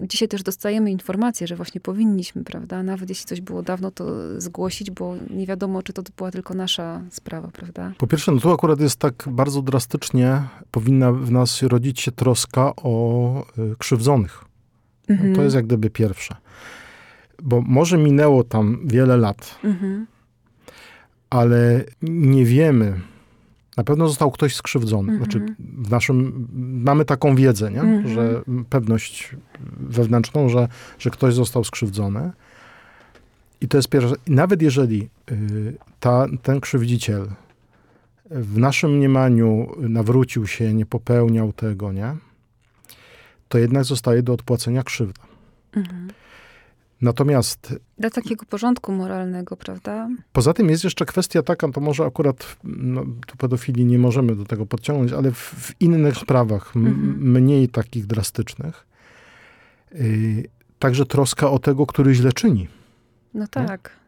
Dzisiaj 0.00 0.28
też 0.28 0.42
dostajemy 0.42 0.90
informację, 0.90 1.46
że 1.46 1.56
właśnie 1.56 1.80
powinniśmy, 1.80 2.44
prawda? 2.44 2.82
Nawet 2.82 3.08
jeśli 3.08 3.26
coś 3.26 3.40
było 3.40 3.62
dawno, 3.62 3.90
to 3.90 4.04
zgłosić, 4.40 4.90
bo 4.90 5.14
nie 5.30 5.46
wiadomo, 5.46 5.82
czy 5.82 5.92
to 5.92 6.02
była 6.16 6.30
tylko 6.30 6.54
nasza 6.54 7.02
sprawa, 7.10 7.48
prawda? 7.48 7.92
Po 7.98 8.06
pierwsze, 8.06 8.32
no 8.32 8.40
tu 8.40 8.52
akurat 8.52 8.80
jest 8.80 8.96
tak 8.96 9.24
bardzo 9.30 9.62
drastycznie, 9.62 10.42
powinna 10.70 11.12
w 11.12 11.30
nas 11.30 11.62
rodzić 11.62 12.00
się 12.00 12.12
troska 12.12 12.72
o 12.76 13.44
y, 13.58 13.76
krzywdzonych. 13.78 14.44
Mhm. 15.08 15.34
To 15.34 15.42
jest 15.42 15.56
jak 15.56 15.66
gdyby 15.66 15.90
pierwsze 15.90 16.36
bo 17.42 17.60
może 17.60 17.98
minęło 17.98 18.44
tam 18.44 18.80
wiele 18.84 19.16
lat, 19.16 19.58
mhm. 19.64 20.06
ale 21.30 21.84
nie 22.02 22.44
wiemy. 22.44 23.00
Na 23.76 23.84
pewno 23.84 24.08
został 24.08 24.30
ktoś 24.30 24.54
skrzywdzony. 24.54 25.12
Mhm. 25.12 25.18
Znaczy, 25.18 25.54
w 25.58 25.90
naszym, 25.90 26.48
mamy 26.84 27.04
taką 27.04 27.34
wiedzę, 27.34 27.70
nie? 27.70 27.80
Mhm. 27.80 28.14
że 28.14 28.42
pewność 28.70 29.36
wewnętrzną, 29.80 30.48
że, 30.48 30.68
że 30.98 31.10
ktoś 31.10 31.34
został 31.34 31.64
skrzywdzony. 31.64 32.32
I 33.60 33.68
to 33.68 33.78
jest 33.78 33.88
pierwsze. 33.88 34.14
Nawet 34.26 34.62
jeżeli 34.62 35.08
y, 35.30 35.76
ta, 36.00 36.26
ten 36.42 36.60
krzywdziciel 36.60 37.28
w 38.30 38.58
naszym 38.58 38.96
mniemaniu 38.96 39.68
nawrócił 39.78 40.46
się, 40.46 40.74
nie 40.74 40.86
popełniał 40.86 41.52
tego, 41.52 41.92
nie? 41.92 42.16
To 43.48 43.58
jednak 43.58 43.84
zostaje 43.84 44.22
do 44.22 44.32
odpłacenia 44.32 44.82
krzywda. 44.82 45.22
Mhm. 45.72 46.08
Natomiast. 47.02 47.74
Dla 47.98 48.10
takiego 48.10 48.46
porządku 48.46 48.92
moralnego, 48.92 49.56
prawda? 49.56 50.08
Poza 50.32 50.54
tym 50.54 50.70
jest 50.70 50.84
jeszcze 50.84 51.06
kwestia 51.06 51.42
taka, 51.42 51.68
to 51.68 51.80
może 51.80 52.04
akurat 52.04 52.56
no, 52.64 53.04
tu 53.26 53.36
pedofilii 53.36 53.84
nie 53.84 53.98
możemy 53.98 54.36
do 54.36 54.44
tego 54.44 54.66
podciągnąć, 54.66 55.12
ale 55.12 55.30
w, 55.30 55.36
w 55.36 55.80
innych 55.80 56.16
sprawach, 56.16 56.76
mhm. 56.76 57.32
mniej 57.32 57.68
takich 57.68 58.06
drastycznych, 58.06 58.86
yy, 59.94 60.44
także 60.78 61.06
troska 61.06 61.50
o 61.50 61.58
tego, 61.58 61.86
który 61.86 62.14
źle 62.14 62.32
czyni. 62.32 62.68
No 63.34 63.46
tak. 63.46 63.68
Nie? 63.68 63.98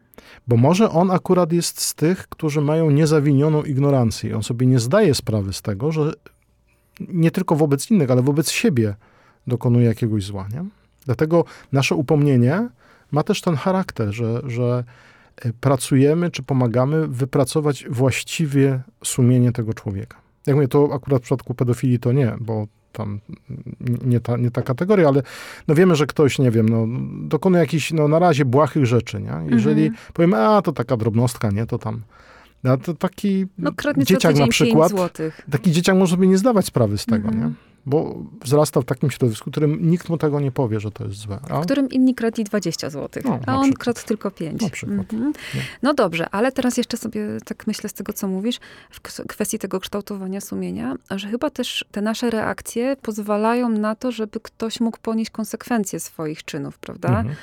Bo 0.47 0.57
może 0.57 0.89
on 0.89 1.11
akurat 1.11 1.51
jest 1.51 1.81
z 1.81 1.95
tych, 1.95 2.27
którzy 2.27 2.61
mają 2.61 2.89
niezawinioną 2.89 3.63
ignorancję. 3.63 4.35
On 4.35 4.43
sobie 4.43 4.67
nie 4.67 4.79
zdaje 4.79 5.15
sprawy 5.15 5.53
z 5.53 5.61
tego, 5.61 5.91
że 5.91 6.13
nie 6.99 7.31
tylko 7.31 7.55
wobec 7.55 7.91
innych, 7.91 8.11
ale 8.11 8.21
wobec 8.21 8.51
siebie 8.51 8.95
dokonuje 9.47 9.85
jakiegoś 9.85 10.23
zła. 10.23 10.47
Nie? 10.53 10.65
Dlatego 11.05 11.45
nasze 11.71 11.95
upomnienie 11.95 12.69
ma 13.11 13.23
też 13.23 13.41
ten 13.41 13.55
charakter, 13.55 14.11
że, 14.11 14.41
że 14.45 14.83
e, 15.35 15.53
pracujemy 15.53 16.31
czy 16.31 16.43
pomagamy 16.43 17.07
wypracować 17.07 17.85
właściwie 17.89 18.81
sumienie 19.03 19.51
tego 19.51 19.73
człowieka. 19.73 20.17
Jak 20.47 20.55
mówię, 20.55 20.67
to 20.67 20.89
akurat 20.93 21.21
w 21.21 21.23
przypadku 21.23 21.53
pedofilii 21.53 21.99
to 21.99 22.11
nie, 22.11 22.35
bo 22.39 22.67
tam 22.91 23.19
nie 24.05 24.19
ta, 24.19 24.37
nie 24.37 24.51
ta 24.51 24.61
kategoria, 24.61 25.07
ale 25.07 25.23
no 25.67 25.75
wiemy, 25.75 25.95
że 25.95 26.07
ktoś, 26.07 26.39
nie 26.39 26.51
wiem, 26.51 26.69
no, 26.69 26.87
dokonuje 27.27 27.61
jakichś, 27.61 27.93
no 27.93 28.07
na 28.07 28.19
razie 28.19 28.45
błahych 28.45 28.85
rzeczy, 28.85 29.21
nie? 29.21 29.55
Jeżeli 29.55 29.85
mhm. 29.85 30.05
powiemy, 30.13 30.37
a 30.37 30.61
to 30.61 30.71
taka 30.71 30.97
drobnostka, 30.97 31.51
nie, 31.51 31.65
to 31.65 31.77
tam 31.77 32.01
no, 32.63 32.77
to 32.77 32.93
taki 32.93 33.45
no, 33.57 33.71
dzieciak 33.97 34.35
na 34.35 34.47
przykład, 34.47 34.91
taki 35.51 35.71
dzieciak 35.71 35.95
może 35.95 36.15
sobie 36.15 36.27
nie 36.27 36.37
zdawać 36.37 36.65
sprawy 36.65 36.97
z 36.97 37.05
tego, 37.05 37.27
mhm. 37.27 37.43
nie? 37.43 37.70
Bo 37.85 38.23
wzrasta 38.41 38.81
w 38.81 38.85
takim 38.85 39.11
środowisku, 39.11 39.49
w 39.49 39.53
którym 39.53 39.89
nikt 39.89 40.09
mu 40.09 40.17
tego 40.17 40.39
nie 40.39 40.51
powie, 40.51 40.79
że 40.79 40.91
to 40.91 41.03
jest 41.03 41.15
złe. 41.15 41.39
A? 41.49 41.61
W 41.61 41.65
którym 41.65 41.89
inni 41.89 42.15
kradli 42.15 42.43
20 42.43 42.89
zł, 42.89 43.23
no, 43.25 43.39
a 43.45 43.55
on 43.55 43.61
przykład. 43.61 43.83
kradł 43.83 44.07
tylko 44.07 44.31
5. 44.31 44.61
Na 44.61 44.69
przykład. 44.69 45.13
Mhm. 45.13 45.33
No 45.81 45.93
dobrze, 45.93 46.29
ale 46.29 46.51
teraz 46.51 46.77
jeszcze 46.77 46.97
sobie 46.97 47.27
tak 47.45 47.67
myślę 47.67 47.89
z 47.89 47.93
tego, 47.93 48.13
co 48.13 48.27
mówisz, 48.27 48.59
w 48.89 49.01
kwestii 49.27 49.59
tego 49.59 49.79
kształtowania 49.79 50.41
sumienia, 50.41 50.95
że 51.09 51.27
chyba 51.27 51.49
też 51.49 51.85
te 51.91 52.01
nasze 52.01 52.29
reakcje 52.29 52.95
pozwalają 53.01 53.69
na 53.69 53.95
to, 53.95 54.11
żeby 54.11 54.39
ktoś 54.39 54.79
mógł 54.79 54.97
ponieść 55.01 55.31
konsekwencje 55.31 55.99
swoich 55.99 56.43
czynów, 56.43 56.77
prawda? 56.77 57.09
Mhm. 57.09 57.35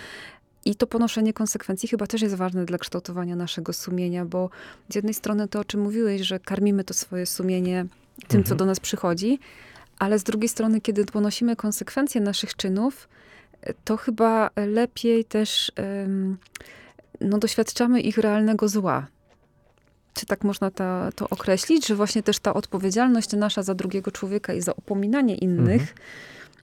I 0.65 0.75
to 0.75 0.87
ponoszenie 0.87 1.33
konsekwencji 1.33 1.89
chyba 1.89 2.07
też 2.07 2.23
jest 2.23 2.35
ważne 2.35 2.65
dla 2.65 2.79
kształtowania 2.79 3.37
naszego 3.37 3.73
sumienia, 3.73 4.25
bo 4.25 4.51
z 4.89 4.95
jednej 4.95 5.15
strony 5.15 5.49
to, 5.49 5.61
o 5.61 5.65
czym 5.65 5.81
mówiłeś, 5.81 6.23
że 6.23 6.41
karmimy 6.41 6.85
to 6.85 6.95
swoje 6.95 7.27
sumienie 7.27 7.87
tym, 8.29 8.41
mhm. 8.41 8.45
co 8.45 8.55
do 8.55 8.67
nas 8.67 8.81
przychodzi, 8.81 9.39
ale 9.99 10.19
z 10.19 10.23
drugiej 10.23 10.49
strony, 10.49 10.81
kiedy 10.81 11.05
ponosimy 11.05 11.57
konsekwencje 11.57 12.21
naszych 12.21 12.57
czynów, 12.57 13.09
to 13.85 13.97
chyba 13.97 14.51
lepiej 14.57 15.25
też 15.25 15.73
no, 17.21 17.39
doświadczamy 17.39 18.01
ich 18.01 18.19
realnego 18.19 18.69
zła. 18.69 19.07
Czy 20.15 20.27
tak 20.27 20.45
można 20.45 20.71
ta, 20.71 21.11
to 21.15 21.29
określić, 21.29 21.87
że 21.87 21.95
właśnie 21.95 22.23
też 22.23 22.39
ta 22.39 22.55
odpowiedzialność 22.55 23.33
nasza 23.33 23.63
za 23.63 23.75
drugiego 23.75 24.11
człowieka 24.11 24.53
i 24.55 24.61
za 24.61 24.73
upominanie 24.73 25.35
innych, 25.35 25.81
mhm. 25.81 25.99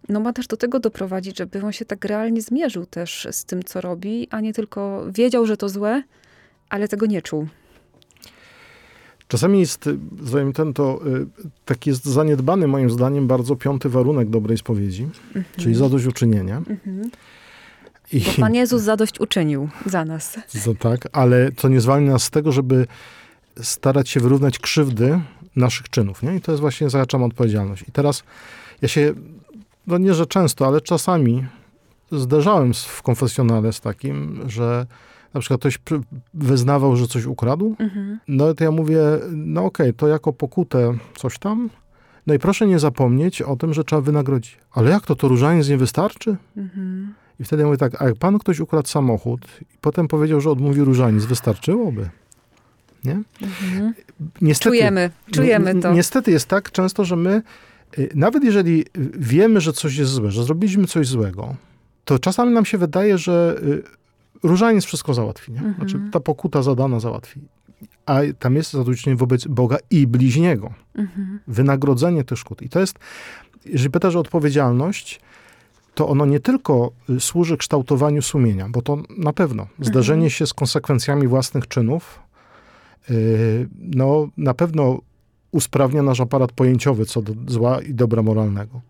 no 0.09 0.19
ma 0.19 0.33
też 0.33 0.47
do 0.47 0.57
tego 0.57 0.79
doprowadzić, 0.79 1.38
żeby 1.38 1.61
on 1.61 1.71
się 1.71 1.86
tak 1.86 2.05
realnie 2.05 2.41
zmierzył 2.41 2.86
też 2.86 3.27
z 3.31 3.45
tym, 3.45 3.63
co 3.63 3.81
robi, 3.81 4.27
a 4.31 4.41
nie 4.41 4.53
tylko 4.53 5.05
wiedział, 5.11 5.45
że 5.45 5.57
to 5.57 5.69
złe, 5.69 6.03
ale 6.69 6.88
tego 6.88 7.05
nie 7.05 7.21
czuł. 7.21 7.47
Czasami 9.28 9.59
jest, 9.59 9.89
zanim 10.23 10.53
ten 10.53 10.73
to, 10.73 11.01
taki 11.65 11.89
jest 11.89 12.05
zaniedbany 12.05 12.67
moim 12.67 12.89
zdaniem 12.89 13.28
bardzo 13.28 13.55
piąty 13.55 13.89
warunek 13.89 14.30
dobrej 14.30 14.57
spowiedzi, 14.57 15.03
mhm. 15.03 15.45
czyli 15.57 15.76
zadośćuczynienie. 15.76 16.55
Mhm. 16.55 17.09
I, 18.11 18.19
Bo 18.19 18.41
Pan 18.41 18.55
Jezus 18.55 18.82
zadość 18.82 19.19
uczynił 19.19 19.69
za 19.86 20.05
nas. 20.05 20.39
To 20.65 20.76
tak, 20.76 21.07
ale 21.11 21.51
to 21.51 21.67
nie 21.67 21.82
zwalnia 21.82 22.11
nas 22.11 22.23
z 22.23 22.30
tego, 22.30 22.51
żeby 22.51 22.88
starać 23.61 24.09
się 24.09 24.19
wyrównać 24.19 24.59
krzywdy 24.59 25.19
naszych 25.55 25.89
czynów. 25.89 26.23
Nie? 26.23 26.36
I 26.36 26.41
to 26.41 26.51
jest 26.51 26.61
właśnie, 26.61 26.89
zahaczam 26.89 27.23
odpowiedzialność. 27.23 27.84
I 27.88 27.91
teraz 27.91 28.23
ja 28.82 28.88
się, 28.88 29.13
no 29.88 29.97
nie, 29.97 30.13
że 30.13 30.26
często, 30.26 30.67
ale 30.67 30.82
czasami 30.82 31.45
zderzałem 32.11 32.73
w 32.73 33.01
konfesjonale 33.01 33.73
z 33.73 33.82
takim, 33.82 34.41
że 34.47 34.86
na 35.36 35.41
przykład 35.41 35.59
ktoś 35.59 35.79
wyznawał, 36.33 36.95
że 36.95 37.07
coś 37.07 37.25
ukradł, 37.25 37.75
mhm. 37.79 38.19
no 38.27 38.53
to 38.53 38.63
ja 38.63 38.71
mówię, 38.71 38.99
no 39.31 39.65
okej, 39.65 39.89
okay, 39.89 39.93
to 39.93 40.07
jako 40.07 40.33
pokutę 40.33 40.93
coś 41.15 41.39
tam, 41.39 41.69
no 42.27 42.33
i 42.33 42.39
proszę 42.39 42.67
nie 42.67 42.79
zapomnieć 42.79 43.41
o 43.41 43.55
tym, 43.55 43.73
że 43.73 43.83
trzeba 43.83 44.01
wynagrodzić. 44.01 44.57
Ale 44.71 44.91
jak 44.91 45.05
to, 45.05 45.15
to 45.15 45.27
różaniec 45.27 45.69
nie 45.69 45.77
wystarczy? 45.77 46.36
Mhm. 46.57 47.13
I 47.39 47.43
wtedy 47.43 47.61
ja 47.61 47.67
mówię 47.67 47.77
tak, 47.77 48.01
a 48.01 48.05
jak 48.05 48.15
panu 48.15 48.39
ktoś 48.39 48.59
ukradł 48.59 48.88
samochód 48.88 49.41
i 49.61 49.77
potem 49.81 50.07
powiedział, 50.07 50.41
że 50.41 50.49
odmówi 50.49 50.81
różaniec, 50.81 51.25
wystarczyłoby? 51.25 52.09
Nie? 53.05 53.21
Mhm. 53.41 53.93
Niestety, 54.41 54.69
czujemy, 54.69 55.09
czujemy 55.31 55.81
to. 55.81 55.93
Niestety 55.93 56.31
jest 56.31 56.47
tak 56.47 56.71
często, 56.71 57.05
że 57.05 57.15
my, 57.15 57.41
y, 57.97 58.09
nawet 58.15 58.43
jeżeli 58.43 58.86
wiemy, 59.13 59.61
że 59.61 59.73
coś 59.73 59.97
jest 59.97 60.11
złe, 60.11 60.31
że 60.31 60.43
zrobiliśmy 60.43 60.88
coś 60.88 61.07
złego, 61.07 61.55
to 62.05 62.19
czasami 62.19 62.53
nam 62.53 62.65
się 62.65 62.77
wydaje, 62.77 63.17
że 63.17 63.55
y, 63.63 63.83
różaniec 64.48 64.86
wszystko 64.86 65.14
załatwi. 65.14 65.52
Nie? 65.52 65.60
Mhm. 65.60 65.76
Znaczy 65.76 66.12
ta 66.12 66.20
pokuta 66.20 66.62
zadana 66.62 67.00
załatwi. 67.00 67.41
A 68.06 68.20
tam 68.39 68.56
jest 68.56 68.74
zadośćuczynienie 68.74 69.18
wobec 69.18 69.48
Boga 69.48 69.78
i 69.89 70.08
bliźniego. 70.08 70.74
Mhm. 70.96 71.39
Wynagrodzenie 71.48 72.24
tych 72.24 72.38
szkód. 72.38 72.62
I 72.62 72.70
to 72.70 72.80
jest, 72.80 73.00
jeżeli 73.66 73.89
pytasz 73.89 74.16
o 74.16 74.20
odpowiedzialność, 74.20 75.22
to 75.96 76.08
ono 76.08 76.26
nie 76.26 76.39
tylko 76.39 76.91
y, 77.10 77.20
służy 77.20 77.58
kształtowaniu 77.58 78.22
sumienia, 78.22 78.70
bo 78.70 78.82
to 78.82 78.98
na 79.18 79.34
pewno 79.34 79.68
zderzenie 79.80 80.18
mhm. 80.18 80.30
się 80.30 80.48
z 80.48 80.54
konsekwencjami 80.54 81.28
własnych 81.28 81.68
czynów, 81.68 82.20
yy, 83.10 83.68
no 83.80 84.28
na 84.38 84.54
pewno 84.54 85.00
usprawnia 85.52 86.04
nasz 86.04 86.22
aparat 86.22 86.52
pojęciowy 86.52 87.06
co 87.06 87.22
do 87.22 87.34
zła 87.48 87.82
i 87.82 87.93
dobra 87.93 88.22
moralnego. 88.22 88.82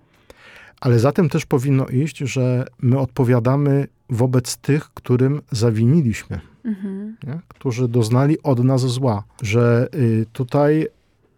Ale 0.81 0.99
za 0.99 1.11
tym 1.11 1.29
też 1.29 1.45
powinno 1.45 1.87
iść, 1.87 2.17
że 2.17 2.67
my 2.81 2.99
odpowiadamy 2.99 3.87
wobec 4.09 4.57
tych, 4.57 4.89
którym 4.93 5.41
zawiniliśmy, 5.51 6.39
mhm. 6.65 7.15
którzy 7.47 7.87
doznali 7.87 8.43
od 8.43 8.63
nas 8.63 8.81
zła. 8.81 9.23
Że 9.41 9.87
y, 9.95 10.25
tutaj, 10.33 10.87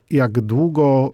jak 0.10 0.42
długo 0.42 1.14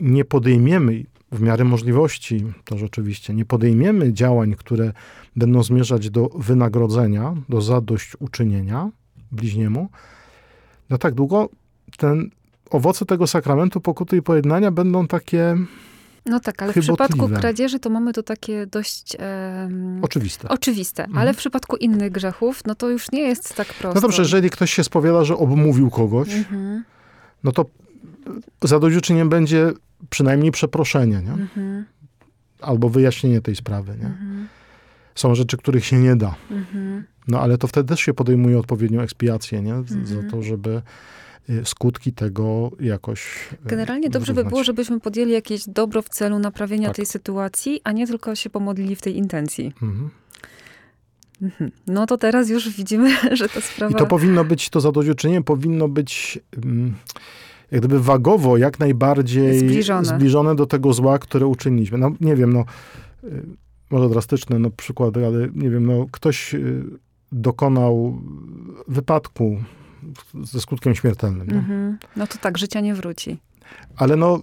nie 0.00 0.24
podejmiemy 0.24 1.04
w 1.32 1.40
miarę 1.40 1.64
możliwości, 1.64 2.44
to 2.64 2.78
rzeczywiście 2.78 3.34
nie 3.34 3.44
podejmiemy 3.44 4.12
działań, 4.12 4.54
które 4.54 4.92
będą 5.36 5.62
zmierzać 5.62 6.10
do 6.10 6.28
wynagrodzenia, 6.28 7.34
do 7.48 7.60
zadośćuczynienia 7.60 8.90
bliźniemu, 9.32 9.88
no 10.90 10.98
tak 10.98 11.14
długo 11.14 11.48
ten 11.96 12.30
owoce 12.70 13.06
tego 13.06 13.26
sakramentu 13.26 13.80
pokuty 13.80 14.16
i 14.16 14.22
pojednania 14.22 14.70
będą 14.70 15.06
takie 15.06 15.56
no 16.26 16.40
tak, 16.40 16.62
ale 16.62 16.72
w 16.72 16.80
przypadku 16.80 17.28
kradzieży 17.28 17.78
to 17.78 17.90
mamy 17.90 18.12
to 18.12 18.22
takie 18.22 18.66
dość 18.66 19.16
um, 19.16 19.98
oczywiste. 20.04 20.48
Oczywiste, 20.48 21.04
mhm. 21.04 21.18
ale 21.18 21.34
w 21.34 21.36
przypadku 21.36 21.76
innych 21.76 22.12
grzechów, 22.12 22.62
no 22.66 22.74
to 22.74 22.90
już 22.90 23.12
nie 23.12 23.20
jest 23.20 23.54
tak 23.54 23.66
prosto. 23.66 23.94
No 23.94 24.00
dobrze, 24.00 24.22
jeżeli 24.22 24.50
ktoś 24.50 24.72
się 24.72 24.84
spowiada, 24.84 25.24
że 25.24 25.36
obmówił 25.36 25.90
kogoś, 25.90 26.34
mhm. 26.34 26.84
no 27.44 27.52
to 27.52 27.64
zadośćuczyniem 28.62 29.28
będzie 29.28 29.72
przynajmniej 30.10 30.52
przeproszenie, 30.52 31.22
nie? 31.22 31.32
Mhm. 31.32 31.84
Albo 32.60 32.88
wyjaśnienie 32.88 33.40
tej 33.40 33.56
sprawy, 33.56 33.96
nie? 34.00 34.06
Mhm. 34.06 34.48
Są 35.14 35.34
rzeczy, 35.34 35.56
których 35.56 35.84
się 35.84 35.98
nie 35.98 36.16
da. 36.16 36.34
Mhm. 36.50 37.04
No 37.28 37.40
ale 37.40 37.58
to 37.58 37.66
wtedy 37.66 37.88
też 37.88 38.00
się 38.00 38.14
podejmuje 38.14 38.58
odpowiednią 38.58 39.00
ekspiację, 39.00 39.62
nie? 39.62 39.74
Za 39.86 40.14
mhm. 40.14 40.30
to, 40.30 40.42
żeby 40.42 40.82
skutki 41.64 42.12
tego 42.12 42.70
jakoś. 42.80 43.48
Y, 43.52 43.56
Generalnie 43.68 44.10
dobrze 44.10 44.34
by 44.34 44.44
było, 44.44 44.64
żebyśmy 44.64 45.00
podjęli 45.00 45.32
jakieś 45.32 45.68
dobro 45.68 46.02
w 46.02 46.08
celu 46.08 46.38
naprawienia 46.38 46.88
tak. 46.88 46.96
tej 46.96 47.06
sytuacji, 47.06 47.80
a 47.84 47.92
nie 47.92 48.06
tylko 48.06 48.34
się 48.34 48.50
pomodlili 48.50 48.96
w 48.96 49.02
tej 49.02 49.16
intencji. 49.16 49.72
Mhm. 49.82 50.10
mhm. 51.42 51.70
No 51.86 52.06
to 52.06 52.18
teraz 52.18 52.48
już 52.48 52.70
widzimy, 52.70 53.16
że 53.38 53.48
ta 53.48 53.60
sprawa... 53.60 53.96
I 53.96 53.98
to 53.98 54.06
powinno 54.06 54.44
być, 54.44 54.70
to 54.70 54.80
zadośćuczynienie 54.80 55.42
powinno 55.42 55.88
być... 55.88 56.38
Um, 56.56 56.94
jak 57.70 57.80
gdyby 57.80 58.00
wagowo 58.00 58.56
jak 58.56 58.78
najbardziej 58.78 59.58
zbliżone. 59.58 60.04
zbliżone 60.04 60.54
do 60.54 60.66
tego 60.66 60.92
zła, 60.92 61.18
które 61.18 61.46
uczyniliśmy. 61.46 61.98
No 61.98 62.12
nie 62.20 62.36
wiem, 62.36 62.52
no 62.52 62.64
y, 63.24 63.42
może 63.90 64.08
drastyczne 64.08 64.58
no, 64.58 64.70
przykłady, 64.70 65.26
ale 65.26 65.48
nie 65.54 65.70
wiem, 65.70 65.86
no 65.86 66.06
ktoś 66.10 66.54
y, 66.54 66.84
dokonał 67.32 68.20
wypadku 68.88 69.58
ze 70.44 70.60
skutkiem 70.60 70.94
śmiertelnym. 70.94 71.50
Mm 71.50 71.64
-hmm. 71.64 72.06
No 72.16 72.26
to 72.26 72.38
tak, 72.38 72.58
życia 72.58 72.80
nie 72.80 72.94
wróci. 72.94 73.38
Ale 73.96 74.16
no, 74.16 74.40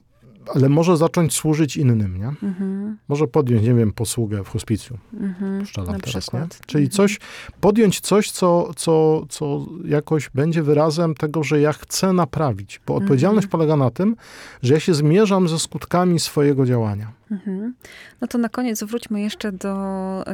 ale 0.56 0.70
może 0.70 0.98
zacząć 0.98 1.34
służyć 1.34 1.78
innym, 1.78 2.18
nie? 2.18 2.28
Mhm. 2.28 2.98
Może 3.08 3.28
podjąć, 3.28 3.64
nie 3.64 3.74
wiem, 3.74 3.92
posługę 3.92 4.44
w 4.44 4.50
hospicjum. 4.50 5.00
Mhm. 5.14 5.66
Szczelam 5.66 6.00
teraz, 6.00 6.24
przykład. 6.24 6.44
nie? 6.44 6.66
Czyli 6.66 6.84
mhm. 6.84 6.98
coś, 6.98 7.20
podjąć 7.62 8.00
coś, 8.00 8.32
co, 8.32 8.72
co, 8.76 9.26
co 9.30 9.66
jakoś 9.86 10.30
będzie 10.30 10.64
wyrazem 10.64 11.16
tego, 11.16 11.44
że 11.44 11.62
ja 11.62 11.74
chcę 11.74 12.14
naprawić. 12.14 12.82
Bo 12.88 12.96
odpowiedzialność 12.96 13.46
mhm. 13.46 13.52
polega 13.52 13.76
na 13.76 13.92
tym, 13.92 14.16
że 14.64 14.74
ja 14.74 14.80
się 14.80 14.94
zmierzam 14.94 15.48
ze 15.48 15.60
skutkami 15.60 16.20
swojego 16.20 16.66
działania. 16.66 17.12
Mhm. 17.32 17.74
No 18.22 18.28
to 18.28 18.38
na 18.38 18.50
koniec 18.50 18.84
wróćmy 18.84 19.22
jeszcze 19.22 19.52
do 19.52 19.76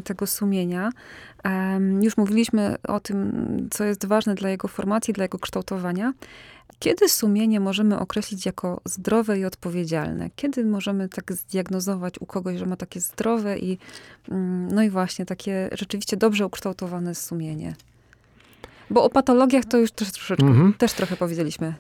tego 0.03 0.27
sumienia. 0.27 0.89
Um, 1.45 2.03
już 2.03 2.17
mówiliśmy 2.17 2.75
o 2.87 2.99
tym, 2.99 3.57
co 3.71 3.83
jest 3.83 4.05
ważne 4.05 4.35
dla 4.35 4.49
jego 4.49 4.67
formacji, 4.67 5.13
dla 5.13 5.23
jego 5.23 5.39
kształtowania. 5.39 6.13
Kiedy 6.79 7.09
sumienie 7.09 7.59
możemy 7.59 7.99
określić 7.99 8.45
jako 8.45 8.81
zdrowe 8.85 9.39
i 9.39 9.45
odpowiedzialne? 9.45 10.29
Kiedy 10.35 10.65
możemy 10.65 11.09
tak 11.09 11.33
zdiagnozować 11.33 12.19
u 12.19 12.25
kogoś, 12.25 12.57
że 12.57 12.65
ma 12.65 12.75
takie 12.75 12.99
zdrowe 12.99 13.59
i, 13.59 13.77
mm, 14.29 14.67
no 14.67 14.83
i 14.83 14.89
właśnie, 14.89 15.25
takie 15.25 15.69
rzeczywiście 15.71 16.17
dobrze 16.17 16.45
ukształtowane 16.45 17.15
sumienie? 17.15 17.75
Bo 18.89 19.03
o 19.03 19.09
patologiach 19.09 19.65
to 19.65 19.77
już 19.77 19.91
też 19.91 20.11
troszeczkę, 20.11 20.47
mhm. 20.47 20.73
też 20.73 20.93
trochę 20.93 21.15
powiedzieliśmy. 21.17 21.73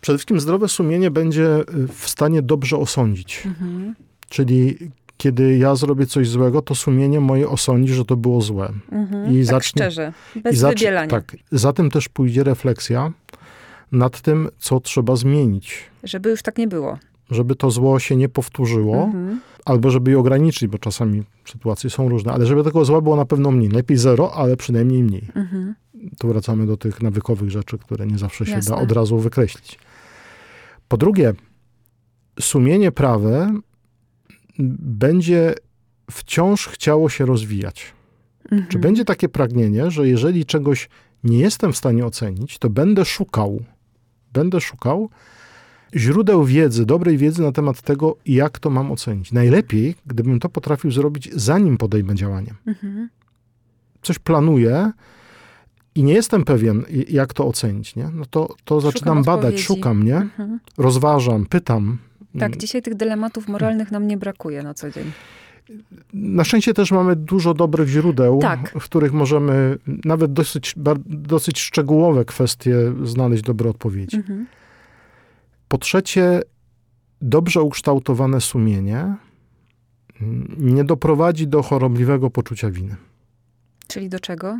Przede 0.00 0.18
wszystkim 0.18 0.40
zdrowe 0.40 0.68
sumienie 0.68 1.10
będzie 1.10 1.60
y, 1.60 1.88
w 1.88 2.08
stanie 2.08 2.42
dobrze 2.42 2.76
osądzić. 2.76 3.42
Mhm. 3.46 3.94
Czyli 4.28 4.78
kiedy 5.16 5.58
ja 5.58 5.74
zrobię 5.74 6.06
coś 6.06 6.28
złego, 6.28 6.62
to 6.62 6.74
sumienie 6.74 7.20
moje 7.20 7.48
osądzi, 7.48 7.94
że 7.94 8.04
to 8.04 8.16
było 8.16 8.40
złe. 8.40 8.72
Mhm. 8.92 9.32
I 9.32 9.36
tak 9.36 9.44
zacznie, 9.44 9.82
szczerze, 9.82 10.12
bez 10.36 10.54
i 10.54 10.56
zacznie. 10.56 11.06
Tak, 11.08 11.36
za 11.52 11.72
tym 11.72 11.90
też 11.90 12.08
pójdzie 12.08 12.44
refleksja, 12.44 13.12
nad 13.92 14.20
tym, 14.20 14.48
co 14.58 14.80
trzeba 14.80 15.16
zmienić. 15.16 15.84
Żeby 16.04 16.30
już 16.30 16.42
tak 16.42 16.58
nie 16.58 16.68
było. 16.68 16.98
Żeby 17.30 17.54
to 17.54 17.70
zło 17.70 17.98
się 17.98 18.16
nie 18.16 18.28
powtórzyło, 18.28 19.04
mhm. 19.04 19.40
albo 19.64 19.90
żeby 19.90 20.10
je 20.10 20.18
ograniczyć, 20.18 20.68
bo 20.68 20.78
czasami 20.78 21.22
sytuacje 21.44 21.90
są 21.90 22.08
różne, 22.08 22.32
ale 22.32 22.46
żeby 22.46 22.64
tego 22.64 22.84
zła 22.84 23.00
było 23.00 23.16
na 23.16 23.24
pewno 23.24 23.50
mniej. 23.50 23.70
Lepiej 23.70 23.96
zero, 23.96 24.34
ale 24.34 24.56
przynajmniej 24.56 25.02
mniej. 25.02 25.28
Mhm. 25.34 25.74
Tu 26.18 26.28
wracamy 26.28 26.66
do 26.66 26.76
tych 26.76 27.02
nawykowych 27.02 27.50
rzeczy, 27.50 27.78
które 27.78 28.06
nie 28.06 28.18
zawsze 28.18 28.46
się 28.46 28.52
Jasne. 28.52 28.76
da 28.76 28.82
od 28.82 28.92
razu 28.92 29.18
wykreślić. 29.18 29.78
Po 30.88 30.96
drugie, 30.96 31.34
sumienie 32.40 32.92
prawe 32.92 33.52
będzie 34.78 35.54
wciąż 36.10 36.68
chciało 36.68 37.08
się 37.08 37.26
rozwijać. 37.26 37.92
Mhm. 38.44 38.66
Czy 38.68 38.78
będzie 38.78 39.04
takie 39.04 39.28
pragnienie, 39.28 39.90
że 39.90 40.08
jeżeli 40.08 40.46
czegoś 40.46 40.88
nie 41.24 41.38
jestem 41.38 41.72
w 41.72 41.76
stanie 41.76 42.06
ocenić, 42.06 42.58
to 42.58 42.70
będę 42.70 43.04
szukał 43.04 43.64
będę 44.32 44.60
szukał 44.60 45.10
źródeł 45.96 46.44
wiedzy, 46.44 46.86
dobrej 46.86 47.18
wiedzy 47.18 47.42
na 47.42 47.52
temat 47.52 47.82
tego, 47.82 48.16
jak 48.26 48.58
to 48.58 48.70
mam 48.70 48.92
ocenić. 48.92 49.32
Najlepiej, 49.32 49.94
gdybym 50.06 50.40
to 50.40 50.48
potrafił 50.48 50.90
zrobić, 50.90 51.30
zanim 51.32 51.78
podejmę 51.78 52.14
działanie. 52.14 52.54
Mhm. 52.66 53.08
Coś 54.02 54.18
planuję 54.18 54.92
i 55.94 56.02
nie 56.02 56.12
jestem 56.12 56.44
pewien, 56.44 56.84
jak 57.08 57.34
to 57.34 57.46
ocenić, 57.46 57.96
nie? 57.96 58.08
no 58.12 58.24
to, 58.30 58.54
to 58.64 58.80
zaczynam 58.80 59.22
badać, 59.22 59.44
odpowiedzi. 59.44 59.64
szukam, 59.64 60.02
nie? 60.02 60.16
Mhm. 60.16 60.60
rozważam, 60.78 61.46
pytam. 61.46 61.98
Tak, 62.38 62.56
dzisiaj 62.56 62.82
tych 62.82 62.94
dylematów 62.94 63.48
moralnych 63.48 63.90
nam 63.90 64.06
nie 64.06 64.16
brakuje 64.16 64.62
na 64.62 64.74
co 64.74 64.90
dzień. 64.90 65.12
Na 66.12 66.44
szczęście 66.44 66.74
też 66.74 66.92
mamy 66.92 67.16
dużo 67.16 67.54
dobrych 67.54 67.88
źródeł, 67.88 68.38
tak. 68.38 68.70
w 68.80 68.84
których 68.84 69.12
możemy 69.12 69.78
nawet 70.04 70.32
dosyć, 70.32 70.74
dosyć 71.06 71.60
szczegółowe 71.60 72.24
kwestie 72.24 72.76
znaleźć 73.04 73.42
dobre 73.42 73.70
odpowiedzi. 73.70 74.16
Mhm. 74.16 74.46
Po 75.68 75.78
trzecie, 75.78 76.42
dobrze 77.20 77.62
ukształtowane 77.62 78.40
sumienie 78.40 79.16
nie 80.58 80.84
doprowadzi 80.84 81.48
do 81.48 81.62
chorobliwego 81.62 82.30
poczucia 82.30 82.70
winy. 82.70 82.96
Czyli 83.86 84.08
do 84.08 84.20
czego? 84.20 84.58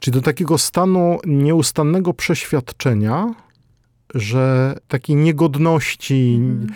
Czyli 0.00 0.14
do 0.14 0.22
takiego 0.22 0.58
stanu 0.58 1.18
nieustannego 1.26 2.14
przeświadczenia, 2.14 3.34
że 4.14 4.76
takiej 4.88 5.16
niegodności, 5.16 6.34
mm. 6.38 6.66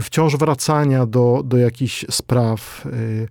wciąż 0.00 0.36
wracania 0.36 1.06
do, 1.06 1.42
do 1.44 1.56
jakichś 1.56 2.04
spraw. 2.10 2.86
Y, 2.86 3.28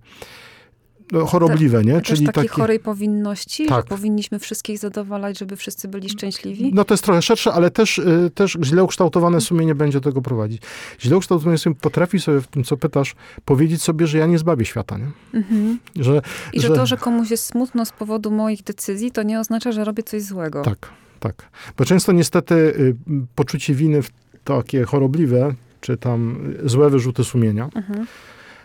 no, 1.12 1.26
chorobliwe, 1.26 1.84
nie? 1.84 2.00
Czyli 2.00 2.26
takiej 2.26 2.44
takie... 2.44 2.60
chorej 2.60 2.80
powinności, 2.80 3.66
tak. 3.66 3.84
że 3.84 3.88
powinniśmy 3.88 4.38
wszystkich 4.38 4.78
zadowalać, 4.78 5.38
żeby 5.38 5.56
wszyscy 5.56 5.88
byli 5.88 6.08
szczęśliwi? 6.08 6.70
No 6.74 6.84
to 6.84 6.94
jest 6.94 7.04
trochę 7.04 7.22
szersze, 7.22 7.52
ale 7.52 7.70
też, 7.70 7.98
y, 7.98 8.30
też 8.34 8.58
źle 8.62 8.84
ukształtowane 8.84 9.40
sumienie 9.40 9.74
będzie 9.74 10.00
tego 10.00 10.22
prowadzić. 10.22 10.62
Źle 11.00 11.16
ukształtowane 11.16 11.58
sumienie 11.58 11.80
potrafi 11.80 12.20
sobie 12.20 12.40
w 12.40 12.46
tym, 12.46 12.64
co 12.64 12.76
pytasz, 12.76 13.14
powiedzieć 13.44 13.82
sobie, 13.82 14.06
że 14.06 14.18
ja 14.18 14.26
nie 14.26 14.38
zbawię 14.38 14.64
świata, 14.64 14.98
nie? 14.98 15.10
Mhm. 15.34 15.78
Że, 15.96 16.22
I 16.52 16.60
że, 16.60 16.68
że 16.68 16.74
to, 16.74 16.86
że 16.86 16.96
komuś 16.96 17.30
jest 17.30 17.46
smutno 17.46 17.84
z 17.84 17.92
powodu 17.92 18.30
moich 18.30 18.62
decyzji, 18.62 19.10
to 19.10 19.22
nie 19.22 19.40
oznacza, 19.40 19.72
że 19.72 19.84
robię 19.84 20.02
coś 20.02 20.22
złego. 20.22 20.62
Tak, 20.62 20.88
tak. 21.20 21.48
Bo 21.76 21.84
często 21.84 22.12
niestety 22.12 22.54
y, 22.54 22.96
poczucie 23.34 23.74
winy 23.74 24.00
takie 24.44 24.84
chorobliwe, 24.84 25.54
czy 25.80 25.96
tam 25.96 26.38
złe 26.64 26.90
wyrzuty 26.90 27.24
sumienia, 27.24 27.68
mhm 27.74 28.06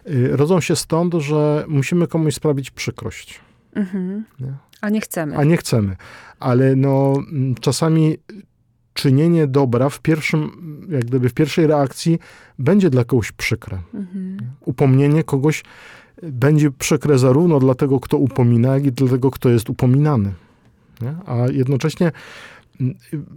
Y, 0.10 0.38
rodzą 0.38 0.62
się 0.62 0.76
stąd, 0.76 1.14
że 1.14 1.66
musimy 1.68 2.08
komuś 2.08 2.36
sprawić 2.36 2.72
przykrość. 2.72 3.40
Mhm. 3.76 4.26
Nie? 4.40 4.54
A 4.82 4.90
nie 4.90 5.02
chcemy. 5.02 5.38
A 5.38 5.44
nie 5.44 5.58
chcemy. 5.58 5.96
Ale 6.40 6.76
no, 6.76 7.14
mm, 7.32 7.56
czasami 7.56 8.18
czynienie 8.94 9.48
dobra 9.48 9.90
w 9.90 10.00
pierwszym, 10.00 10.52
jak 10.90 11.06
gdyby 11.06 11.30
w 11.30 11.34
pierwszej 11.34 11.68
reakcji 11.68 12.20
będzie 12.60 12.90
dla 12.90 13.04
kogoś 13.04 13.32
przykre. 13.32 13.80
Mhm. 13.94 14.38
Upomnienie 14.62 15.24
kogoś 15.24 15.64
będzie 16.24 16.72
przykre 16.72 17.18
zarówno 17.18 17.60
dla 17.60 17.76
tego, 17.76 18.00
kto 18.00 18.18
upomina, 18.18 18.74
jak 18.74 18.86
i 18.86 18.92
dla 18.92 19.08
tego, 19.08 19.32
kto 19.32 19.50
jest 19.50 19.70
upominany. 19.70 20.34
Nie? 21.04 21.16
A 21.26 21.48
jednocześnie 21.52 22.12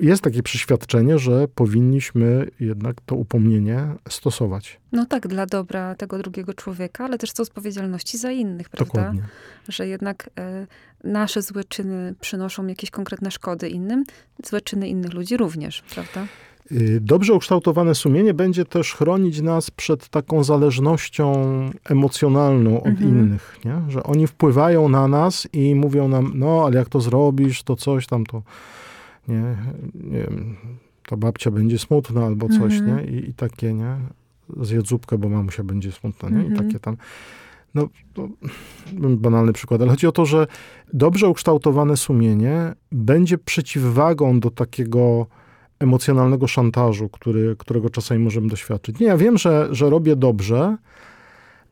jest 0.01 0.23
takie 0.23 0.43
przeświadczenie, 0.43 1.19
że 1.19 1.49
powinniśmy 1.49 2.51
jednak 2.61 3.01
to 3.01 3.17
upomnienie 3.17 3.95
stosować. 4.09 4.81
No 4.93 5.07
tak, 5.07 5.29
dla 5.29 5.47
dobra 5.47 5.95
tego 5.95 6.19
drugiego 6.19 6.55
człowieka, 6.55 7.05
ale 7.05 7.19
też 7.19 7.31
z 7.31 7.41
odpowiedzialności 7.41 8.19
za 8.19 8.31
innych, 8.31 8.69
prawda? 8.69 8.95
Dokładnie. 8.95 9.23
Że 9.69 9.89
jednak 9.89 10.31
e, 10.39 10.67
nasze 11.05 11.43
złe 11.43 11.65
czyny 11.65 12.15
przynoszą 12.21 12.67
jakieś 12.67 12.91
konkretne 12.91 13.31
szkody 13.31 13.69
innym, 13.69 14.05
złe 14.45 14.61
czyny 14.61 14.89
innych 14.89 15.15
ludzi 15.15 15.37
również, 15.37 15.83
prawda? 15.95 16.27
Y, 16.73 17.01
dobrze 17.01 17.35
ukształtowane 17.35 17.95
sumienie 17.95 18.35
będzie 18.35 18.65
też 18.65 18.95
chronić 18.95 19.41
nas 19.41 19.71
przed 19.71 20.09
taką 20.09 20.45
zależnością 20.45 21.33
emocjonalną 21.85 22.81
od 22.81 22.87
mhm. 22.87 23.09
innych, 23.09 23.59
nie? 23.65 23.83
że 23.89 24.03
oni 24.03 24.27
wpływają 24.27 24.89
na 24.89 25.09
nas 25.09 25.49
i 25.53 25.75
mówią 25.75 26.09
nam, 26.09 26.33
no 26.35 26.63
ale 26.67 26.77
jak 26.77 26.89
to 26.89 27.01
zrobisz, 27.01 27.63
to 27.63 27.77
coś 27.77 28.07
tam 28.07 28.27
to 28.27 28.43
nie, 29.29 29.57
nie 29.95 30.19
wiem, 30.19 30.57
ta 31.09 31.17
babcia 31.17 31.51
będzie 31.51 31.79
smutna 31.79 32.25
albo 32.25 32.49
coś, 32.49 32.75
mhm. 32.75 32.97
nie? 32.97 33.19
I, 33.19 33.31
I, 33.31 33.35
takie, 33.35 33.75
nie? 33.75 33.97
Zjedz 34.61 34.89
zupkę, 34.89 35.19
bo 35.19 35.29
mamusia 35.29 35.65
będzie 35.65 35.93
smutna, 35.93 36.29
nie? 36.29 36.43
I 36.43 36.47
mhm. 36.47 36.67
takie 36.67 36.81
tam... 36.81 36.97
No, 37.75 37.89
banalny 38.93 39.53
przykład, 39.53 39.81
ale 39.81 39.91
chodzi 39.91 40.07
o 40.07 40.13
to, 40.13 40.27
że 40.27 40.47
dobrze 40.93 41.29
ukształtowane 41.29 41.97
sumienie 41.97 42.75
będzie 42.93 43.39
przeciwwagą 43.39 44.41
do 44.41 44.51
takiego 44.51 45.27
emocjonalnego 45.79 46.47
szantażu, 46.47 47.09
który, 47.09 47.57
którego 47.59 47.91
czasami 47.91 48.25
możemy 48.25 48.49
doświadczyć. 48.49 48.99
Nie, 49.01 49.07
ja 49.07 49.17
wiem, 49.17 49.39
że, 49.39 49.69
że 49.71 49.91
robię 49.91 50.17
dobrze. 50.17 50.77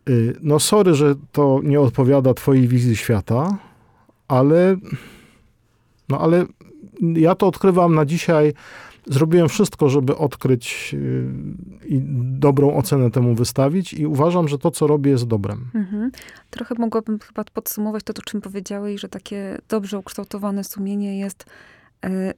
Y, 0.08 0.36
no 0.42 0.60
sorry, 0.60 0.94
że 0.94 1.14
to 1.32 1.60
nie 1.62 1.80
odpowiada 1.80 2.34
twojej 2.34 2.68
wizji 2.68 2.96
świata, 2.96 3.58
ale 4.28 4.76
no 6.08 6.20
ale 6.20 6.46
ja 7.00 7.34
to 7.34 7.46
odkrywam 7.46 7.94
na 7.94 8.04
dzisiaj. 8.04 8.52
Zrobiłem 9.06 9.48
wszystko, 9.48 9.88
żeby 9.88 10.16
odkryć 10.16 10.94
y, 10.94 11.26
i 11.86 12.00
dobrą 12.22 12.76
ocenę 12.76 13.10
temu 13.10 13.34
wystawić 13.34 13.92
i 13.92 14.06
uważam, 14.06 14.48
że 14.48 14.58
to, 14.58 14.70
co 14.70 14.86
robię, 14.86 15.10
jest 15.10 15.26
dobrem. 15.26 15.70
Mhm. 15.74 16.10
Trochę 16.50 16.74
mogłabym 16.78 17.18
chyba 17.18 17.44
podsumować 17.44 18.04
to, 18.04 18.12
o 18.18 18.22
czym 18.22 18.40
powiedziałeś, 18.40 19.00
że 19.00 19.08
takie 19.08 19.58
dobrze 19.68 19.98
ukształtowane 19.98 20.64
sumienie 20.64 21.18
jest 21.18 21.46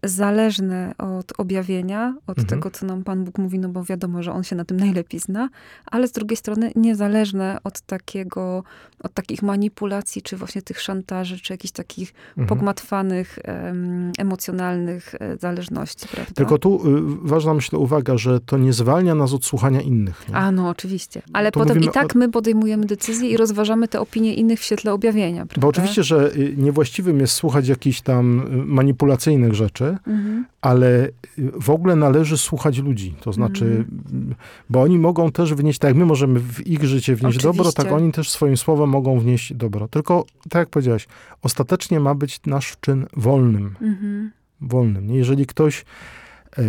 zależne 0.03 0.95
od 0.99 1.33
objawienia, 1.39 2.15
od 2.27 2.39
mhm. 2.39 2.49
tego, 2.49 2.71
co 2.71 2.87
nam 2.87 3.05
Pan 3.05 3.25
Bóg 3.25 3.39
mówi, 3.39 3.59
no 3.59 3.69
bo 3.69 3.85
wiadomo, 3.85 4.23
że 4.23 4.33
On 4.33 4.45
się 4.45 4.57
na 4.57 4.65
tym 4.65 4.77
najlepiej 4.77 5.21
zna, 5.21 5.49
ale 5.87 6.09
z 6.09 6.13
drugiej 6.13 6.37
strony 6.37 6.73
niezależne 6.77 7.59
od 7.65 7.81
takiego, 7.81 8.65
od 9.03 9.15
takich 9.15 9.43
manipulacji, 9.43 10.23
czy 10.23 10.37
właśnie 10.37 10.63
tych 10.63 10.81
szantaży, 10.81 11.41
czy 11.41 11.53
jakichś 11.53 11.73
takich 11.73 12.15
mhm. 12.29 12.49
pogmatwanych, 12.49 13.39
em, 13.45 14.13
emocjonalnych 14.19 15.15
e, 15.15 15.37
zależności, 15.39 16.09
prawda? 16.09 16.33
Tylko 16.35 16.59
tu 16.59 16.97
y, 17.25 17.29
ważna, 17.29 17.55
myślę, 17.55 17.79
uwaga, 17.79 18.19
że 18.19 18.41
to 18.41 18.59
nie 18.59 18.73
zwalnia 18.73 19.15
nas 19.15 19.33
od 19.33 19.45
słuchania 19.45 19.81
innych. 19.81 20.29
Nie? 20.29 20.35
A, 20.35 20.51
no 20.51 20.69
oczywiście. 20.69 21.23
Ale 21.33 21.53
to 21.53 21.61
potem 21.61 21.81
i 21.83 21.89
tak 21.89 22.15
my 22.15 22.31
podejmujemy 22.31 22.87
decyzje 22.87 23.31
i 23.31 23.37
rozważamy 23.37 23.89
te 23.89 24.01
opinie 24.01 24.35
innych 24.35 24.61
w 24.61 24.63
świetle 24.63 24.93
objawienia, 24.93 25.47
prawda? 25.47 25.61
Bo 25.61 25.69
oczywiście, 25.69 26.03
że 26.03 26.37
y, 26.37 26.55
niewłaściwym 26.57 27.21
jest 27.21 27.33
słuchać 27.33 27.69
jakichś 27.69 28.01
tam 28.01 28.41
y, 28.41 28.67
manipulacyjnych 28.67 29.55
rzeczy, 29.57 29.85
mhm. 30.07 30.47
ale 30.61 31.09
w 31.61 31.71
ogóle 31.71 31.97
należy 31.97 32.39
słuchać 32.39 32.79
ludzi. 32.79 33.15
To 33.21 33.33
znaczy, 33.33 33.65
mhm. 33.65 34.35
bo 34.71 34.83
oni 34.83 34.99
mogą 34.99 35.33
też 35.33 35.55
wnieść, 35.55 35.79
tak 35.79 35.89
jak 35.89 35.97
my 35.97 36.07
możemy 36.07 36.41
w 36.41 36.67
ich 36.67 36.85
życie 36.85 37.17
wnieść 37.17 37.37
Oczywiście. 37.37 37.59
dobro, 37.59 37.73
tak 37.73 37.93
oni 37.93 38.13
też 38.13 38.31
swoim 38.31 38.57
słowem 38.57 38.91
mogą 38.91 39.21
wnieść 39.21 39.55
dobro. 39.55 39.89
Tylko, 39.89 40.25
tak 40.43 40.55
jak 40.61 40.69
powiedziałaś, 40.69 41.07
ostatecznie 41.43 42.01
ma 42.01 42.15
być 42.15 42.41
nasz 42.47 42.77
czyn 42.81 43.07
wolnym. 43.17 43.75
Mhm. 43.81 44.31
Wolnym. 44.61 45.11
Jeżeli 45.11 45.47
ktoś 45.47 45.85
e, 46.59 46.63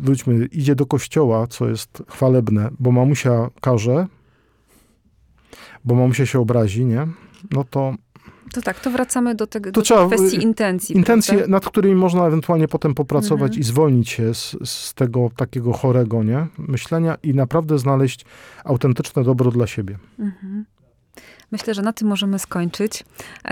wróćmy, 0.00 0.46
idzie 0.46 0.74
do 0.74 0.86
kościoła, 0.86 1.46
co 1.46 1.68
jest 1.68 2.02
chwalebne, 2.08 2.70
bo 2.78 2.92
mamusia 2.92 3.50
każe, 3.60 4.06
bo 5.84 5.94
mamusia 5.94 6.26
się 6.26 6.40
obrazi, 6.40 6.84
nie? 6.84 7.06
No 7.50 7.64
to 7.64 7.94
to 8.54 8.62
tak, 8.62 8.80
to 8.80 8.90
wracamy 8.90 9.34
do, 9.34 9.46
tego, 9.46 9.72
do 9.72 9.82
trzeba, 9.82 10.06
kwestii 10.06 10.42
intencji. 10.42 10.96
Intencje, 10.96 11.34
prawda? 11.34 11.50
nad 11.50 11.66
którymi 11.66 11.94
można 11.94 12.26
ewentualnie 12.26 12.68
potem 12.68 12.94
popracować 12.94 13.50
mhm. 13.50 13.60
i 13.60 13.64
zwolnić 13.64 14.08
się 14.08 14.34
z, 14.34 14.56
z 14.64 14.94
tego 14.94 15.30
takiego 15.36 15.72
chorego 15.72 16.22
nie? 16.22 16.46
myślenia 16.58 17.16
i 17.22 17.34
naprawdę 17.34 17.78
znaleźć 17.78 18.24
autentyczne 18.64 19.24
dobro 19.24 19.50
dla 19.50 19.66
siebie. 19.66 19.98
Mhm. 20.18 20.64
Myślę, 21.54 21.74
że 21.74 21.82
na 21.82 21.92
tym 21.92 22.08
możemy 22.08 22.38
skończyć 22.38 23.04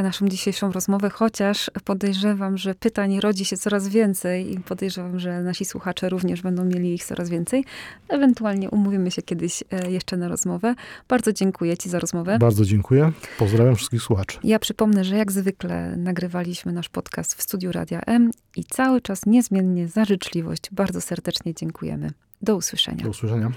naszą 0.03 0.29
dzisiejszą 0.29 0.73
rozmowę, 0.73 1.11
chociaż 1.11 1.71
podejrzewam, 1.85 2.59
że 2.59 2.75
pytań 2.75 3.21
rodzi 3.21 3.45
się 3.45 3.57
coraz 3.57 3.89
więcej 3.89 4.53
i 4.53 4.61
podejrzewam, 4.61 5.19
że 5.19 5.43
nasi 5.43 5.65
słuchacze 5.65 6.09
również 6.09 6.43
będą 6.43 6.65
mieli 6.65 6.95
ich 6.95 7.05
coraz 7.05 7.29
więcej. 7.29 7.65
Ewentualnie 8.09 8.71
umówimy 8.71 9.11
się 9.11 9.23
kiedyś 9.23 9.65
e, 9.71 9.91
jeszcze 9.91 10.17
na 10.17 10.29
rozmowę. 10.29 10.75
Bardzo 11.09 11.33
dziękuję 11.33 11.79
Ci 11.79 11.89
za 11.89 11.99
rozmowę. 11.99 12.39
Bardzo 12.39 12.65
dziękuję. 12.65 13.13
Pozdrawiam 13.39 13.77
wszystkich 13.77 14.03
słuchaczy. 14.03 14.39
Ja 14.45 14.59
przypomnę, 14.59 15.05
że 15.05 15.17
jak 15.17 15.33
zwykle 15.33 15.97
nagrywaliśmy 15.97 16.73
nasz 16.73 16.89
podcast 16.89 17.35
w 17.35 17.43
studiu 17.43 17.73
Radia 17.73 18.01
M 18.07 18.31
i 18.57 18.65
cały 18.65 19.01
czas 19.01 19.27
niezmiennie 19.27 19.89
za 19.89 20.05
życzliwość 20.05 20.63
bardzo 20.73 21.01
serdecznie 21.01 21.55
dziękujemy. 21.55 22.11
Do 22.43 22.57
usłyszenia. 22.57 23.05
Do 23.05 23.11
usłyszenia. 23.11 23.53